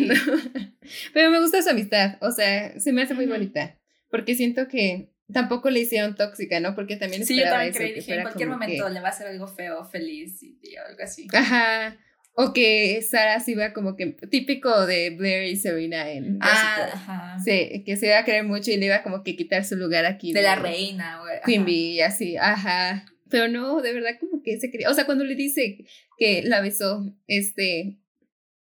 Pero 1.14 1.30
me 1.30 1.40
gusta 1.40 1.62
su 1.62 1.70
amistad, 1.70 2.18
o 2.22 2.32
sea, 2.32 2.80
se 2.80 2.92
me 2.92 3.04
hace 3.04 3.14
muy 3.14 3.28
bonita, 3.28 3.78
porque 4.10 4.36
siento 4.36 4.68
que 4.68 5.14
tampoco 5.32 5.70
le 5.70 5.82
hicieron 5.82 6.16
tóxica, 6.16 6.60
¿no? 6.60 6.76
Porque 6.76 6.98
también 6.98 7.26
Sí, 7.26 7.38
yo 7.38 7.44
también 7.44 7.74
creí, 7.74 7.94
dije, 7.94 8.16
en 8.16 8.22
cualquier 8.24 8.50
momento 8.50 8.90
le 8.90 9.00
va 9.00 9.08
a 9.08 9.12
hacer 9.12 9.28
algo 9.28 9.48
feo, 9.48 9.86
feliz 9.86 10.42
y, 10.44 10.60
y 10.62 10.76
algo 10.76 11.02
así. 11.04 11.28
Ajá. 11.34 11.98
O 12.34 12.54
que 12.54 13.02
Sara 13.02 13.40
se 13.42 13.52
iba 13.52 13.74
como 13.74 13.98
que 13.98 14.08
típico 14.30 14.86
de 14.86 15.10
Blair 15.10 15.52
y 15.52 15.58
Serena 15.58 16.10
en 16.10 16.38
ah, 16.42 16.90
ajá. 16.94 17.40
Sí, 17.44 17.84
que 17.86 17.98
se 17.98 18.08
iba 18.08 18.20
a 18.20 18.24
creer 18.24 18.46
mucho 18.46 18.72
y 18.72 18.78
le 18.78 18.86
iba 18.86 19.04
como 19.04 19.22
que 19.22 19.36
quitar 19.36 19.66
su 19.66 19.76
lugar 19.76 20.06
aquí. 20.06 20.32
De, 20.32 20.42
la 20.42 20.56
reina, 20.56 21.20
güey. 21.20 21.40
Queen 21.46 21.66
Bee 21.66 21.96
y 21.96 22.02
así, 22.02 22.38
ajá. 22.38 23.06
Pero 23.30 23.48
no, 23.50 23.82
de 23.82 23.94
verdad 23.94 24.12
como 24.20 24.42
que 24.44 24.60
se 24.60 24.72
quería. 24.72 24.90
O 24.90 24.94
sea, 24.94 25.06
cuando 25.06 25.26
le 25.26 25.36
dice 25.36 25.86
que 26.18 26.42
la 26.44 26.62
besó 26.62 27.14
este 27.28 27.98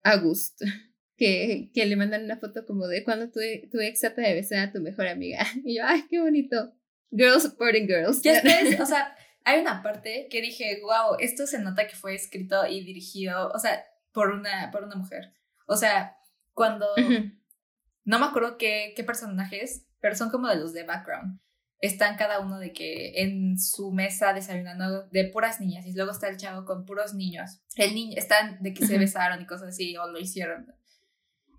August, 0.03 0.62
que, 1.20 1.70
que 1.74 1.86
le 1.86 1.97
mandan 1.97 2.24
una 2.24 2.38
foto 2.38 2.65
como 2.65 2.88
de 2.88 3.03
cuando 3.03 3.30
tu, 3.30 3.41
tu 3.70 3.80
ex 3.82 3.99
trata 3.99 4.22
de 4.22 4.34
besar 4.34 4.70
a 4.70 4.72
tu 4.72 4.80
mejor 4.80 5.07
amiga. 5.07 5.45
Y 5.65 5.78
yo, 5.78 5.84
ay, 5.86 6.05
qué 6.09 6.22
bonito. 6.22 6.74
Girls 7.11 7.43
supporting 7.43 7.88
girls. 7.88 8.22
Ya 8.22 8.41
o 8.82 8.86
sea, 8.86 9.15
hay 9.43 9.59
una 9.59 9.84
parte 9.84 10.28
que 10.32 10.41
dije, 10.41 10.80
wow, 10.82 11.17
esto 11.20 11.45
se 11.45 11.59
nota 11.59 11.88
que 11.88 11.95
fue 11.95 12.15
escrito 12.15 12.65
y 12.65 12.84
dirigido, 12.86 13.51
o 13.51 13.59
sea, 13.59 13.84
por 14.13 14.32
una, 14.32 14.72
por 14.72 14.84
una 14.84 14.95
mujer. 14.95 15.34
O 15.67 15.76
sea, 15.76 16.15
cuando... 16.53 16.88
No 18.05 18.17
me 18.17 18.26
acuerdo 18.26 18.57
qué, 18.57 18.93
qué 18.95 19.03
personajes, 19.03 19.86
pero 19.99 20.15
son 20.15 20.32
como 20.32 20.47
de 20.47 20.55
los 20.55 20.74
de 20.74 20.84
background. 20.84 21.39
Están 21.80 22.17
cada 22.17 22.39
uno 22.39 22.57
de 22.57 22.74
que 22.74 23.22
en 23.22 23.59
su 23.59 23.91
mesa 23.91 24.34
desayunando 24.34 25.07
de 25.09 25.26
puras 25.26 25.61
niñas 25.61 25.86
y 25.86 25.93
luego 25.93 26.11
está 26.11 26.28
el 26.28 26.38
chavo 26.38 26.65
con 26.65 26.86
puros 26.86 27.13
niños. 27.13 27.61
El 27.76 27.93
niño, 27.93 28.15
están 28.17 28.63
de 28.63 28.74
que 28.74 28.86
se 28.86 28.97
besaron 28.97 29.41
y 29.41 29.45
cosas 29.45 29.70
así 29.70 29.95
o 29.95 30.07
lo 30.07 30.17
hicieron. 30.17 30.74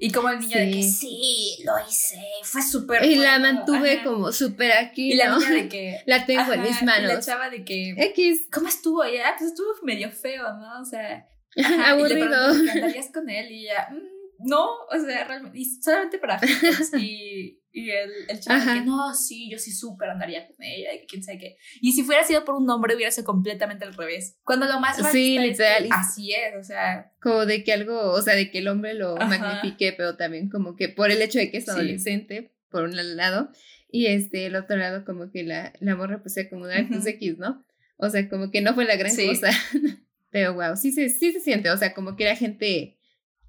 Y 0.02 0.10
como 0.12 0.30
el 0.30 0.40
niño 0.40 0.58
de 0.58 0.70
que 0.70 0.82
sí, 0.82 1.58
lo 1.62 1.74
hice, 1.86 2.18
fue 2.42 2.62
súper 2.62 3.04
Y 3.04 3.16
la 3.16 3.38
mantuve 3.38 4.02
como 4.02 4.32
súper 4.32 4.72
aquí, 4.72 5.12
Y 5.12 5.14
la 5.14 5.36
niña 5.36 5.50
de 5.50 5.68
que... 5.68 6.00
La 6.06 6.24
tengo 6.24 6.50
en 6.54 6.62
mis 6.62 6.82
manos. 6.82 7.12
Y 7.12 7.14
la 7.14 7.20
chava 7.20 7.50
de 7.50 7.62
que... 7.66 7.94
X. 7.98 8.46
¿Cómo 8.50 8.68
estuvo? 8.68 9.04
Y 9.04 9.16
ella, 9.16 9.34
pues 9.36 9.50
estuvo 9.50 9.68
medio 9.82 10.10
feo, 10.10 10.54
¿no? 10.54 10.80
O 10.80 10.84
sea... 10.86 11.28
aburrido. 11.84 12.54
Y 12.54 12.62
le 12.62 12.72
¿Cantarías 12.72 13.10
con 13.12 13.28
él? 13.28 13.52
Y 13.52 13.64
ella, 13.66 13.88
mm, 13.90 14.48
no, 14.48 14.70
o 14.90 14.98
sea, 15.04 15.24
realmente... 15.24 15.58
Y 15.58 15.66
solamente 15.66 16.18
para 16.18 16.38
fotos. 16.40 16.94
y 16.94 17.59
y 17.72 17.90
el, 17.90 18.10
el 18.28 18.40
chaval 18.40 18.78
que 18.78 18.84
no, 18.84 19.14
sí, 19.14 19.48
yo 19.50 19.58
sí 19.58 19.72
súper 19.72 20.10
andaría 20.10 20.46
con 20.46 20.56
ella, 20.60 20.92
y 20.94 21.06
quién 21.06 21.22
sabe 21.22 21.38
qué. 21.38 21.56
Y 21.80 21.92
si 21.92 22.02
fuera 22.02 22.24
sido 22.24 22.44
por 22.44 22.56
un 22.56 22.68
hombre, 22.68 22.96
hubiera 22.96 23.12
sido 23.12 23.24
completamente 23.24 23.84
al 23.84 23.94
revés. 23.94 24.36
Cuando 24.44 24.66
lo 24.66 24.80
más 24.80 24.96
sí, 25.12 25.38
literal. 25.38 25.88
así 25.90 26.32
es, 26.32 26.56
o 26.58 26.64
sea. 26.64 27.12
Como 27.20 27.46
de 27.46 27.62
que 27.62 27.72
algo, 27.72 28.12
o 28.12 28.22
sea, 28.22 28.34
de 28.34 28.50
que 28.50 28.58
el 28.58 28.68
hombre 28.68 28.94
lo 28.94 29.16
magnifique, 29.16 29.92
pero 29.92 30.16
también 30.16 30.48
como 30.48 30.74
que 30.74 30.88
por 30.88 31.10
el 31.10 31.22
hecho 31.22 31.38
de 31.38 31.50
que 31.50 31.58
es 31.58 31.68
adolescente, 31.68 32.52
por 32.70 32.84
un 32.84 32.96
lado, 33.16 33.50
y 33.88 34.06
este, 34.06 34.46
el 34.46 34.56
otro 34.56 34.76
lado, 34.76 35.04
como 35.04 35.30
que 35.30 35.44
la, 35.44 35.72
la 35.80 35.96
morra 35.96 36.22
pues 36.22 36.34
se 36.34 36.42
acomoda 36.42 36.80
uh 36.80 36.84
-huh. 36.84 37.06
X, 37.06 37.38
¿no? 37.38 37.64
O 37.96 38.08
sea, 38.08 38.28
como 38.28 38.50
que 38.50 38.60
no 38.60 38.74
fue 38.74 38.84
la 38.84 38.96
gran 38.96 39.14
cosa. 39.14 39.50
pero 40.30 40.54
wow, 40.54 40.76
sí 40.76 40.92
se, 40.92 41.08
sí 41.08 41.32
se 41.32 41.40
siente, 41.40 41.70
o 41.70 41.76
sea, 41.76 41.94
como 41.94 42.16
que 42.16 42.24
era 42.24 42.36
gente 42.36 42.96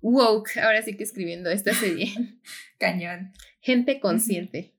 woke, 0.02 0.58
ahora 0.58 0.82
sí 0.82 0.96
que 0.98 1.04
escribiendo 1.04 1.50
esta 1.50 1.74
serie. 1.74 2.12
Cañón. 2.80 3.32
Gente 3.62 4.00
consciente. 4.00 4.74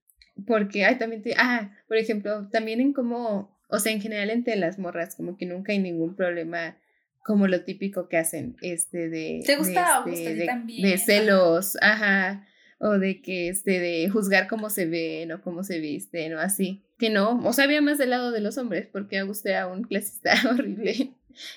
Porque 0.46 0.84
hay 0.84 0.96
también, 0.96 1.22
te, 1.22 1.34
ah, 1.36 1.72
por 1.88 1.96
ejemplo, 1.96 2.48
también 2.50 2.80
en 2.80 2.92
cómo, 2.92 3.56
o 3.68 3.78
sea, 3.78 3.92
en 3.92 4.00
general 4.00 4.30
entre 4.30 4.56
las 4.56 4.78
morras, 4.78 5.14
como 5.14 5.36
que 5.36 5.46
nunca 5.46 5.72
hay 5.72 5.78
ningún 5.78 6.16
problema 6.16 6.76
como 7.24 7.46
lo 7.46 7.62
típico 7.62 8.08
que 8.08 8.16
hacen, 8.16 8.56
este, 8.62 9.08
de... 9.08 9.42
¿Te 9.46 9.56
gusta? 9.56 10.02
De, 10.04 10.12
este, 10.12 10.34
de, 10.34 10.46
también. 10.46 10.82
de 10.82 10.98
celos, 10.98 11.76
ajá. 11.80 12.46
o 12.78 12.98
de 12.98 13.22
que, 13.22 13.48
este, 13.48 13.78
de 13.78 14.08
juzgar 14.08 14.48
cómo 14.48 14.70
se 14.70 14.86
ven 14.86 15.30
o 15.30 15.40
cómo 15.40 15.62
se 15.62 15.78
visten 15.78 16.34
o 16.34 16.40
así. 16.40 16.82
Que 16.98 17.10
no, 17.10 17.40
o 17.44 17.52
sea, 17.52 17.64
había 17.64 17.80
más 17.80 17.98
del 17.98 18.10
lado 18.10 18.32
de 18.32 18.40
los 18.40 18.58
hombres, 18.58 18.88
porque 18.90 19.18
a 19.18 19.24
usted 19.24 19.50
era 19.50 19.68
un 19.68 19.84
clasista 19.84 20.34
horrible. 20.50 21.12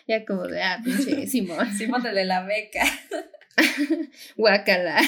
Ya 0.08 0.26
como 0.26 0.48
de, 0.48 0.62
ah, 0.62 0.80
pinche 0.84 1.28
Simón. 1.28 1.72
Simón 1.74 2.04
de 2.04 2.26
la 2.26 2.46
beca. 2.46 2.84
Guacala. 4.38 5.02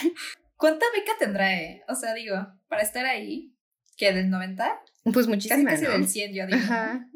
¿Cuánta 0.58 0.86
beca 0.93 1.12
tendrá, 1.20 1.55
eh? 1.55 1.84
O 1.88 1.95
sea, 1.95 2.14
digo, 2.16 2.36
para 2.68 2.82
estar 2.82 3.05
ahí, 3.05 3.53
¿qué, 3.95 4.12
del 4.12 4.30
90? 4.30 4.82
Pues 5.14 5.28
muchísima, 5.28 5.70
casi, 5.70 5.84
casi 5.84 5.84
¿no? 5.84 5.91
del 5.91 6.08
100, 6.08 6.34
yo 6.34 6.45
digo. 6.47 6.58
Ajá. 6.58 7.10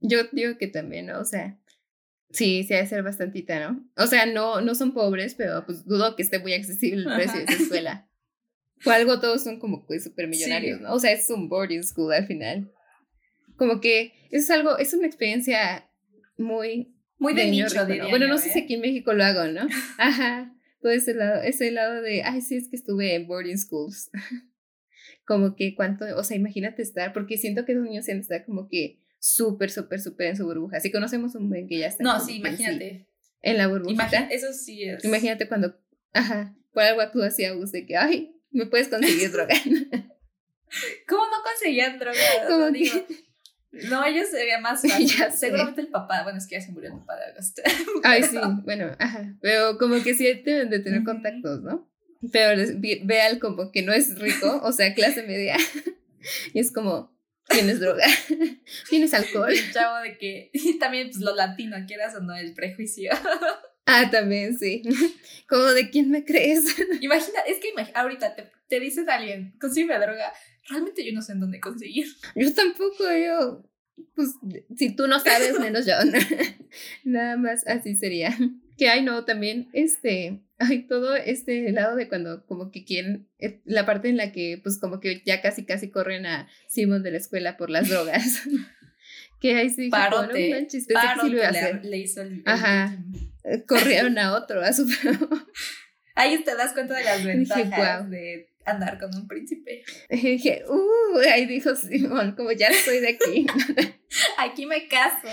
Yo 0.00 0.24
digo 0.32 0.56
que 0.58 0.66
también, 0.66 1.06
¿no? 1.06 1.20
O 1.20 1.24
sea, 1.24 1.58
sí, 2.30 2.64
sí 2.64 2.74
ha 2.74 2.78
de 2.78 2.86
ser 2.86 3.02
bastantita, 3.02 3.60
¿no? 3.60 3.84
O 3.96 4.06
sea, 4.06 4.24
no, 4.26 4.62
no 4.62 4.74
son 4.74 4.94
pobres, 4.94 5.34
pero 5.34 5.64
pues 5.66 5.84
dudo 5.84 6.16
que 6.16 6.22
esté 6.22 6.38
muy 6.38 6.54
accesible 6.54 7.04
el 7.08 7.14
precio 7.14 7.32
Ajá. 7.32 7.38
de 7.38 7.44
esa 7.44 7.62
escuela. 7.62 8.08
O 8.84 8.90
algo, 8.90 9.20
todos 9.20 9.44
son 9.44 9.58
como 9.58 9.86
súper 10.02 10.28
millonarios, 10.28 10.78
sí. 10.78 10.84
¿no? 10.84 10.92
O 10.92 10.98
sea, 10.98 11.12
es 11.12 11.28
un 11.30 11.48
boarding 11.48 11.82
school 11.82 12.12
al 12.12 12.26
final. 12.26 12.72
Como 13.56 13.80
que 13.80 14.12
es 14.30 14.50
algo, 14.50 14.78
es 14.78 14.92
una 14.94 15.06
experiencia 15.06 15.88
muy... 16.38 16.94
Muy 17.18 17.32
de, 17.32 17.44
de 17.44 17.50
nicho, 17.50 17.88
¿no? 17.88 18.08
Bueno, 18.10 18.28
no 18.28 18.36
sé 18.36 18.50
si 18.52 18.60
aquí 18.60 18.74
en 18.74 18.82
México 18.82 19.14
lo 19.14 19.24
hago, 19.24 19.44
¿no? 19.46 19.66
Ajá 19.98 20.55
todo 20.86 20.94
ese 20.94 21.14
lado, 21.14 21.42
ese 21.42 21.72
lado 21.72 22.00
de, 22.00 22.22
ay, 22.22 22.40
sí, 22.40 22.54
es 22.54 22.68
que 22.68 22.76
estuve 22.76 23.16
en 23.16 23.26
boarding 23.26 23.58
schools. 23.58 24.08
como 25.26 25.56
que 25.56 25.74
cuánto, 25.74 26.04
o 26.16 26.22
sea, 26.22 26.36
imagínate 26.36 26.80
estar, 26.80 27.12
porque 27.12 27.38
siento 27.38 27.64
que 27.64 27.72
esos 27.72 27.82
niños 27.82 28.04
siempre 28.04 28.22
están 28.22 28.44
como 28.44 28.68
que 28.68 29.02
súper, 29.18 29.72
súper, 29.72 30.00
súper 30.00 30.28
en 30.28 30.36
su 30.36 30.44
burbuja. 30.44 30.78
Si 30.78 30.92
conocemos 30.92 31.34
un 31.34 31.48
buen 31.48 31.66
que 31.66 31.78
ya 31.78 31.88
está. 31.88 32.04
No, 32.04 32.24
sí, 32.24 32.36
imagínate. 32.36 32.90
Sí, 32.90 33.06
en 33.42 33.58
la 33.58 33.66
burbuja. 33.66 33.94
Imagina, 33.94 34.28
eso 34.30 34.52
sí 34.52 34.84
es. 34.84 35.04
Imagínate 35.04 35.48
cuando, 35.48 35.76
ajá, 36.12 36.56
por 36.72 36.84
algo 36.84 37.02
tú 37.10 37.20
hacías 37.20 37.72
de 37.72 37.84
que, 37.84 37.96
ay, 37.96 38.36
me 38.52 38.66
puedes 38.66 38.86
conseguir 38.86 39.32
droga. 39.32 39.56
¿Cómo 41.08 41.24
no 41.24 41.42
conseguían 41.42 41.98
droga? 41.98 42.20
Como 42.48 42.70
digo, 42.70 42.94
no, 43.84 44.04
ellos 44.04 44.28
sería 44.28 44.60
más 44.60 44.82
fácil. 44.88 45.10
Seguramente 45.34 45.80
el 45.80 45.88
papá, 45.88 46.22
bueno, 46.22 46.38
es 46.38 46.46
que 46.46 46.56
ya 46.56 46.60
se 46.60 46.72
murió 46.72 46.92
el 46.92 46.98
papá 47.00 47.16
de 47.16 47.26
Augusta. 47.26 47.62
Ay, 48.04 48.22
sí, 48.22 48.38
bueno, 48.64 48.96
ajá. 48.98 49.34
Pero 49.40 49.78
como 49.78 50.02
que 50.02 50.14
sí 50.14 50.24
deben 50.44 50.70
de 50.70 50.80
tener 50.80 51.04
contactos, 51.04 51.62
¿no? 51.62 51.90
Pero 52.32 52.62
vean 53.04 53.38
como 53.38 53.70
que 53.70 53.82
no 53.82 53.92
es 53.92 54.18
rico, 54.18 54.60
o 54.62 54.72
sea, 54.72 54.94
clase 54.94 55.22
media. 55.22 55.56
Y 56.52 56.58
es 56.58 56.72
como, 56.72 57.16
tienes 57.48 57.78
droga, 57.78 58.04
tienes 58.90 59.14
alcohol. 59.14 59.52
El 59.52 59.72
chavo 59.72 60.02
de 60.02 60.18
que, 60.18 60.50
y 60.52 60.76
también 60.80 61.08
pues 61.10 61.20
lo 61.20 61.36
latino, 61.36 61.76
quieras 61.86 62.16
o 62.16 62.20
no, 62.20 62.34
el 62.34 62.52
prejuicio. 62.52 63.12
Ah, 63.86 64.10
también, 64.10 64.58
sí. 64.58 64.82
Como 65.48 65.62
de 65.62 65.90
quién 65.90 66.10
me 66.10 66.24
crees. 66.24 66.76
Imagina, 67.00 67.40
es 67.46 67.58
que 67.58 67.70
imagina, 67.70 68.00
ahorita 68.00 68.34
te, 68.34 68.50
te 68.68 68.80
dices 68.80 69.06
a 69.08 69.14
alguien, 69.14 69.54
consigue 69.60 69.96
droga. 69.96 70.32
Realmente 70.68 71.06
yo 71.06 71.12
no 71.12 71.22
sé 71.22 71.32
en 71.32 71.40
dónde 71.40 71.60
conseguir. 71.60 72.06
Yo 72.34 72.52
tampoco, 72.52 73.04
yo. 73.12 73.64
Pues 74.16 74.30
si 74.76 74.94
tú 74.94 75.06
no 75.06 75.20
sabes, 75.20 75.58
menos 75.60 75.86
yo. 75.86 75.94
Nada 77.04 77.36
más 77.36 77.64
así 77.68 77.94
sería. 77.94 78.36
Que 78.76 78.88
hay, 78.88 79.02
no, 79.04 79.24
también, 79.24 79.68
este, 79.72 80.42
hay 80.58 80.82
todo 80.88 81.14
este 81.14 81.70
lado 81.70 81.94
de 81.94 82.08
cuando 82.08 82.44
como 82.44 82.72
que 82.72 82.84
quieren, 82.84 83.28
la 83.64 83.86
parte 83.86 84.08
en 84.08 84.16
la 84.16 84.32
que 84.32 84.60
pues 84.60 84.78
como 84.78 84.98
que 84.98 85.22
ya 85.24 85.40
casi 85.40 85.64
casi 85.64 85.90
corren 85.90 86.26
a 86.26 86.48
Simon 86.68 87.04
de 87.04 87.12
la 87.12 87.18
escuela 87.18 87.56
por 87.56 87.70
las 87.70 87.88
drogas. 87.88 88.42
que 89.40 89.54
ahí 89.54 89.70
sí. 89.70 89.88
Parote, 89.88 90.50
no 90.50 90.56
manches, 90.56 90.86
pensé 90.86 91.06
que 91.14 91.20
sí 91.20 91.28
lo 91.28 91.36
iba 91.36 91.46
a 91.46 91.50
hacer. 91.50 91.84
Le, 91.84 91.90
le 91.90 91.98
hizo 91.98 92.20
el, 92.22 92.42
Ajá. 92.44 92.98
El... 93.14 93.35
Corrieron 93.66 94.18
a 94.18 94.34
otro, 94.34 94.62
a 94.62 94.72
su 94.72 94.86
Ahí 96.14 96.42
te 96.42 96.54
das 96.54 96.72
cuenta 96.72 96.94
de 96.94 97.04
las 97.04 97.24
ventajas 97.24 97.66
Dije, 97.68 97.76
wow. 97.76 98.10
de 98.10 98.48
andar 98.64 98.98
con 98.98 99.14
un 99.14 99.28
príncipe. 99.28 99.84
Y 100.10 100.16
dije, 100.16 100.64
uh, 100.68 101.18
ahí 101.30 101.46
dijo 101.46 101.74
Simón, 101.74 102.34
como 102.36 102.52
ya 102.52 102.68
estoy 102.68 103.00
de 103.00 103.10
aquí. 103.10 103.46
aquí 104.38 104.66
me 104.66 104.88
caso. 104.88 105.28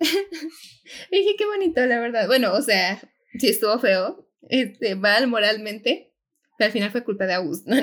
y 0.00 1.16
dije, 1.18 1.34
qué 1.38 1.46
bonito, 1.46 1.84
la 1.86 2.00
verdad. 2.00 2.26
Bueno, 2.26 2.52
o 2.54 2.62
sea, 2.62 3.00
sí 3.38 3.48
estuvo 3.48 3.78
feo, 3.78 4.28
este, 4.48 4.94
mal 4.96 5.26
moralmente, 5.26 6.14
pero 6.56 6.66
al 6.66 6.72
final 6.72 6.90
fue 6.90 7.04
culpa 7.04 7.26
de 7.26 7.34
Augusto. 7.34 7.70
¿no? 7.70 7.82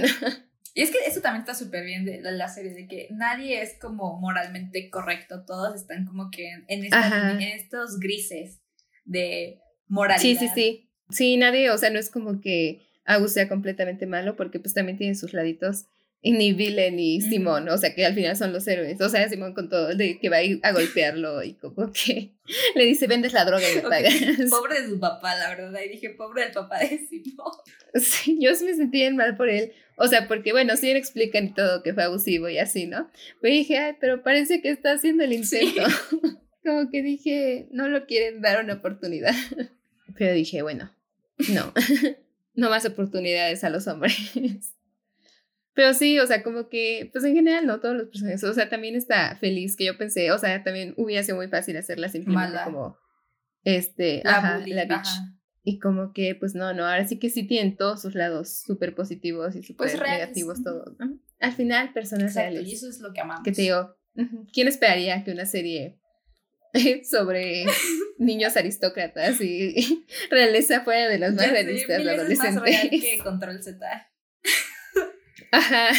Y 0.73 0.83
es 0.83 0.91
que 0.91 0.99
eso 1.05 1.21
también 1.21 1.41
está 1.41 1.53
súper 1.53 1.83
bien 1.83 2.05
de 2.05 2.21
la, 2.21 2.31
la, 2.31 2.47
serie, 2.47 2.73
de 2.73 2.87
que 2.87 3.09
nadie 3.11 3.61
es 3.61 3.77
como 3.79 4.19
moralmente 4.19 4.89
correcto, 4.89 5.43
todos 5.45 5.75
están 5.75 6.05
como 6.05 6.29
que 6.31 6.49
en, 6.67 6.85
esta, 6.85 7.31
en 7.31 7.41
estos 7.41 7.99
grises 7.99 8.60
de 9.11 9.59
moralidad. 9.87 10.21
Sí, 10.21 10.35
sí, 10.35 10.49
sí. 10.53 10.87
Sí, 11.09 11.37
nadie, 11.37 11.69
o 11.69 11.77
sea, 11.77 11.89
no 11.89 11.99
es 11.99 12.09
como 12.09 12.39
que 12.39 12.87
Agus 13.05 13.33
sea 13.33 13.49
completamente 13.49 14.05
malo, 14.05 14.35
porque 14.35 14.59
pues 14.59 14.73
también 14.73 14.97
tiene 14.97 15.15
sus 15.15 15.33
laditos, 15.33 15.85
ni 16.23 16.53
Villain 16.53 16.95
ni 16.95 17.17
mm. 17.17 17.29
Simón, 17.29 17.69
o 17.69 17.77
sea, 17.77 17.93
que 17.95 18.05
al 18.05 18.13
final 18.13 18.37
son 18.37 18.53
los 18.53 18.67
héroes. 18.67 19.01
O 19.01 19.09
sea, 19.09 19.27
Simón 19.27 19.53
con 19.53 19.69
todo, 19.69 19.93
de 19.95 20.19
que 20.19 20.29
va 20.29 20.37
a, 20.37 20.43
ir 20.43 20.59
a 20.63 20.71
golpearlo 20.71 21.43
y 21.43 21.55
como 21.55 21.91
que 21.91 22.31
le 22.75 22.85
dice, 22.85 23.07
vendes 23.07 23.33
la 23.33 23.43
droga 23.43 23.63
y 23.69 23.75
me 23.75 23.81
pagas. 23.89 24.15
Okay. 24.15 24.45
Pobre 24.49 24.81
de 24.81 24.89
su 24.89 24.99
papá, 24.99 25.35
la 25.35 25.49
verdad. 25.49 25.79
Y 25.85 25.89
dije, 25.89 26.11
pobre 26.11 26.43
del 26.43 26.53
papá 26.53 26.79
de 26.79 26.99
Simón. 27.09 27.51
Sí, 27.95 28.37
yo 28.39 28.55
sí 28.55 28.65
me 28.65 28.75
sentí 28.75 28.99
bien 28.99 29.17
mal 29.17 29.35
por 29.35 29.49
él. 29.49 29.73
O 29.97 30.07
sea, 30.07 30.27
porque 30.27 30.51
bueno, 30.51 30.77
sí 30.77 30.87
le 30.87 30.97
explican 30.97 31.45
y 31.45 31.53
todo 31.53 31.83
que 31.83 31.93
fue 31.93 32.03
abusivo 32.03 32.47
y 32.47 32.57
así, 32.57 32.87
¿no? 32.87 33.11
Pero 33.41 33.53
dije, 33.53 33.77
ay, 33.77 33.95
pero 33.99 34.23
parece 34.23 34.61
que 34.61 34.69
está 34.69 34.93
haciendo 34.93 35.23
el 35.23 35.33
intento. 35.33 35.83
Sí. 35.85 36.17
Como 36.63 36.89
que 36.89 37.01
dije, 37.01 37.67
no 37.71 37.87
lo 37.87 38.05
quieren 38.05 38.41
dar 38.41 38.63
una 38.63 38.75
oportunidad. 38.75 39.33
Pero 40.17 40.33
dije, 40.33 40.61
bueno, 40.61 40.91
no. 41.53 41.73
no 42.55 42.69
más 42.69 42.85
oportunidades 42.85 43.63
a 43.63 43.69
los 43.69 43.87
hombres. 43.87 44.15
Pero 45.73 45.93
sí, 45.93 46.19
o 46.19 46.27
sea, 46.27 46.43
como 46.43 46.67
que, 46.67 47.09
pues 47.13 47.23
en 47.23 47.33
general, 47.33 47.65
no 47.65 47.79
todos 47.79 47.95
los 47.95 48.07
personajes. 48.07 48.43
O 48.43 48.53
sea, 48.53 48.67
también 48.69 48.95
está 48.95 49.37
feliz 49.37 49.77
que 49.77 49.85
yo 49.85 49.97
pensé, 49.97 50.31
o 50.31 50.37
sea, 50.37 50.63
también 50.63 50.93
hubiera 50.97 51.23
sido 51.23 51.37
muy 51.37 51.47
fácil 51.47 51.77
hacerla 51.77 52.09
simplemente 52.09 52.51
Mala. 52.55 52.65
como, 52.65 52.97
este, 53.63 54.21
La 54.25 54.37
ajá, 54.37 54.57
la 54.67 54.83
bitch. 54.83 54.91
ajá. 54.91 55.37
Y 55.63 55.79
como 55.79 56.11
que, 56.11 56.35
pues 56.35 56.55
no, 56.55 56.73
no, 56.73 56.85
ahora 56.85 57.07
sí 57.07 57.19
que 57.19 57.29
sí 57.29 57.43
tienen 57.47 57.77
todos 57.77 58.01
sus 58.01 58.15
lados 58.15 58.61
súper 58.65 58.95
positivos 58.95 59.55
y 59.55 59.61
súper 59.61 59.91
Pues 59.91 60.01
negativos 60.01 60.63
todos, 60.63 60.97
¿no? 60.99 61.19
Al 61.39 61.53
final, 61.53 61.93
personas 61.93 62.31
Exacto, 62.31 62.51
reales. 62.51 62.69
y 62.69 62.73
eso 62.73 62.89
es 62.89 62.99
lo 62.99 63.13
que 63.13 63.21
amamos. 63.21 63.43
Que 63.43 63.51
te 63.51 63.61
digo, 63.61 63.95
¿quién 64.51 64.67
esperaría 64.67 65.23
que 65.23 65.31
una 65.31 65.45
serie 65.45 66.00
sobre 67.09 67.65
niños 68.17 68.55
aristócratas 68.57 69.39
y, 69.41 70.05
realeza 70.29 70.81
fuera 70.81 71.07
de 71.07 71.19
las 71.19 71.33
más 71.33 71.45
Ya 71.45 71.51
sé, 71.51 71.63
realistas 71.63 72.03
de 72.03 72.17
veces 72.27 72.39
más 72.39 72.61
real 72.61 72.89
que 72.89 73.17
Control 73.23 73.63
Z. 73.63 74.07
Ajá. 75.53 75.89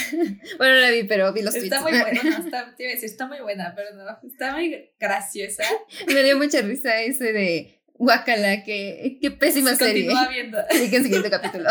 Bueno, 0.56 0.76
no 0.76 0.80
la 0.80 0.90
vi, 0.90 1.04
pero 1.04 1.30
vi 1.34 1.42
los 1.42 1.54
Está 1.54 1.80
tweets. 1.80 1.92
muy 1.92 2.00
buena, 2.00 2.22
no, 2.22 2.44
está, 2.44 2.74
te 2.74 2.84
iba 2.84 2.92
a 2.92 2.94
decir, 2.94 3.10
está 3.10 3.26
muy 3.26 3.40
buena, 3.40 3.74
pero 3.76 3.94
no, 3.94 4.04
está 4.26 4.52
muy 4.52 4.90
graciosa. 4.98 5.64
Me 6.06 6.22
dio 6.22 6.38
mucha 6.38 6.62
risa 6.62 7.02
ese 7.02 7.34
de 7.34 7.82
Guacala, 7.92 8.64
que 8.64 9.18
qué 9.20 9.30
pésima 9.30 9.74
serie. 9.74 10.06
Continúa 10.06 10.28
viendo. 10.28 10.58
Que 10.70 10.96
el 10.96 11.02
siguiente 11.02 11.28
capítulo. 11.28 11.68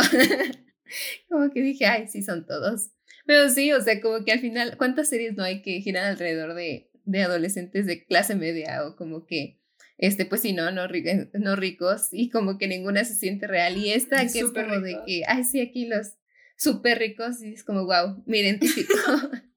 como 1.27 1.51
que 1.51 1.61
dije, 1.61 1.87
ay, 1.87 2.07
sí, 2.07 2.21
son 2.21 2.45
todos. 2.45 2.91
Pero 3.25 3.49
sí, 3.49 3.73
o 3.73 3.81
sea, 3.81 3.99
como 3.99 4.23
que 4.23 4.31
al 4.31 4.39
final, 4.39 4.77
¿cuántas 4.77 5.09
series 5.09 5.35
no 5.35 5.43
hay 5.43 5.63
que 5.63 5.81
giran 5.81 6.05
alrededor 6.05 6.53
de, 6.53 6.90
de 7.05 7.23
adolescentes 7.23 7.85
de 7.85 8.05
clase 8.05 8.35
media 8.35 8.85
o 8.85 8.95
como 8.95 9.25
que 9.25 9.61
este, 10.01 10.25
pues 10.25 10.41
sí, 10.41 10.51
no, 10.51 10.71
no, 10.71 10.87
no 11.33 11.55
ricos 11.55 12.09
y 12.11 12.29
como 12.29 12.57
que 12.57 12.67
ninguna 12.67 13.05
se 13.05 13.13
siente 13.13 13.45
real. 13.45 13.77
Y 13.77 13.91
esta 13.93 14.17
que 14.27 14.39
es 14.39 14.51
como 14.51 14.79
de 14.79 14.97
que, 15.05 15.21
ay, 15.27 15.43
sí, 15.43 15.61
aquí 15.61 15.85
los 15.85 16.15
súper 16.57 16.97
ricos 16.99 17.41
y 17.41 17.53
es 17.53 17.63
como, 17.63 17.85
wow, 17.85 18.23
me 18.25 18.39
identifico. 18.39 18.93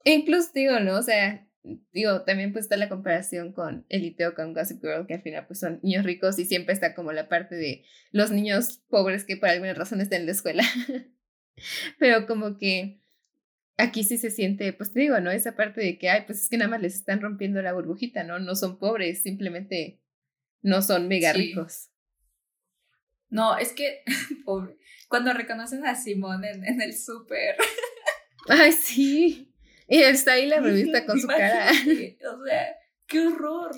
e 0.04 0.12
incluso 0.12 0.50
digo, 0.54 0.78
¿no? 0.78 0.96
O 0.96 1.02
sea, 1.02 1.48
digo, 1.92 2.22
también 2.22 2.52
pues 2.52 2.66
está 2.66 2.76
la 2.76 2.88
comparación 2.88 3.52
con 3.52 3.84
Elite 3.88 4.28
o 4.28 4.34
con 4.34 4.54
Gossip 4.54 4.80
Girl, 4.80 5.06
que 5.08 5.14
al 5.14 5.22
final 5.22 5.46
pues 5.48 5.58
son 5.58 5.80
niños 5.82 6.04
ricos 6.04 6.38
y 6.38 6.44
siempre 6.44 6.72
está 6.72 6.94
como 6.94 7.10
la 7.10 7.28
parte 7.28 7.56
de 7.56 7.84
los 8.12 8.30
niños 8.30 8.80
pobres 8.88 9.24
que 9.24 9.36
por 9.36 9.48
alguna 9.48 9.74
razón 9.74 10.00
están 10.00 10.20
en 10.20 10.26
la 10.26 10.32
escuela. 10.32 10.62
Pero 11.98 12.28
como 12.28 12.58
que 12.58 13.00
aquí 13.78 14.04
sí 14.04 14.18
se 14.18 14.30
siente, 14.30 14.72
pues 14.72 14.92
te 14.92 15.00
digo, 15.00 15.18
¿no? 15.20 15.30
Esa 15.30 15.56
parte 15.56 15.80
de 15.80 15.98
que, 15.98 16.10
ay, 16.10 16.24
pues 16.26 16.42
es 16.42 16.50
que 16.50 16.58
nada 16.58 16.70
más 16.70 16.82
les 16.82 16.96
están 16.96 17.20
rompiendo 17.20 17.62
la 17.62 17.72
burbujita, 17.72 18.24
¿no? 18.24 18.38
No 18.38 18.54
son 18.54 18.78
pobres, 18.78 19.22
simplemente 19.22 20.00
no 20.60 20.82
son 20.82 21.08
mega 21.08 21.32
ricos. 21.32 21.90
No, 23.30 23.56
es 23.56 23.72
que, 23.72 24.02
pobre, 24.44 24.76
cuando 25.08 25.32
reconocen 25.32 25.86
a 25.86 25.94
Simón 25.94 26.44
en, 26.44 26.64
en 26.64 26.82
el 26.82 26.94
súper. 26.94 27.56
Ay, 28.48 28.72
sí. 28.72 29.54
Y 29.86 30.02
está 30.02 30.32
ahí 30.32 30.46
la 30.46 30.60
revista 30.60 31.04
con 31.06 31.20
su 31.20 31.28
cara. 31.28 31.70
O 31.70 32.44
sea, 32.44 32.76
qué 33.06 33.20
horror. 33.20 33.74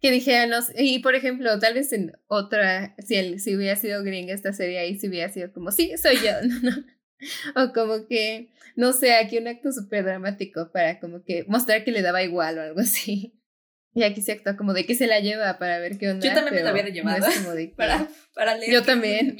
Que 0.00 0.10
dijeron, 0.10 0.62
y 0.76 0.98
por 1.00 1.14
ejemplo, 1.14 1.58
tal 1.58 1.74
vez 1.74 1.92
en 1.92 2.12
otra, 2.26 2.94
si, 2.98 3.38
si 3.38 3.56
hubiera 3.56 3.76
sido 3.76 4.02
gringa 4.02 4.34
esta 4.34 4.52
serie 4.52 4.78
ahí, 4.78 4.98
si 4.98 5.08
hubiera 5.08 5.30
sido 5.30 5.52
como, 5.52 5.72
sí, 5.72 5.92
soy 5.96 6.16
yo, 6.16 6.32
no, 6.42 6.70
no. 6.70 6.84
O 7.56 7.72
como 7.72 8.06
que, 8.06 8.50
no 8.76 8.92
sé, 8.92 9.14
aquí 9.14 9.38
un 9.38 9.48
acto 9.48 9.72
súper 9.72 10.04
dramático 10.04 10.70
para 10.72 11.00
como 11.00 11.22
que 11.24 11.44
mostrar 11.48 11.84
que 11.84 11.92
le 11.92 12.02
daba 12.02 12.22
igual 12.22 12.58
o 12.58 12.62
algo 12.62 12.80
así. 12.80 13.36
Y 13.92 14.04
aquí 14.04 14.22
se 14.22 14.30
actúa 14.30 14.56
como 14.56 14.72
de 14.72 14.86
que 14.86 14.94
se 14.94 15.08
la 15.08 15.18
lleva 15.18 15.58
para 15.58 15.80
ver 15.80 15.98
qué 15.98 16.08
onda. 16.08 16.24
Yo 16.24 16.32
también 16.32 16.54
me 16.54 16.62
la 16.62 16.70
hubiera 16.70 16.90
llevado. 16.90 17.26
para, 17.76 18.08
para 18.34 18.56
leer. 18.56 18.72
Yo 18.72 18.84
también. 18.84 19.36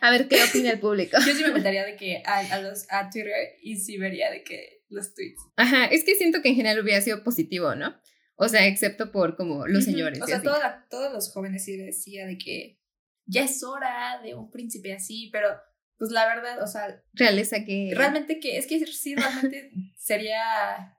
a 0.00 0.10
ver 0.10 0.26
qué 0.26 0.42
opina 0.42 0.72
el 0.72 0.80
público. 0.80 1.16
Yo 1.24 1.32
sí 1.32 1.44
me 1.44 1.52
metería 1.52 1.84
de 1.84 1.94
que 1.94 2.24
a, 2.26 2.60
los, 2.60 2.86
a 2.90 3.08
Twitter 3.08 3.32
y 3.62 3.76
sí 3.76 3.98
vería 3.98 4.32
de 4.32 4.42
que 4.42 4.82
los 4.88 5.14
tweets. 5.14 5.40
Ajá, 5.54 5.84
es 5.86 6.02
que 6.02 6.16
siento 6.16 6.42
que 6.42 6.48
en 6.48 6.56
general 6.56 6.80
hubiera 6.80 7.00
sido 7.00 7.22
positivo, 7.22 7.76
¿no? 7.76 7.94
O 8.34 8.48
sea, 8.48 8.66
excepto 8.66 9.12
por 9.12 9.36
como 9.36 9.68
los 9.68 9.84
señores. 9.84 10.20
O 10.20 10.26
sea, 10.26 10.42
todos 10.90 11.12
los 11.12 11.32
jóvenes 11.32 11.64
sí 11.64 11.76
decía 11.76 12.26
de 12.26 12.36
que 12.36 12.80
ya 13.26 13.44
es 13.44 13.62
hora 13.62 14.20
de 14.24 14.34
un 14.34 14.50
príncipe 14.50 14.92
así, 14.92 15.30
pero 15.32 15.48
pues 16.00 16.12
la 16.12 16.26
verdad, 16.26 16.62
o 16.62 16.66
sea... 16.66 17.04
Realeza 17.12 17.62
que... 17.66 17.92
Realmente 17.94 18.40
que, 18.40 18.56
es 18.56 18.66
que 18.66 18.84
sí, 18.86 19.14
realmente 19.14 19.70
sería 19.98 20.96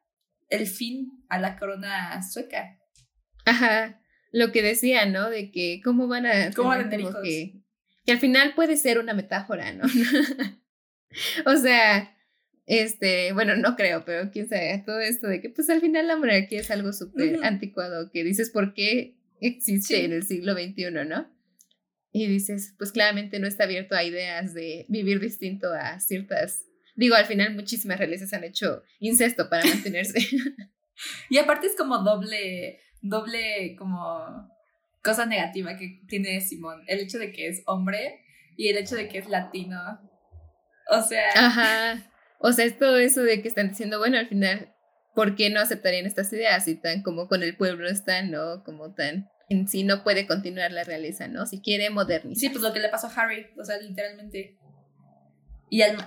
el 0.47 0.67
fin 0.67 1.25
a 1.27 1.39
la 1.39 1.57
corona 1.57 2.21
sueca. 2.21 2.77
Ajá, 3.45 3.99
lo 4.31 4.51
que 4.51 4.61
decía, 4.61 5.07
¿no? 5.07 5.31
De 5.31 5.51
que 5.51 5.81
cómo 5.83 6.07
van 6.07 6.27
a... 6.27 6.51
¿Cómo 6.51 6.69
van 6.69 6.85
a 6.85 6.89
tener 6.91 7.07
Que, 7.23 7.63
que 8.05 8.11
al 8.11 8.19
final 8.19 8.53
puede 8.53 8.77
ser 8.77 8.99
una 8.99 9.15
metáfora, 9.15 9.73
¿no? 9.73 9.85
o 11.47 11.57
sea, 11.57 12.15
este, 12.67 13.33
bueno, 13.33 13.55
no 13.55 13.75
creo, 13.75 14.05
pero 14.05 14.29
quién 14.29 14.47
sabe, 14.47 14.83
todo 14.85 14.99
esto 14.99 15.25
de 15.25 15.41
que 15.41 15.49
pues 15.49 15.67
al 15.71 15.81
final 15.81 16.05
la 16.05 16.15
monarquía 16.15 16.59
es 16.59 16.69
algo 16.69 16.93
súper 16.93 17.43
anticuado, 17.43 18.11
que 18.11 18.23
dices, 18.23 18.51
¿por 18.51 18.75
qué 18.75 19.17
existe 19.39 20.05
en 20.05 20.13
el 20.13 20.21
siglo 20.21 20.53
XXI, 20.53 20.91
no? 21.07 21.27
Y 22.11 22.27
dices, 22.27 22.75
pues 22.77 22.91
claramente 22.91 23.39
no 23.39 23.47
está 23.47 23.63
abierto 23.63 23.95
a 23.95 24.03
ideas 24.03 24.53
de 24.53 24.85
vivir 24.89 25.19
distinto 25.19 25.73
a 25.73 25.99
ciertas... 25.99 26.65
Digo, 26.95 27.15
al 27.15 27.25
final 27.25 27.55
muchísimas 27.55 27.99
realezas 27.99 28.33
han 28.33 28.43
hecho 28.43 28.83
incesto 28.99 29.49
para 29.49 29.65
mantenerse. 29.65 30.19
y 31.29 31.37
aparte 31.37 31.67
es 31.67 31.75
como 31.75 31.99
doble, 31.99 32.79
doble 33.01 33.75
como 33.77 34.49
cosa 35.01 35.25
negativa 35.25 35.77
que 35.77 36.01
tiene 36.07 36.41
Simón. 36.41 36.83
El 36.87 36.99
hecho 36.99 37.17
de 37.17 37.31
que 37.31 37.47
es 37.47 37.63
hombre 37.65 38.25
y 38.57 38.67
el 38.67 38.77
hecho 38.77 38.95
de 38.95 39.07
que 39.07 39.19
es 39.19 39.29
latino. 39.29 39.79
O 40.89 41.01
sea... 41.01 41.29
Ajá. 41.35 42.11
O 42.39 42.51
sea, 42.51 42.65
es 42.65 42.77
todo 42.77 42.97
eso 42.97 43.21
de 43.21 43.41
que 43.41 43.47
están 43.47 43.69
diciendo, 43.69 43.99
bueno, 43.99 44.17
al 44.17 44.27
final, 44.27 44.73
¿por 45.13 45.35
qué 45.35 45.49
no 45.49 45.59
aceptarían 45.59 46.05
estas 46.05 46.33
ideas? 46.33 46.67
Y 46.67 46.75
tan 46.75 47.03
como 47.03 47.27
con 47.27 47.43
el 47.43 47.55
pueblo 47.55 47.87
están, 47.87 48.31
¿no? 48.31 48.63
Como 48.63 48.93
tan 48.93 49.29
en 49.51 49.67
sí 49.67 49.83
no 49.83 50.03
puede 50.03 50.25
continuar 50.27 50.71
la 50.71 50.83
realeza, 50.83 51.27
¿no? 51.27 51.45
Si 51.45 51.59
quiere 51.59 51.89
modernizar. 51.89 52.39
Sí, 52.39 52.49
pues 52.49 52.63
lo 52.63 52.71
que 52.71 52.79
le 52.79 52.89
pasó 52.89 53.07
a 53.07 53.13
Harry, 53.13 53.47
o 53.59 53.65
sea, 53.65 53.77
literalmente. 53.79 54.55
Y, 55.69 55.81
al, 55.81 55.97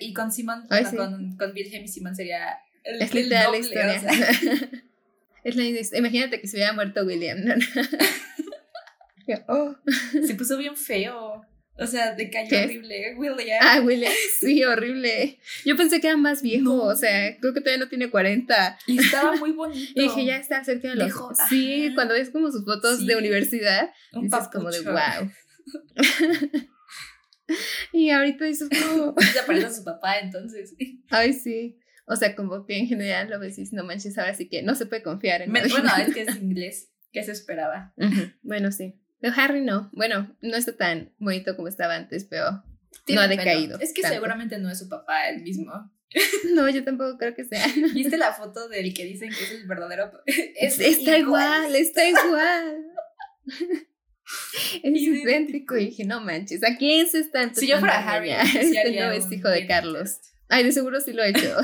y, 0.00 0.12
con 0.12 0.32
Simon, 0.32 0.66
con, 0.66 1.36
con 1.36 1.52
Wilhelm 1.52 1.84
y 1.84 1.88
Simon 1.88 2.14
sería 2.14 2.58
el, 2.82 3.00
es 3.00 3.14
el 3.14 3.28
doble, 3.28 3.50
la 3.50 3.58
historia. 3.58 3.94
es 5.44 5.56
la, 5.56 5.98
imagínate 5.98 6.40
que 6.40 6.48
se 6.48 6.56
hubiera 6.56 6.72
muerto 6.72 7.04
William. 7.04 7.38
oh. 9.48 9.76
Se 10.26 10.34
puso 10.34 10.56
bien 10.58 10.76
feo. 10.76 11.44
O 11.76 11.86
sea, 11.86 12.14
de 12.14 12.30
calle 12.30 12.64
horrible, 12.64 13.16
William. 13.16 13.58
Ah, 13.60 13.80
William, 13.84 14.12
sí, 14.40 14.62
horrible. 14.62 15.38
Yo 15.64 15.76
pensé 15.76 16.00
que 16.00 16.06
era 16.06 16.16
más 16.16 16.40
viejo, 16.40 16.84
o 16.84 16.94
sea, 16.94 17.36
creo 17.38 17.52
que 17.52 17.60
todavía 17.60 17.84
no 17.84 17.88
tiene 17.88 18.10
40. 18.10 18.78
Y 18.86 18.98
estaba 19.00 19.34
muy 19.36 19.50
bonito. 19.52 19.92
Y 19.96 20.02
dije, 20.02 20.24
ya 20.24 20.36
está 20.36 20.62
cerca 20.64 20.90
de 20.90 20.96
los... 20.96 21.12
Sí, 21.48 21.90
cuando 21.94 22.14
ves 22.14 22.30
como 22.30 22.52
sus 22.52 22.64
fotos 22.64 23.04
de 23.06 23.16
universidad, 23.16 23.90
Un 24.12 24.24
dices 24.24 24.48
como 24.52 24.70
de 24.70 24.80
wow. 24.82 25.30
y 27.92 28.10
ahorita 28.10 28.44
dices 28.44 28.68
como... 28.68 29.14
Se 29.20 29.40
aparece 29.40 29.66
a 29.66 29.72
su 29.72 29.84
papá, 29.84 30.18
entonces. 30.20 30.74
Ay, 31.10 31.32
sí. 31.32 31.80
O 32.06 32.14
sea, 32.14 32.36
como 32.36 32.66
que 32.66 32.78
en 32.78 32.86
general 32.86 33.30
lo 33.30 33.40
ves 33.40 33.58
y 33.58 33.64
no 33.74 33.82
manches, 33.82 34.16
ahora 34.18 34.34
sí 34.34 34.48
que 34.48 34.62
no 34.62 34.74
se 34.76 34.86
puede 34.86 35.02
confiar 35.02 35.42
en 35.42 35.50
Bueno, 35.50 35.68
es 36.06 36.14
que 36.14 36.22
es 36.22 36.36
inglés. 36.36 36.90
¿Qué 37.12 37.22
se 37.22 37.32
esperaba? 37.32 37.94
Bueno, 38.42 38.70
sí. 38.70 38.94
Pero 39.24 39.36
Harry 39.38 39.62
no. 39.62 39.88
Bueno, 39.94 40.36
no 40.42 40.54
está 40.54 40.76
tan 40.76 41.14
bonito 41.16 41.56
como 41.56 41.66
estaba 41.66 41.94
antes, 41.94 42.26
pero 42.26 42.62
no 43.08 43.20
ha 43.22 43.26
decaído. 43.26 43.80
Es 43.80 43.94
que 43.94 44.02
seguramente 44.02 44.58
no 44.58 44.68
es 44.68 44.78
su 44.78 44.86
papá 44.90 45.30
el 45.30 45.40
mismo. 45.40 45.72
No, 46.52 46.68
yo 46.68 46.84
tampoco 46.84 47.16
creo 47.16 47.34
que 47.34 47.44
sea. 47.44 47.64
¿Viste 47.94 48.18
la 48.18 48.34
foto 48.34 48.68
del 48.68 48.92
que 48.92 49.04
dicen 49.04 49.30
que 49.30 49.42
es 49.42 49.50
el 49.52 49.66
verdadero? 49.66 50.12
Es 50.26 50.78
está 50.78 51.16
igual, 51.16 51.74
está 51.74 52.06
igual. 52.06 52.84
es 54.82 55.02
idéntico. 55.02 55.74
Y 55.78 55.86
dije, 55.86 56.04
no 56.04 56.20
manches, 56.20 56.62
¿a 56.62 56.76
quién 56.76 57.08
se 57.08 57.20
está 57.20 57.50
Si 57.54 57.66
yo 57.66 57.78
fuera 57.78 58.06
Harry, 58.06 58.30
este 58.30 59.00
no 59.00 59.10
es 59.10 59.32
hijo 59.32 59.48
de 59.48 59.66
Carlos. 59.66 60.20
Ay, 60.50 60.64
de 60.64 60.72
seguro 60.72 61.00
sí 61.00 61.14
lo 61.14 61.22
he 61.22 61.30
hecho. 61.30 61.56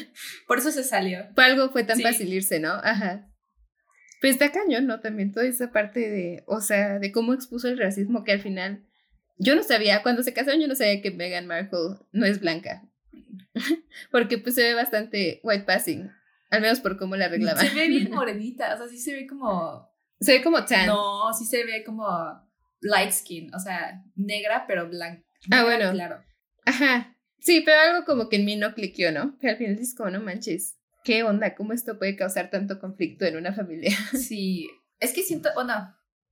Por 0.46 0.58
eso 0.58 0.70
se 0.70 0.84
salió. 0.84 1.26
Por 1.34 1.42
algo 1.42 1.70
fue 1.70 1.82
tan 1.82 1.98
fácil 1.98 2.32
irse, 2.32 2.60
¿no? 2.60 2.74
Ajá. 2.74 3.27
Pues 4.20 4.32
está 4.32 4.50
cañón, 4.50 4.86
¿no? 4.86 5.00
También 5.00 5.32
toda 5.32 5.46
esa 5.46 5.70
parte 5.70 6.00
de, 6.00 6.42
o 6.46 6.60
sea, 6.60 6.98
de 6.98 7.12
cómo 7.12 7.34
expuso 7.34 7.68
el 7.68 7.78
racismo 7.78 8.24
que 8.24 8.32
al 8.32 8.40
final, 8.40 8.84
yo 9.36 9.54
no 9.54 9.62
sabía, 9.62 10.02
cuando 10.02 10.22
se 10.22 10.32
casaron 10.32 10.60
yo 10.60 10.66
no 10.66 10.74
sabía 10.74 11.00
que 11.00 11.10
Meghan 11.10 11.46
Markle 11.46 11.96
no 12.12 12.26
es 12.26 12.40
blanca. 12.40 12.82
Porque 14.10 14.38
pues 14.38 14.54
se 14.54 14.62
ve 14.62 14.74
bastante 14.74 15.40
white 15.42 15.64
passing, 15.64 16.10
al 16.50 16.60
menos 16.60 16.80
por 16.80 16.98
cómo 16.98 17.16
la 17.16 17.26
arreglaban. 17.26 17.66
Se 17.66 17.74
ve 17.74 17.88
bien 17.88 18.10
morenita, 18.14 18.74
o 18.74 18.78
sea, 18.78 18.88
sí 18.88 18.98
se 18.98 19.14
ve 19.14 19.26
como... 19.26 19.88
Se 20.20 20.32
ve 20.32 20.42
como 20.42 20.64
tan. 20.64 20.86
No, 20.86 21.32
sí 21.32 21.44
se 21.44 21.64
ve 21.64 21.84
como 21.84 22.06
light 22.80 23.12
skin, 23.12 23.54
o 23.54 23.60
sea, 23.60 24.02
negra 24.16 24.64
pero 24.66 24.88
blanca. 24.88 25.22
Ah, 25.52 25.62
bueno. 25.62 25.92
Claro. 25.92 26.24
Ajá. 26.64 27.16
Sí, 27.38 27.62
pero 27.64 27.78
algo 27.78 28.04
como 28.04 28.28
que 28.28 28.36
en 28.36 28.44
mí 28.44 28.56
no 28.56 28.74
cliqueó, 28.74 29.12
¿no? 29.12 29.38
Que 29.38 29.50
al 29.50 29.56
final 29.56 29.78
es 29.78 29.94
como, 29.94 30.10
no 30.10 30.20
manches 30.20 30.77
¿qué 31.08 31.22
onda? 31.22 31.54
¿Cómo 31.54 31.72
esto 31.72 31.98
puede 31.98 32.16
causar 32.16 32.50
tanto 32.50 32.78
conflicto 32.78 33.24
en 33.24 33.38
una 33.38 33.54
familia? 33.54 33.96
Sí, 34.12 34.68
es 35.00 35.14
que 35.14 35.22
siento, 35.22 35.48
bueno, 35.54 35.72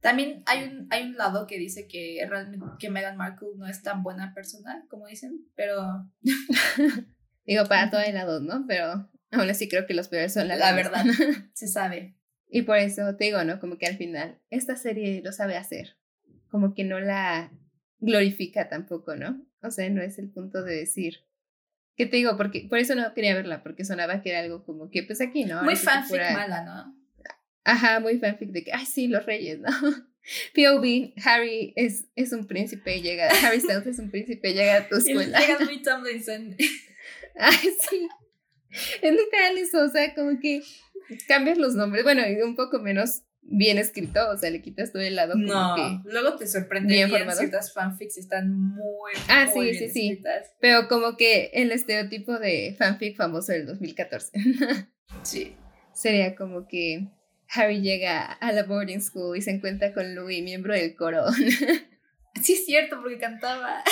también 0.02 0.42
hay 0.44 0.64
un, 0.64 0.86
hay 0.90 1.04
un 1.04 1.16
lado 1.16 1.46
que 1.46 1.58
dice 1.58 1.88
que 1.88 2.22
realmente 2.28 2.66
que 2.78 2.90
Meghan 2.90 3.16
Markle 3.16 3.48
no 3.56 3.66
es 3.66 3.82
tan 3.82 4.02
buena 4.02 4.34
persona, 4.34 4.84
como 4.90 5.06
dicen, 5.06 5.46
pero... 5.54 6.06
Digo, 7.46 7.64
para 7.64 7.90
todos 7.90 8.06
lados, 8.12 8.42
¿no? 8.42 8.66
Pero 8.68 9.08
aún 9.30 9.48
así 9.48 9.66
creo 9.66 9.86
que 9.86 9.94
los 9.94 10.08
peores 10.08 10.34
son 10.34 10.46
la, 10.48 10.56
la 10.56 10.74
verdad. 10.74 11.06
se 11.54 11.68
sabe. 11.68 12.18
Y 12.46 12.62
por 12.62 12.76
eso 12.76 13.16
te 13.16 13.24
digo, 13.24 13.42
¿no? 13.44 13.60
Como 13.60 13.78
que 13.78 13.86
al 13.86 13.96
final 13.96 14.42
esta 14.50 14.76
serie 14.76 15.22
lo 15.24 15.32
sabe 15.32 15.56
hacer. 15.56 15.96
Como 16.50 16.74
que 16.74 16.84
no 16.84 17.00
la 17.00 17.50
glorifica 17.98 18.68
tampoco, 18.68 19.16
¿no? 19.16 19.42
O 19.62 19.70
sea, 19.70 19.88
no 19.88 20.02
es 20.02 20.18
el 20.18 20.30
punto 20.30 20.62
de 20.62 20.74
decir, 20.74 21.20
¿Qué 21.96 22.06
te 22.06 22.18
digo? 22.18 22.36
Porque, 22.36 22.66
por 22.68 22.78
eso 22.78 22.94
no 22.94 23.14
quería 23.14 23.34
verla, 23.34 23.62
porque 23.62 23.84
sonaba 23.84 24.20
que 24.22 24.30
era 24.30 24.40
algo 24.40 24.64
como 24.64 24.90
que, 24.90 25.02
pues 25.02 25.20
aquí, 25.20 25.44
¿no? 25.44 25.62
Muy 25.62 25.76
fanfic 25.76 26.20
mala, 26.32 26.62
¿no? 26.62 26.96
Ajá, 27.64 28.00
muy 28.00 28.18
fanfic 28.18 28.50
de 28.50 28.64
que, 28.64 28.72
ay, 28.72 28.84
sí, 28.86 29.08
los 29.08 29.24
reyes, 29.24 29.58
¿no? 29.58 29.70
POV, 30.54 31.12
Harry 31.24 31.72
es, 31.76 32.06
es 32.16 32.32
un 32.32 32.46
príncipe 32.46 32.96
y 32.96 33.02
llega, 33.02 33.28
Harry 33.42 33.60
Styles 33.60 33.86
es 33.86 33.98
un 33.98 34.10
príncipe 34.10 34.50
y 34.50 34.54
llega 34.54 34.76
a 34.76 34.88
tu 34.88 34.96
escuela. 34.98 35.38
Llega 35.38 35.58
muy 35.64 35.82
Tomlinson. 35.82 36.56
ay, 37.36 37.70
sí. 37.88 38.08
Es 39.00 39.12
literal 39.12 39.56
eso, 39.56 39.82
o 39.82 39.88
sea, 39.88 40.14
como 40.14 40.38
que 40.38 40.62
cambias 41.28 41.56
los 41.56 41.74
nombres, 41.74 42.04
bueno, 42.04 42.22
y 42.28 42.42
un 42.42 42.56
poco 42.56 42.78
menos 42.78 43.22
bien 43.48 43.78
escrito, 43.78 44.20
o 44.30 44.36
sea, 44.36 44.50
le 44.50 44.60
quitas 44.60 44.92
todo 44.92 45.02
el 45.02 45.16
lado 45.16 45.32
como 45.32 45.46
no, 45.46 46.02
luego 46.04 46.36
te 46.36 46.46
sorprende 46.46 46.94
bien, 46.94 47.08
bien 47.08 47.30
ciertas 47.32 47.72
fanfics 47.72 48.18
están 48.18 48.52
muy, 48.52 49.12
ah, 49.28 49.48
sí, 49.52 49.74
sí, 49.74 49.88
sí. 49.88 50.22
Pero 50.60 50.88
como 50.88 51.16
que 51.16 51.50
el 51.54 51.72
estereotipo 51.72 52.38
de 52.38 52.74
fanfic 52.78 53.16
famoso 53.16 53.52
del 53.52 53.66
2014. 53.66 54.32
sí. 55.22 55.54
sería 55.94 56.34
como 56.34 56.66
que 56.66 57.08
Harry 57.48 57.80
llega 57.80 58.24
a 58.24 58.52
la 58.52 58.64
boarding 58.64 59.00
school 59.00 59.36
y 59.36 59.42
se 59.42 59.52
encuentra 59.52 59.92
con 59.92 60.14
Louis, 60.14 60.42
miembro 60.42 60.74
del 60.74 60.96
coro. 60.96 61.24
sí, 62.42 62.52
es 62.54 62.66
cierto, 62.66 63.00
porque 63.00 63.18
cantaba. 63.18 63.82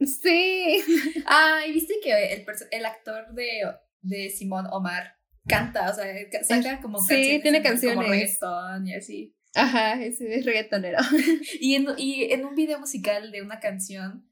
Sí. 0.00 0.82
Ah, 1.26 1.60
y 1.66 1.72
viste 1.72 1.94
que 2.02 2.34
el, 2.34 2.44
el 2.70 2.86
actor 2.86 3.32
de, 3.32 3.62
de 4.00 4.30
Simón 4.30 4.66
Omar 4.70 5.16
canta, 5.46 5.90
o 5.90 5.94
sea, 5.94 6.04
saca 6.42 6.80
como 6.80 6.98
sí, 7.00 7.40
tiene 7.42 7.62
canciones. 7.62 7.96
Como 7.96 8.08
reggaetón 8.08 8.86
y 8.86 8.94
así. 8.94 9.36
Ajá, 9.54 10.02
es, 10.02 10.20
es 10.20 10.44
reggaetonero. 10.44 10.98
y, 11.60 11.74
en, 11.74 11.86
y 11.98 12.32
en 12.32 12.44
un 12.44 12.54
video 12.54 12.78
musical 12.78 13.30
de 13.30 13.42
una 13.42 13.60
canción, 13.60 14.28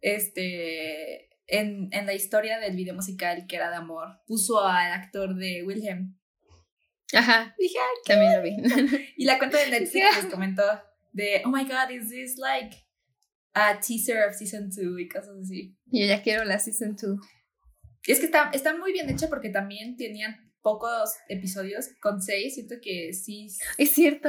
este, 0.00 1.28
en, 1.46 1.88
en 1.92 2.06
la 2.06 2.14
historia 2.14 2.58
del 2.58 2.76
video 2.76 2.94
musical 2.94 3.46
que 3.46 3.56
era 3.56 3.70
de 3.70 3.76
amor, 3.76 4.20
puso 4.26 4.64
al 4.64 4.92
actor 4.92 5.34
de 5.36 5.62
Wilhelm. 5.62 6.18
Ajá. 7.12 7.54
Dije, 7.58 7.78
también 8.04 8.34
lo 8.34 8.42
vi. 8.42 9.12
y 9.16 9.24
la 9.24 9.38
cuenta 9.38 9.58
de 9.58 9.70
Netflix 9.70 10.04
les 10.22 10.32
comentó 10.32 10.62
de, 11.12 11.42
oh 11.44 11.50
my 11.50 11.64
god, 11.64 11.90
is 11.90 12.10
this 12.10 12.36
like 12.38 12.76
a 13.54 13.78
teaser 13.80 14.28
of 14.28 14.34
season 14.34 14.70
2 14.70 15.00
y 15.00 15.08
cosas 15.08 15.36
así. 15.42 15.76
Yo 15.86 16.06
ya 16.06 16.22
quiero 16.22 16.44
la 16.44 16.58
season 16.58 16.96
2. 16.96 17.18
Y 18.06 18.12
es 18.12 18.20
que 18.20 18.26
está, 18.26 18.50
está 18.52 18.76
muy 18.76 18.92
bien 18.92 19.08
hecha 19.10 19.28
porque 19.28 19.50
también 19.50 19.96
tenían 19.96 20.52
pocos 20.62 21.12
episodios 21.28 21.88
con 22.00 22.22
seis. 22.22 22.54
Siento 22.54 22.76
que 22.82 23.12
sí. 23.12 23.48
Es 23.78 23.92
cierto. 23.92 24.28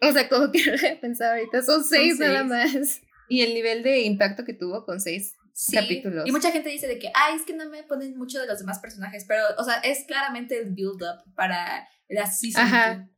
O 0.00 0.12
sea, 0.12 0.28
como 0.28 0.52
que 0.52 0.64
lo 0.64 1.00
pensado 1.00 1.34
ahorita. 1.34 1.62
Son 1.62 1.84
seis, 1.84 2.18
nada 2.18 2.44
más. 2.44 3.00
Y 3.28 3.42
el 3.42 3.54
nivel 3.54 3.82
de 3.82 4.02
impacto 4.02 4.44
que 4.44 4.54
tuvo 4.54 4.84
con 4.84 5.00
seis 5.00 5.34
capítulos. 5.72 6.28
Y 6.28 6.32
mucha 6.32 6.52
gente 6.52 6.68
dice 6.68 6.86
de 6.86 6.98
que, 6.98 7.10
ay, 7.14 7.36
es 7.36 7.42
que 7.42 7.54
no 7.54 7.68
me 7.68 7.82
ponen 7.82 8.16
mucho 8.16 8.40
de 8.40 8.46
los 8.46 8.58
demás 8.58 8.78
personajes. 8.78 9.24
Pero, 9.26 9.42
o 9.58 9.64
sea, 9.64 9.76
es 9.76 10.04
claramente 10.06 10.58
el 10.58 10.72
build-up 10.72 11.22
para 11.34 11.88
la 12.08 12.26
season. 12.26 12.62
Ajá. 12.62 13.08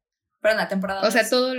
Para 0.40 0.54
la 0.54 0.68
temporada. 0.68 1.06
O 1.06 1.10
sea, 1.10 1.28
todo. 1.28 1.52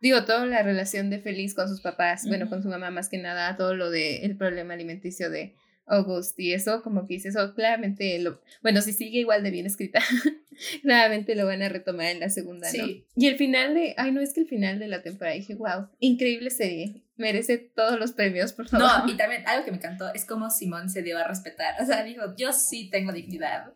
digo, 0.00 0.24
toda 0.24 0.44
la 0.46 0.62
relación 0.62 1.10
de 1.10 1.18
Feliz 1.18 1.54
con 1.54 1.68
sus 1.68 1.80
papás, 1.80 2.26
bueno, 2.26 2.48
con 2.48 2.62
su 2.62 2.68
mamá 2.68 2.90
más 2.90 3.08
que 3.08 3.18
nada, 3.18 3.56
todo 3.56 3.74
lo 3.74 3.90
del 3.90 4.22
el 4.22 4.36
problema 4.36 4.74
alimenticio 4.74 5.30
de 5.30 5.56
August 5.88 6.38
y 6.38 6.52
eso 6.52 6.82
como 6.82 7.06
que 7.06 7.14
dice 7.14 7.28
eso 7.28 7.54
claramente 7.54 8.18
lo 8.18 8.40
bueno 8.62 8.80
si 8.80 8.92
sigue 8.92 9.20
igual 9.20 9.42
de 9.42 9.50
bien 9.50 9.66
escrita 9.66 10.00
claramente 10.82 11.34
lo 11.34 11.46
van 11.46 11.62
a 11.62 11.68
retomar 11.68 12.06
en 12.06 12.20
la 12.20 12.28
segunda 12.28 12.68
¿no? 12.72 12.86
y 12.86 13.26
el 13.26 13.36
final 13.36 13.74
de 13.74 13.94
ay 13.96 14.12
no 14.12 14.20
es 14.20 14.32
que 14.32 14.40
el 14.40 14.48
final 14.48 14.78
de 14.78 14.88
la 14.88 15.02
temporada 15.02 15.36
dije 15.36 15.54
wow 15.54 15.88
increíble 15.98 16.50
serie 16.50 17.02
merece 17.16 17.58
todos 17.58 17.98
los 17.98 18.12
premios 18.12 18.52
por 18.52 18.68
favor 18.68 19.06
no 19.06 19.12
y 19.12 19.16
también 19.16 19.42
algo 19.46 19.64
que 19.64 19.70
me 19.70 19.78
encantó 19.78 20.12
es 20.14 20.24
como 20.24 20.50
Simón 20.50 20.88
se 20.90 21.02
dio 21.02 21.18
a 21.18 21.26
respetar 21.26 21.74
o 21.80 21.86
sea 21.86 22.04
dijo 22.04 22.34
yo 22.36 22.52
sí 22.52 22.90
tengo 22.90 23.12
dignidad 23.12 23.72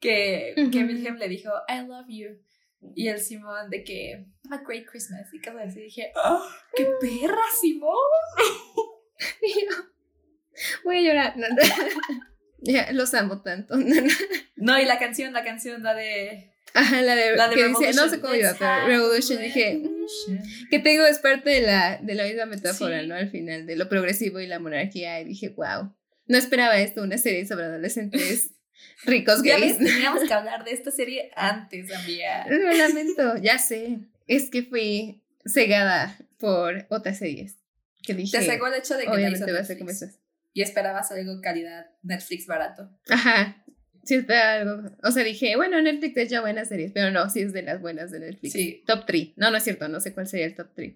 que 0.00 0.54
que 0.72 0.84
Wilhelm 0.84 1.16
le 1.16 1.28
dijo 1.28 1.50
I 1.68 1.86
love 1.86 2.06
you 2.08 2.38
y 2.94 3.08
el 3.08 3.18
Simón 3.18 3.70
de 3.70 3.82
que 3.82 4.26
have 4.50 4.62
a 4.62 4.64
great 4.66 4.84
Christmas 4.86 5.32
y 5.32 5.40
cosas 5.40 5.68
así 5.68 5.80
dije 5.82 6.12
oh, 6.22 6.46
qué 6.74 6.86
perra 7.00 7.42
Simón 7.60 7.94
Voy 10.84 10.98
a 10.98 11.02
llorar. 11.02 11.34
ya, 12.58 12.92
los 12.92 13.14
amo 13.14 13.42
tanto. 13.42 13.76
no, 14.56 14.80
y 14.80 14.84
la 14.84 14.98
canción, 14.98 15.32
la 15.32 15.44
canción, 15.44 15.82
la 15.82 15.94
de. 15.94 16.50
Ajá, 16.72 17.02
la 17.02 17.14
de, 17.14 17.36
la 17.36 17.48
de 17.48 17.54
que 17.54 17.68
dice, 17.68 17.92
no 17.94 18.08
sé 18.08 18.20
cómo 18.20 18.34
iba, 18.34 18.52
pero 18.58 18.86
Revolution, 18.86 19.40
dije, 19.40 19.76
mm, 19.76 20.68
que 20.70 20.80
tengo 20.80 21.06
es 21.06 21.20
parte 21.20 21.50
de 21.50 21.60
la, 21.60 21.98
de 21.98 22.14
la 22.16 22.24
misma 22.24 22.46
metáfora, 22.46 23.02
¿no? 23.02 23.14
Al 23.14 23.30
final, 23.30 23.64
de 23.64 23.76
lo 23.76 23.88
progresivo 23.88 24.40
y 24.40 24.48
la 24.48 24.58
monarquía, 24.58 25.20
y 25.20 25.24
dije, 25.24 25.50
wow, 25.50 25.94
no 26.26 26.36
esperaba 26.36 26.80
esto, 26.80 27.02
una 27.02 27.16
serie 27.16 27.46
sobre 27.46 27.66
adolescentes 27.66 28.50
ricos 29.04 29.42
gays. 29.42 29.78
teníamos 29.78 30.24
que 30.24 30.34
hablar 30.34 30.64
de 30.64 30.72
esta 30.72 30.90
serie 30.90 31.30
antes, 31.36 31.94
amiga. 31.94 32.46
Lo 32.48 32.72
lamento, 32.72 33.36
ya 33.36 33.58
sé, 33.58 34.00
es 34.26 34.50
que 34.50 34.64
fui 34.64 35.22
cegada 35.46 36.18
por 36.38 36.86
otras 36.90 37.18
series. 37.18 37.56
Que 38.02 38.14
dije, 38.14 38.38
Te 38.38 38.44
cegó 38.44 38.66
el 38.66 38.74
hecho 38.74 38.96
de 38.96 39.04
que 39.04 39.10
obviamente 39.10 39.50
va 39.52 39.60
a 39.60 39.64
ser 39.64 39.78
como 39.78 39.90
y 40.54 40.62
esperabas 40.62 41.12
algo 41.12 41.42
calidad 41.42 41.86
Netflix 42.02 42.46
barato. 42.46 42.88
Ajá. 43.10 43.62
Sí, 44.04 44.14
esperaba 44.14 44.52
algo. 44.52 44.96
O 45.02 45.10
sea, 45.10 45.24
dije, 45.24 45.56
bueno, 45.56 45.82
Netflix 45.82 46.16
es 46.16 46.30
ya 46.30 46.40
buenas 46.40 46.68
series, 46.68 46.92
pero 46.92 47.10
no, 47.10 47.28
sí 47.28 47.40
es 47.40 47.52
de 47.52 47.62
las 47.62 47.82
buenas 47.82 48.10
de 48.10 48.20
Netflix. 48.20 48.52
Sí. 48.52 48.82
Top 48.86 49.04
3. 49.06 49.32
No, 49.36 49.50
no 49.50 49.58
es 49.58 49.64
cierto, 49.64 49.88
no 49.88 50.00
sé 50.00 50.14
cuál 50.14 50.26
sería 50.26 50.46
el 50.46 50.54
top 50.54 50.68
3. 50.74 50.94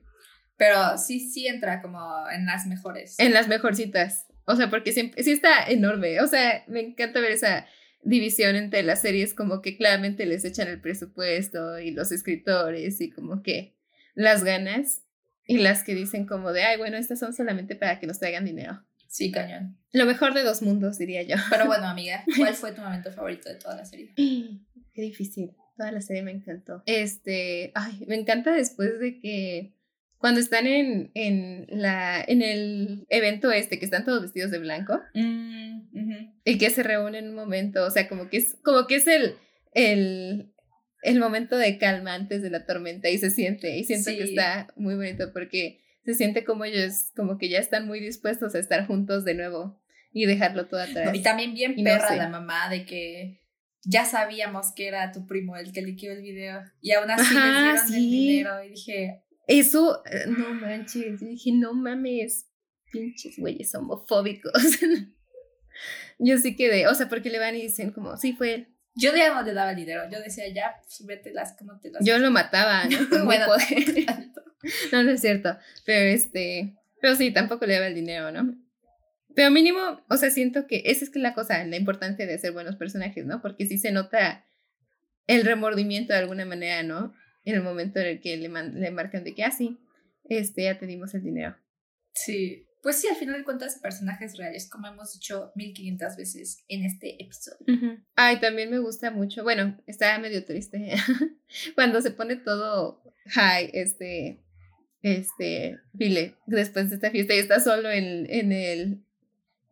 Pero 0.56 0.96
sí, 0.96 1.20
sí 1.20 1.46
entra 1.46 1.82
como 1.82 2.00
en 2.30 2.46
las 2.46 2.66
mejores. 2.66 3.18
En 3.18 3.32
las 3.32 3.48
mejorcitas. 3.48 4.26
O 4.44 4.56
sea, 4.56 4.70
porque 4.70 4.92
sí 4.92 5.12
está 5.16 5.64
enorme. 5.68 6.20
O 6.20 6.26
sea, 6.26 6.64
me 6.68 6.80
encanta 6.80 7.20
ver 7.20 7.32
esa 7.32 7.66
división 8.02 8.56
entre 8.56 8.82
las 8.82 9.02
series, 9.02 9.34
como 9.34 9.60
que 9.60 9.76
claramente 9.76 10.24
les 10.24 10.44
echan 10.44 10.68
el 10.68 10.80
presupuesto 10.80 11.78
y 11.78 11.90
los 11.90 12.12
escritores 12.12 13.00
y 13.00 13.10
como 13.10 13.42
que 13.42 13.76
las 14.14 14.44
ganas 14.44 15.02
y 15.46 15.58
las 15.58 15.82
que 15.82 15.94
dicen 15.94 16.26
como 16.26 16.52
de, 16.52 16.62
ay, 16.62 16.76
bueno, 16.76 16.96
estas 16.96 17.18
son 17.18 17.32
solamente 17.32 17.74
para 17.74 17.98
que 17.98 18.06
nos 18.06 18.18
traigan 18.18 18.44
dinero. 18.44 18.84
Sí, 19.08 19.32
cañón. 19.32 19.78
Lo 19.92 20.04
mejor 20.06 20.34
de 20.34 20.44
dos 20.44 20.62
mundos, 20.62 20.98
diría 20.98 21.22
yo. 21.22 21.36
Pero 21.50 21.66
bueno, 21.66 21.86
amiga, 21.88 22.24
¿cuál 22.36 22.54
fue 22.54 22.72
tu 22.72 22.82
momento 22.82 23.10
favorito 23.10 23.48
de 23.48 23.56
toda 23.56 23.74
la 23.76 23.84
serie? 23.84 24.12
Qué 24.14 25.02
difícil. 25.02 25.52
Toda 25.76 25.90
la 25.92 26.00
serie 26.00 26.22
me 26.22 26.32
encantó. 26.32 26.82
Este, 26.86 27.72
ay, 27.74 28.04
me 28.06 28.16
encanta 28.16 28.52
después 28.52 28.98
de 29.00 29.18
que 29.20 29.74
cuando 30.18 30.40
están 30.40 30.66
en, 30.66 31.10
en, 31.14 31.66
la, 31.70 32.22
en 32.26 32.42
el 32.42 33.06
evento 33.08 33.52
este, 33.52 33.78
que 33.78 33.84
están 33.84 34.04
todos 34.04 34.22
vestidos 34.22 34.50
de 34.50 34.58
blanco, 34.58 35.00
mm, 35.14 35.68
y 36.44 36.58
que 36.58 36.70
se 36.70 36.82
reúnen 36.82 37.24
en 37.24 37.30
un 37.30 37.36
momento, 37.36 37.84
o 37.84 37.90
sea, 37.90 38.08
como 38.08 38.28
que 38.28 38.38
es, 38.38 38.56
como 38.62 38.86
que 38.86 38.96
es 38.96 39.06
el, 39.06 39.36
el, 39.72 40.52
el 41.02 41.20
momento 41.20 41.56
de 41.56 41.78
calma 41.78 42.14
antes 42.14 42.42
de 42.42 42.50
la 42.50 42.66
tormenta 42.66 43.08
y 43.08 43.18
se 43.18 43.30
siente, 43.30 43.76
y 43.76 43.84
siento 43.84 44.10
que 44.10 44.24
está 44.24 44.72
muy 44.76 44.96
bonito 44.96 45.32
porque 45.32 45.80
se 46.08 46.14
siente 46.14 46.42
como 46.42 46.64
ellos, 46.64 47.10
como 47.14 47.36
que 47.36 47.50
ya 47.50 47.58
están 47.58 47.86
muy 47.86 48.00
dispuestos 48.00 48.54
a 48.54 48.58
estar 48.58 48.86
juntos 48.86 49.26
de 49.26 49.34
nuevo 49.34 49.78
y 50.10 50.24
dejarlo 50.24 50.66
todo 50.66 50.80
atrás. 50.80 51.14
y 51.14 51.20
también 51.20 51.52
bien 51.52 51.76
perra 51.84 52.16
la 52.16 52.30
mamá 52.30 52.70
de 52.70 52.86
que 52.86 53.42
ya 53.84 54.06
sabíamos 54.06 54.72
que 54.74 54.88
era 54.88 55.12
tu 55.12 55.26
primo 55.26 55.54
el 55.54 55.70
que 55.70 55.82
liquidó 55.82 56.14
el 56.14 56.22
video 56.22 56.62
y 56.80 56.92
aún 56.92 57.10
así 57.10 57.34
les 57.34 57.42
dieron 57.42 57.94
el 57.94 58.10
dinero 58.10 58.64
y 58.64 58.68
dije... 58.70 59.22
Eso, 59.46 60.02
eh, 60.06 60.24
no 60.28 60.54
manches, 60.54 61.20
dije, 61.20 61.52
no 61.52 61.74
mames, 61.74 62.46
pinches 62.90 63.38
güeyes 63.38 63.74
homofóbicos. 63.74 64.52
Yo 66.18 66.38
sí 66.38 66.56
quedé, 66.56 66.86
o 66.86 66.94
sea, 66.94 67.10
porque 67.10 67.28
le 67.28 67.38
van 67.38 67.54
y 67.54 67.60
dicen 67.60 67.90
como, 67.90 68.16
sí 68.16 68.32
fue 68.32 68.54
él. 68.54 68.68
Yo 68.94 69.14
ya 69.14 69.34
no 69.34 69.42
le 69.42 69.52
daba 69.52 69.72
el 69.72 69.76
dinero, 69.76 70.08
yo 70.10 70.20
decía, 70.20 70.48
ya, 70.48 70.80
pues 70.82 71.34
las 71.34 71.52
como 71.52 71.78
te 71.78 71.90
las... 71.90 72.04
Yo 72.04 72.18
lo 72.18 72.30
mataba, 72.30 72.84
¿no? 72.86 72.98
bueno, 73.26 73.46
no, 74.92 75.02
no 75.02 75.10
es 75.10 75.20
cierto. 75.20 75.56
Pero 75.84 76.10
este, 76.10 76.76
pero 77.00 77.14
sí, 77.16 77.32
tampoco 77.32 77.66
le 77.66 77.74
daba 77.74 77.86
el 77.86 77.94
dinero, 77.94 78.30
¿no? 78.32 78.56
Pero 79.34 79.50
mínimo, 79.50 79.78
o 80.08 80.16
sea, 80.16 80.30
siento 80.30 80.66
que 80.66 80.82
esa 80.86 81.04
es 81.04 81.14
la 81.14 81.34
cosa, 81.34 81.64
la 81.64 81.76
importancia 81.76 82.26
de 82.26 82.38
ser 82.38 82.52
buenos 82.52 82.76
personajes, 82.76 83.24
¿no? 83.24 83.40
Porque 83.40 83.66
sí 83.66 83.78
se 83.78 83.92
nota 83.92 84.44
el 85.26 85.44
remordimiento 85.44 86.12
de 86.12 86.18
alguna 86.18 86.44
manera, 86.44 86.82
¿no? 86.82 87.14
En 87.44 87.54
el 87.54 87.62
momento 87.62 88.00
en 88.00 88.06
el 88.06 88.20
que 88.20 88.36
le, 88.36 88.48
le 88.48 88.90
marcan 88.90 89.24
de 89.24 89.34
que, 89.34 89.44
ah, 89.44 89.50
sí, 89.50 89.78
este, 90.24 90.64
ya 90.64 90.78
te 90.78 90.86
dimos 90.86 91.14
el 91.14 91.22
dinero. 91.22 91.56
Sí, 92.14 92.68
pues 92.82 93.00
sí, 93.00 93.08
al 93.08 93.16
final 93.16 93.38
de 93.38 93.44
cuentas, 93.44 93.78
personajes 93.80 94.36
reales, 94.36 94.68
como 94.68 94.86
hemos 94.86 95.12
dicho 95.12 95.52
1500 95.54 96.16
veces 96.16 96.64
en 96.68 96.84
este 96.84 97.22
episodio. 97.22 97.98
Ay, 98.14 98.40
también 98.40 98.70
me 98.70 98.78
gusta 98.78 99.10
mucho, 99.10 99.42
bueno, 99.42 99.78
está 99.86 100.18
medio 100.18 100.44
triste, 100.44 100.94
cuando 101.74 102.00
se 102.00 102.10
pone 102.10 102.36
todo 102.36 103.02
high, 103.26 103.70
este, 103.72 104.42
este, 105.02 105.78
Vile, 105.92 106.34
después 106.46 106.90
de 106.90 106.96
esta 106.96 107.10
fiesta 107.10 107.34
y 107.34 107.38
está 107.38 107.60
solo 107.60 107.90
en, 107.90 108.26
en 108.30 108.52
el, 108.52 108.98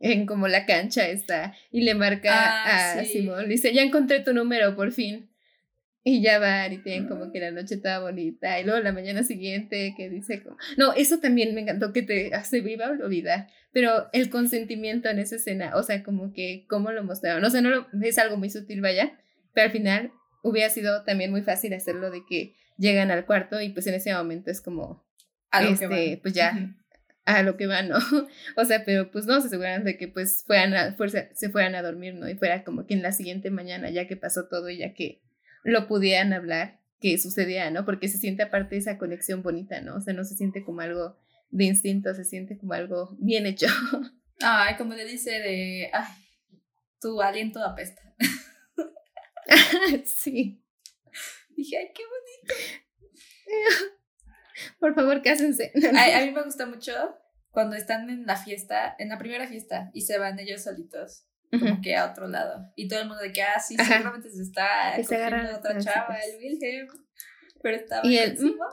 en 0.01 0.27
como 0.27 0.49
la 0.49 0.67
cancha 0.67 1.09
está, 1.09 1.55
y 1.71 1.83
le 1.83 1.95
marca 1.95 2.33
ah, 2.33 3.01
a 3.01 3.05
Simón, 3.05 3.45
le 3.45 3.55
dice, 3.55 3.73
ya 3.73 3.83
encontré 3.83 4.21
tu 4.21 4.33
número, 4.33 4.77
por 4.77 4.93
fin. 4.93 5.29
Y 6.09 6.23
ya 6.23 6.39
va 6.39 6.69
y 6.69 6.79
tienen 6.79 7.09
como 7.09 7.33
que 7.33 7.41
la 7.41 7.51
noche 7.51 7.75
estaba 7.75 8.05
bonita. 8.05 8.61
Y 8.61 8.65
luego 8.65 8.79
la 8.79 8.93
mañana 8.93 9.25
siguiente 9.25 9.93
que 9.97 10.09
dice 10.09 10.41
como... 10.41 10.57
No, 10.77 10.93
eso 10.93 11.19
también 11.19 11.53
me 11.53 11.63
encantó 11.63 11.93
que 11.93 12.03
te 12.03 12.33
hace 12.33 12.61
viva 12.61 12.91
olvidar. 12.91 13.49
Pero 13.73 14.09
el 14.13 14.31
consentimiento 14.31 15.09
en 15.09 15.19
esa 15.19 15.35
escena, 15.35 15.73
o 15.75 15.83
sea, 15.83 16.05
como 16.05 16.33
que 16.33 16.65
cómo 16.69 16.93
lo 16.93 17.03
mostraron. 17.03 17.45
O 17.45 17.51
sea, 17.51 17.61
no 17.61 17.71
lo, 17.71 17.89
es 18.03 18.19
algo 18.19 18.37
muy 18.37 18.51
sutil, 18.51 18.83
vaya. 18.83 19.19
Pero 19.53 19.65
al 19.65 19.73
final 19.73 20.13
hubiera 20.43 20.71
sido 20.71 21.03
también 21.03 21.33
muy 21.33 21.43
fácil 21.43 21.75
hacerlo 21.75 22.13
de 22.13 22.25
que 22.25 22.55
llegan 22.79 23.11
al 23.11 23.27
cuarto 23.27 23.61
y 23.61 23.71
pues 23.71 23.87
en 23.89 23.95
ese 23.95 24.15
momento 24.15 24.51
es 24.51 24.61
como 24.61 25.06
este, 25.63 26.19
pues 26.23 26.35
ya, 26.35 26.75
a 27.27 27.43
lo 27.43 27.57
que 27.57 27.67
van, 27.67 27.89
¿no? 27.89 27.97
o 28.57 28.65
sea, 28.65 28.85
pero 28.85 29.11
pues 29.11 29.27
no, 29.27 29.41
se 29.41 29.49
aseguran 29.49 29.85
de 29.85 29.99
que 29.99 30.09
pues 30.09 30.45
fueran 30.47 30.75
a, 30.75 30.95
fuerza, 30.95 31.29
se 31.35 31.51
fueran 31.51 31.75
a 31.75 31.83
dormir, 31.83 32.15
¿no? 32.15 32.29
Y 32.29 32.37
fuera 32.37 32.65
como 32.65 32.87
que 32.87 32.95
en 32.95 33.03
la 33.03 33.13
siguiente 33.13 33.51
mañana, 33.51 33.91
ya 33.91 34.07
que 34.07 34.17
pasó 34.17 34.49
todo 34.49 34.71
y 34.71 34.79
ya 34.79 34.95
que 34.95 35.23
lo 35.65 35.89
pudieran 35.89 36.33
hablar, 36.33 36.81
que 37.01 37.19
sucedía, 37.19 37.71
¿no? 37.71 37.85
Porque 37.85 38.09
se 38.09 38.19
siente 38.19 38.45
aparte 38.45 38.77
esa 38.77 38.97
conexión 38.97 39.43
bonita, 39.43 39.81
¿no? 39.81 39.97
O 39.97 40.01
sea, 40.01 40.15
no 40.15 40.25
se 40.25 40.37
siente 40.37 40.65
como 40.65 40.81
algo 40.81 41.19
de 41.51 41.65
instinto, 41.65 42.15
se 42.15 42.25
siente 42.25 42.57
como 42.59 42.73
algo 42.73 43.17
bien 43.19 43.47
hecho. 43.47 43.67
Ay, 44.41 44.77
como 44.77 44.95
le 44.95 45.05
dice 45.05 45.31
de, 45.31 45.91
ay, 45.93 46.07
tu 47.01 47.21
aliento 47.21 47.63
apesta. 47.65 48.03
sí. 50.05 50.63
Dije, 51.57 51.79
ay, 51.79 51.91
qué 51.95 52.03
bonito. 52.05 52.55
Por 54.79 54.95
favor, 54.95 55.23
cásense. 55.23 55.73
A, 55.97 56.19
a 56.19 56.25
mí 56.25 56.31
me 56.33 56.43
gusta 56.43 56.67
mucho 56.67 56.93
cuando 57.51 57.77
están 57.77 58.11
en 58.11 58.27
la 58.27 58.37
fiesta, 58.37 58.95
en 58.99 59.09
la 59.09 59.19
primera 59.19 59.47
fiesta, 59.47 59.91
y 59.95 60.03
se 60.03 60.19
van 60.19 60.39
ellos 60.39 60.63
solitos. 60.63 61.25
Como 61.51 61.73
Ujú. 61.75 61.81
que 61.81 61.95
a 61.95 62.11
otro 62.11 62.27
lado. 62.27 62.73
Y 62.75 62.89
todo 62.89 63.01
el 63.01 63.07
mundo 63.09 63.23
de 63.23 63.33
que, 63.33 63.41
ah, 63.43 63.61
sí, 63.61 63.77
Ajá. 63.79 63.95
seguramente 63.99 64.31
se 64.31 64.43
está 64.43 65.01
se 65.03 65.15
agarran 65.15 65.55
otra 65.55 65.79
chava, 65.79 66.17
el 66.19 66.39
Wilhelm. 66.39 66.89
Pero 67.63 67.77
estaba 67.77 68.07
Y 68.07 68.19
él, 68.19 68.31
encima. 68.33 68.67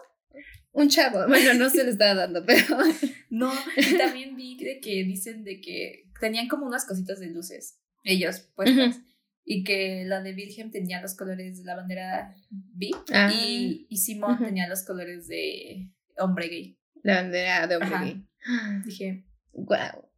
Un 0.71 0.89
chavo. 0.89 1.19
Bueno, 1.27 1.53
no 1.53 1.69
se 1.69 1.83
le 1.83 1.91
estaba 1.91 2.15
dando, 2.15 2.43
pero. 2.45 2.65
No, 3.29 3.51
y 3.77 3.95
también 3.97 4.35
vi 4.35 4.57
de 4.57 4.79
que 4.79 5.03
dicen 5.03 5.43
de 5.43 5.61
que 5.61 6.03
tenían 6.19 6.47
como 6.47 6.65
unas 6.65 6.85
cositas 6.85 7.19
de 7.19 7.27
luces, 7.27 7.79
ellos 8.03 8.41
puestas, 8.55 8.99
y 9.45 9.63
que 9.63 10.03
la 10.05 10.21
de 10.21 10.33
Wilhelm 10.33 10.71
tenía 10.71 11.01
los 11.01 11.15
colores 11.15 11.57
de 11.59 11.63
la 11.65 11.75
bandera 11.75 12.35
B 12.49 12.89
Ah, 13.13 13.31
y, 13.33 13.85
y 13.89 13.97
Simón 13.97 14.37
tenía 14.43 14.67
los 14.67 14.83
colores 14.85 15.27
de 15.27 15.89
hombre 16.17 16.47
gay. 16.47 16.77
la 17.03 17.15
bandera 17.15 17.67
de 17.67 17.75
hombre 17.75 17.95
Ajá. 17.95 18.03
gay. 18.05 18.25
Dije, 18.85 19.25
Wow. 19.53 20.09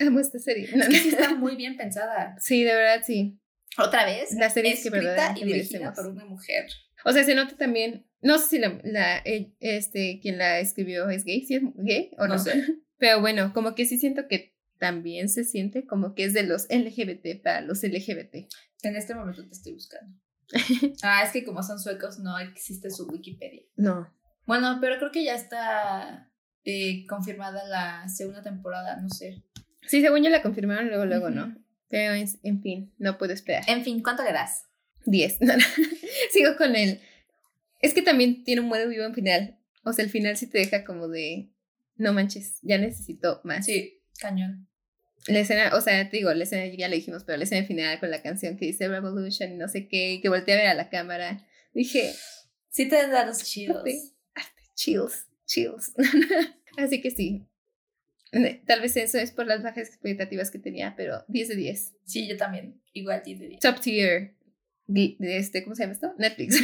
Amo 0.00 0.20
esta 0.20 0.38
serie. 0.38 0.64
es 0.64 0.88
que 0.88 0.96
sí 0.98 1.08
está 1.08 1.34
muy 1.34 1.56
bien 1.56 1.76
pensada. 1.76 2.36
Sí, 2.40 2.62
de 2.64 2.74
verdad, 2.74 3.02
sí. 3.06 3.38
Otra 3.78 4.04
vez, 4.04 4.32
Las 4.38 4.54
series 4.54 4.82
que 4.82 4.88
escrita 4.88 5.34
y 5.36 5.44
dirigida 5.44 5.92
por 5.94 6.06
una 6.06 6.24
mujer. 6.24 6.66
O 7.04 7.12
sea, 7.12 7.24
se 7.24 7.34
nota 7.34 7.56
también. 7.56 8.06
No 8.22 8.38
sé 8.38 8.48
si 8.48 8.58
la, 8.58 8.78
la- 8.84 9.18
eh, 9.24 9.52
este, 9.60 10.18
quien 10.20 10.38
la 10.38 10.58
escribió 10.60 11.08
es 11.10 11.24
gay, 11.24 11.44
si 11.46 11.54
es 11.56 11.62
gay 11.76 12.10
o 12.18 12.26
no. 12.26 12.34
No 12.34 12.38
sé. 12.38 12.52
Pero 12.98 13.20
bueno, 13.20 13.52
como 13.54 13.74
que 13.74 13.84
sí 13.86 13.98
siento 13.98 14.26
que 14.28 14.55
también 14.78 15.28
se 15.28 15.44
siente 15.44 15.86
como 15.86 16.14
que 16.14 16.24
es 16.24 16.34
de 16.34 16.42
los 16.44 16.66
LGBT 16.68 17.42
para 17.42 17.60
los 17.62 17.82
LGBT. 17.82 18.34
En 18.82 18.96
este 18.96 19.14
momento 19.14 19.44
te 19.46 19.52
estoy 19.52 19.72
buscando. 19.72 20.16
Ah, 21.02 21.22
es 21.24 21.32
que 21.32 21.44
como 21.44 21.62
son 21.62 21.80
suecos 21.80 22.18
no 22.20 22.38
existe 22.38 22.90
su 22.90 23.06
Wikipedia. 23.08 23.62
No. 23.76 24.12
Bueno, 24.46 24.78
pero 24.80 24.96
creo 24.98 25.10
que 25.10 25.24
ya 25.24 25.34
está 25.34 26.30
eh, 26.64 27.04
confirmada 27.06 27.66
la 27.66 28.08
segunda 28.08 28.42
temporada, 28.42 29.00
no 29.00 29.08
sé. 29.08 29.42
Sí, 29.88 30.00
según 30.02 30.22
yo 30.22 30.30
la 30.30 30.42
confirmaron 30.42 30.88
luego, 30.88 31.04
luego, 31.04 31.30
¿no? 31.30 31.56
Pero 31.88 32.14
es- 32.14 32.38
en 32.42 32.62
fin, 32.62 32.92
no 32.98 33.18
puedo 33.18 33.32
esperar. 33.32 33.64
En 33.68 33.82
fin, 33.84 34.02
¿cuánto 34.02 34.22
le 34.24 34.32
das? 34.32 34.64
10. 35.04 35.38
No, 35.40 35.56
no. 35.56 35.64
Sigo 36.32 36.56
con 36.56 36.74
el. 36.76 37.00
Es 37.80 37.94
que 37.94 38.02
también 38.02 38.44
tiene 38.44 38.60
un 38.62 38.68
buen 38.68 38.88
vivo 38.88 39.04
en 39.04 39.14
final. 39.14 39.58
O 39.84 39.92
sea, 39.92 40.04
el 40.04 40.10
final 40.10 40.36
sí 40.36 40.46
te 40.48 40.58
deja 40.58 40.84
como 40.84 41.08
de. 41.08 41.50
No 41.96 42.12
manches, 42.12 42.58
ya 42.62 42.78
necesito 42.78 43.40
más. 43.44 43.64
Sí, 43.66 43.95
cañón. 44.18 44.68
La 45.26 45.40
escena, 45.40 45.74
o 45.74 45.80
sea, 45.80 46.08
te 46.08 46.18
digo, 46.18 46.32
la 46.32 46.44
escena 46.44 46.72
ya 46.74 46.88
le 46.88 46.96
dijimos, 46.96 47.24
pero 47.24 47.38
la 47.38 47.44
escena 47.44 47.66
final 47.66 47.98
con 47.98 48.10
la 48.10 48.22
canción 48.22 48.56
que 48.56 48.66
dice 48.66 48.88
Revolution 48.88 49.52
y 49.52 49.56
no 49.56 49.68
sé 49.68 49.88
qué, 49.88 50.12
y 50.12 50.20
que 50.20 50.28
volteé 50.28 50.54
a 50.54 50.58
ver 50.58 50.66
a 50.68 50.74
la 50.74 50.88
cámara. 50.88 51.46
Dije, 51.74 52.14
Sí 52.76 52.86
te 52.90 53.08
da 53.08 53.24
los 53.24 53.42
chidos. 53.42 53.82
Sí. 53.86 54.12
chills, 54.74 55.26
chills. 55.46 55.94
Así 56.76 57.00
que 57.00 57.10
sí. 57.10 57.46
Tal 58.66 58.82
vez 58.82 58.98
eso 58.98 59.16
es 59.16 59.32
por 59.32 59.46
las 59.46 59.62
bajas 59.62 59.88
expectativas 59.88 60.50
que 60.50 60.58
tenía, 60.58 60.92
pero 60.94 61.24
10 61.28 61.48
de 61.48 61.56
10. 61.56 61.94
Sí, 62.04 62.28
yo 62.28 62.36
también. 62.36 62.82
Igual 62.92 63.22
10 63.24 63.40
de 63.40 63.48
10. 63.48 63.60
Top 63.60 63.80
tier. 63.80 64.34
de 64.86 65.16
de 65.18 65.38
este, 65.38 65.64
¿Cómo 65.64 65.74
se 65.74 65.84
llama 65.84 65.94
esto? 65.94 66.12
Netflix. 66.18 66.60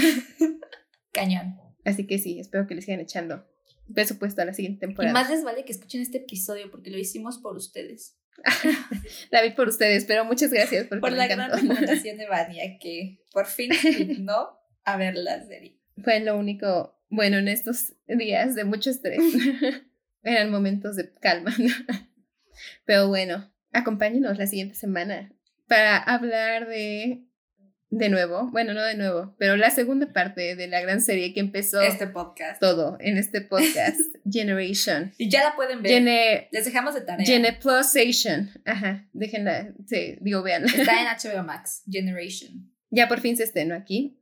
Cañón. 1.12 1.58
Así 1.82 2.06
que 2.06 2.18
sí, 2.18 2.38
espero 2.38 2.66
que 2.66 2.74
le 2.74 2.82
sigan 2.82 3.00
echando 3.00 3.48
presupuesto 3.92 4.42
a 4.42 4.44
la 4.44 4.54
siguiente 4.54 4.84
Y 4.84 4.88
temporada. 4.88 5.12
más 5.12 5.30
les 5.30 5.44
vale 5.44 5.64
que 5.64 5.72
escuchen 5.72 6.00
este 6.02 6.18
episodio 6.18 6.70
porque 6.70 6.90
lo 6.90 6.98
hicimos 6.98 7.38
por 7.38 7.56
ustedes. 7.56 8.16
La 9.30 9.42
vi 9.42 9.50
por 9.50 9.68
ustedes, 9.68 10.06
pero 10.06 10.24
muchas 10.24 10.50
gracias 10.50 10.86
Por 10.86 11.02
me 11.02 11.10
la 11.10 11.26
gran 11.26 11.50
recomendación 11.50 12.16
de 12.16 12.26
Vania 12.30 12.78
que 12.80 13.20
por 13.30 13.46
fin 13.46 13.70
dignó 13.82 14.58
a 14.84 14.96
ver 14.96 15.16
la 15.16 15.44
serie. 15.46 15.78
Fue 16.02 16.20
lo 16.20 16.38
único 16.38 16.98
bueno 17.10 17.36
en 17.36 17.48
estos 17.48 17.94
días 18.06 18.54
de 18.54 18.64
mucho 18.64 18.90
estrés. 18.90 19.20
Eran 20.22 20.50
momentos 20.50 20.96
de 20.96 21.12
calma. 21.12 21.54
Pero 22.86 23.08
bueno, 23.08 23.52
acompáñenos 23.72 24.38
la 24.38 24.46
siguiente 24.46 24.74
semana 24.76 25.32
para 25.68 25.98
hablar 25.98 26.68
de, 26.68 27.24
de 27.94 28.08
nuevo, 28.08 28.50
bueno, 28.50 28.72
no 28.72 28.82
de 28.82 28.96
nuevo, 28.96 29.34
pero 29.38 29.54
la 29.56 29.70
segunda 29.70 30.12
parte 30.14 30.56
de 30.56 30.66
la 30.66 30.80
gran 30.80 31.02
serie 31.02 31.34
que 31.34 31.40
empezó 31.40 31.80
Este 31.82 32.06
podcast. 32.06 32.58
todo 32.58 32.96
en 33.00 33.18
este 33.18 33.40
podcast, 33.52 34.00
Generation. 34.28 35.12
Y 35.18 35.28
ya 35.28 35.44
la 35.44 35.54
pueden 35.54 35.82
ver. 35.82 35.92
Gene, 35.92 36.48
Les 36.52 36.64
dejamos 36.64 36.94
de 36.94 37.02
tarea. 37.02 37.26
Geneplusation. 37.26 38.50
Ajá, 38.64 39.06
déjenla, 39.12 39.74
sí, 39.86 40.16
digo, 40.22 40.42
vean. 40.42 40.64
Está 40.64 41.02
en 41.02 41.06
HBO 41.38 41.44
Max, 41.44 41.82
Generation. 41.90 42.72
Ya 42.90 43.08
por 43.08 43.20
fin 43.20 43.36
se 43.36 43.44
estrenó 43.44 43.74
aquí. 43.74 44.18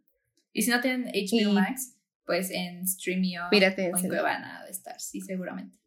Y 0.52 0.62
si 0.62 0.70
no 0.70 0.80
tienen 0.80 1.04
HBO 1.04 1.50
Y- 1.50 1.54
Max, 1.54 1.96
pues 2.26 2.50
en 2.50 2.86
Streamio 2.88 3.42
o 3.44 3.54
en. 3.54 4.08
Cuevana 4.08 4.64
de 4.64 4.70
estar, 4.72 5.00
sí, 5.00 5.20
seguramente. 5.20 5.78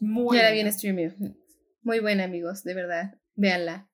Muy 0.00 0.38
ya 0.38 0.44
la 0.44 0.50
vi 0.50 0.60
en 0.60 0.66
streaming. 0.68 1.10
Muy 1.82 2.00
buena, 2.00 2.24
amigos, 2.24 2.64
de 2.64 2.72
verdad. 2.72 3.14
Véanla. 3.34 3.88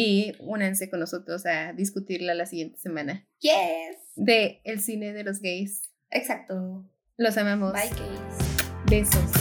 Y 0.00 0.36
únanse 0.38 0.88
con 0.88 1.00
nosotros 1.00 1.44
a 1.44 1.72
discutirla 1.72 2.32
la 2.32 2.46
siguiente 2.46 2.78
semana. 2.78 3.26
Yes. 3.40 3.96
De 4.14 4.60
el 4.62 4.78
cine 4.78 5.12
de 5.12 5.24
los 5.24 5.40
gays. 5.40 5.90
Exacto. 6.10 6.88
Los 7.16 7.36
amamos. 7.36 7.72
Bye, 7.72 7.90
gays. 7.90 9.08
Besos. 9.08 9.37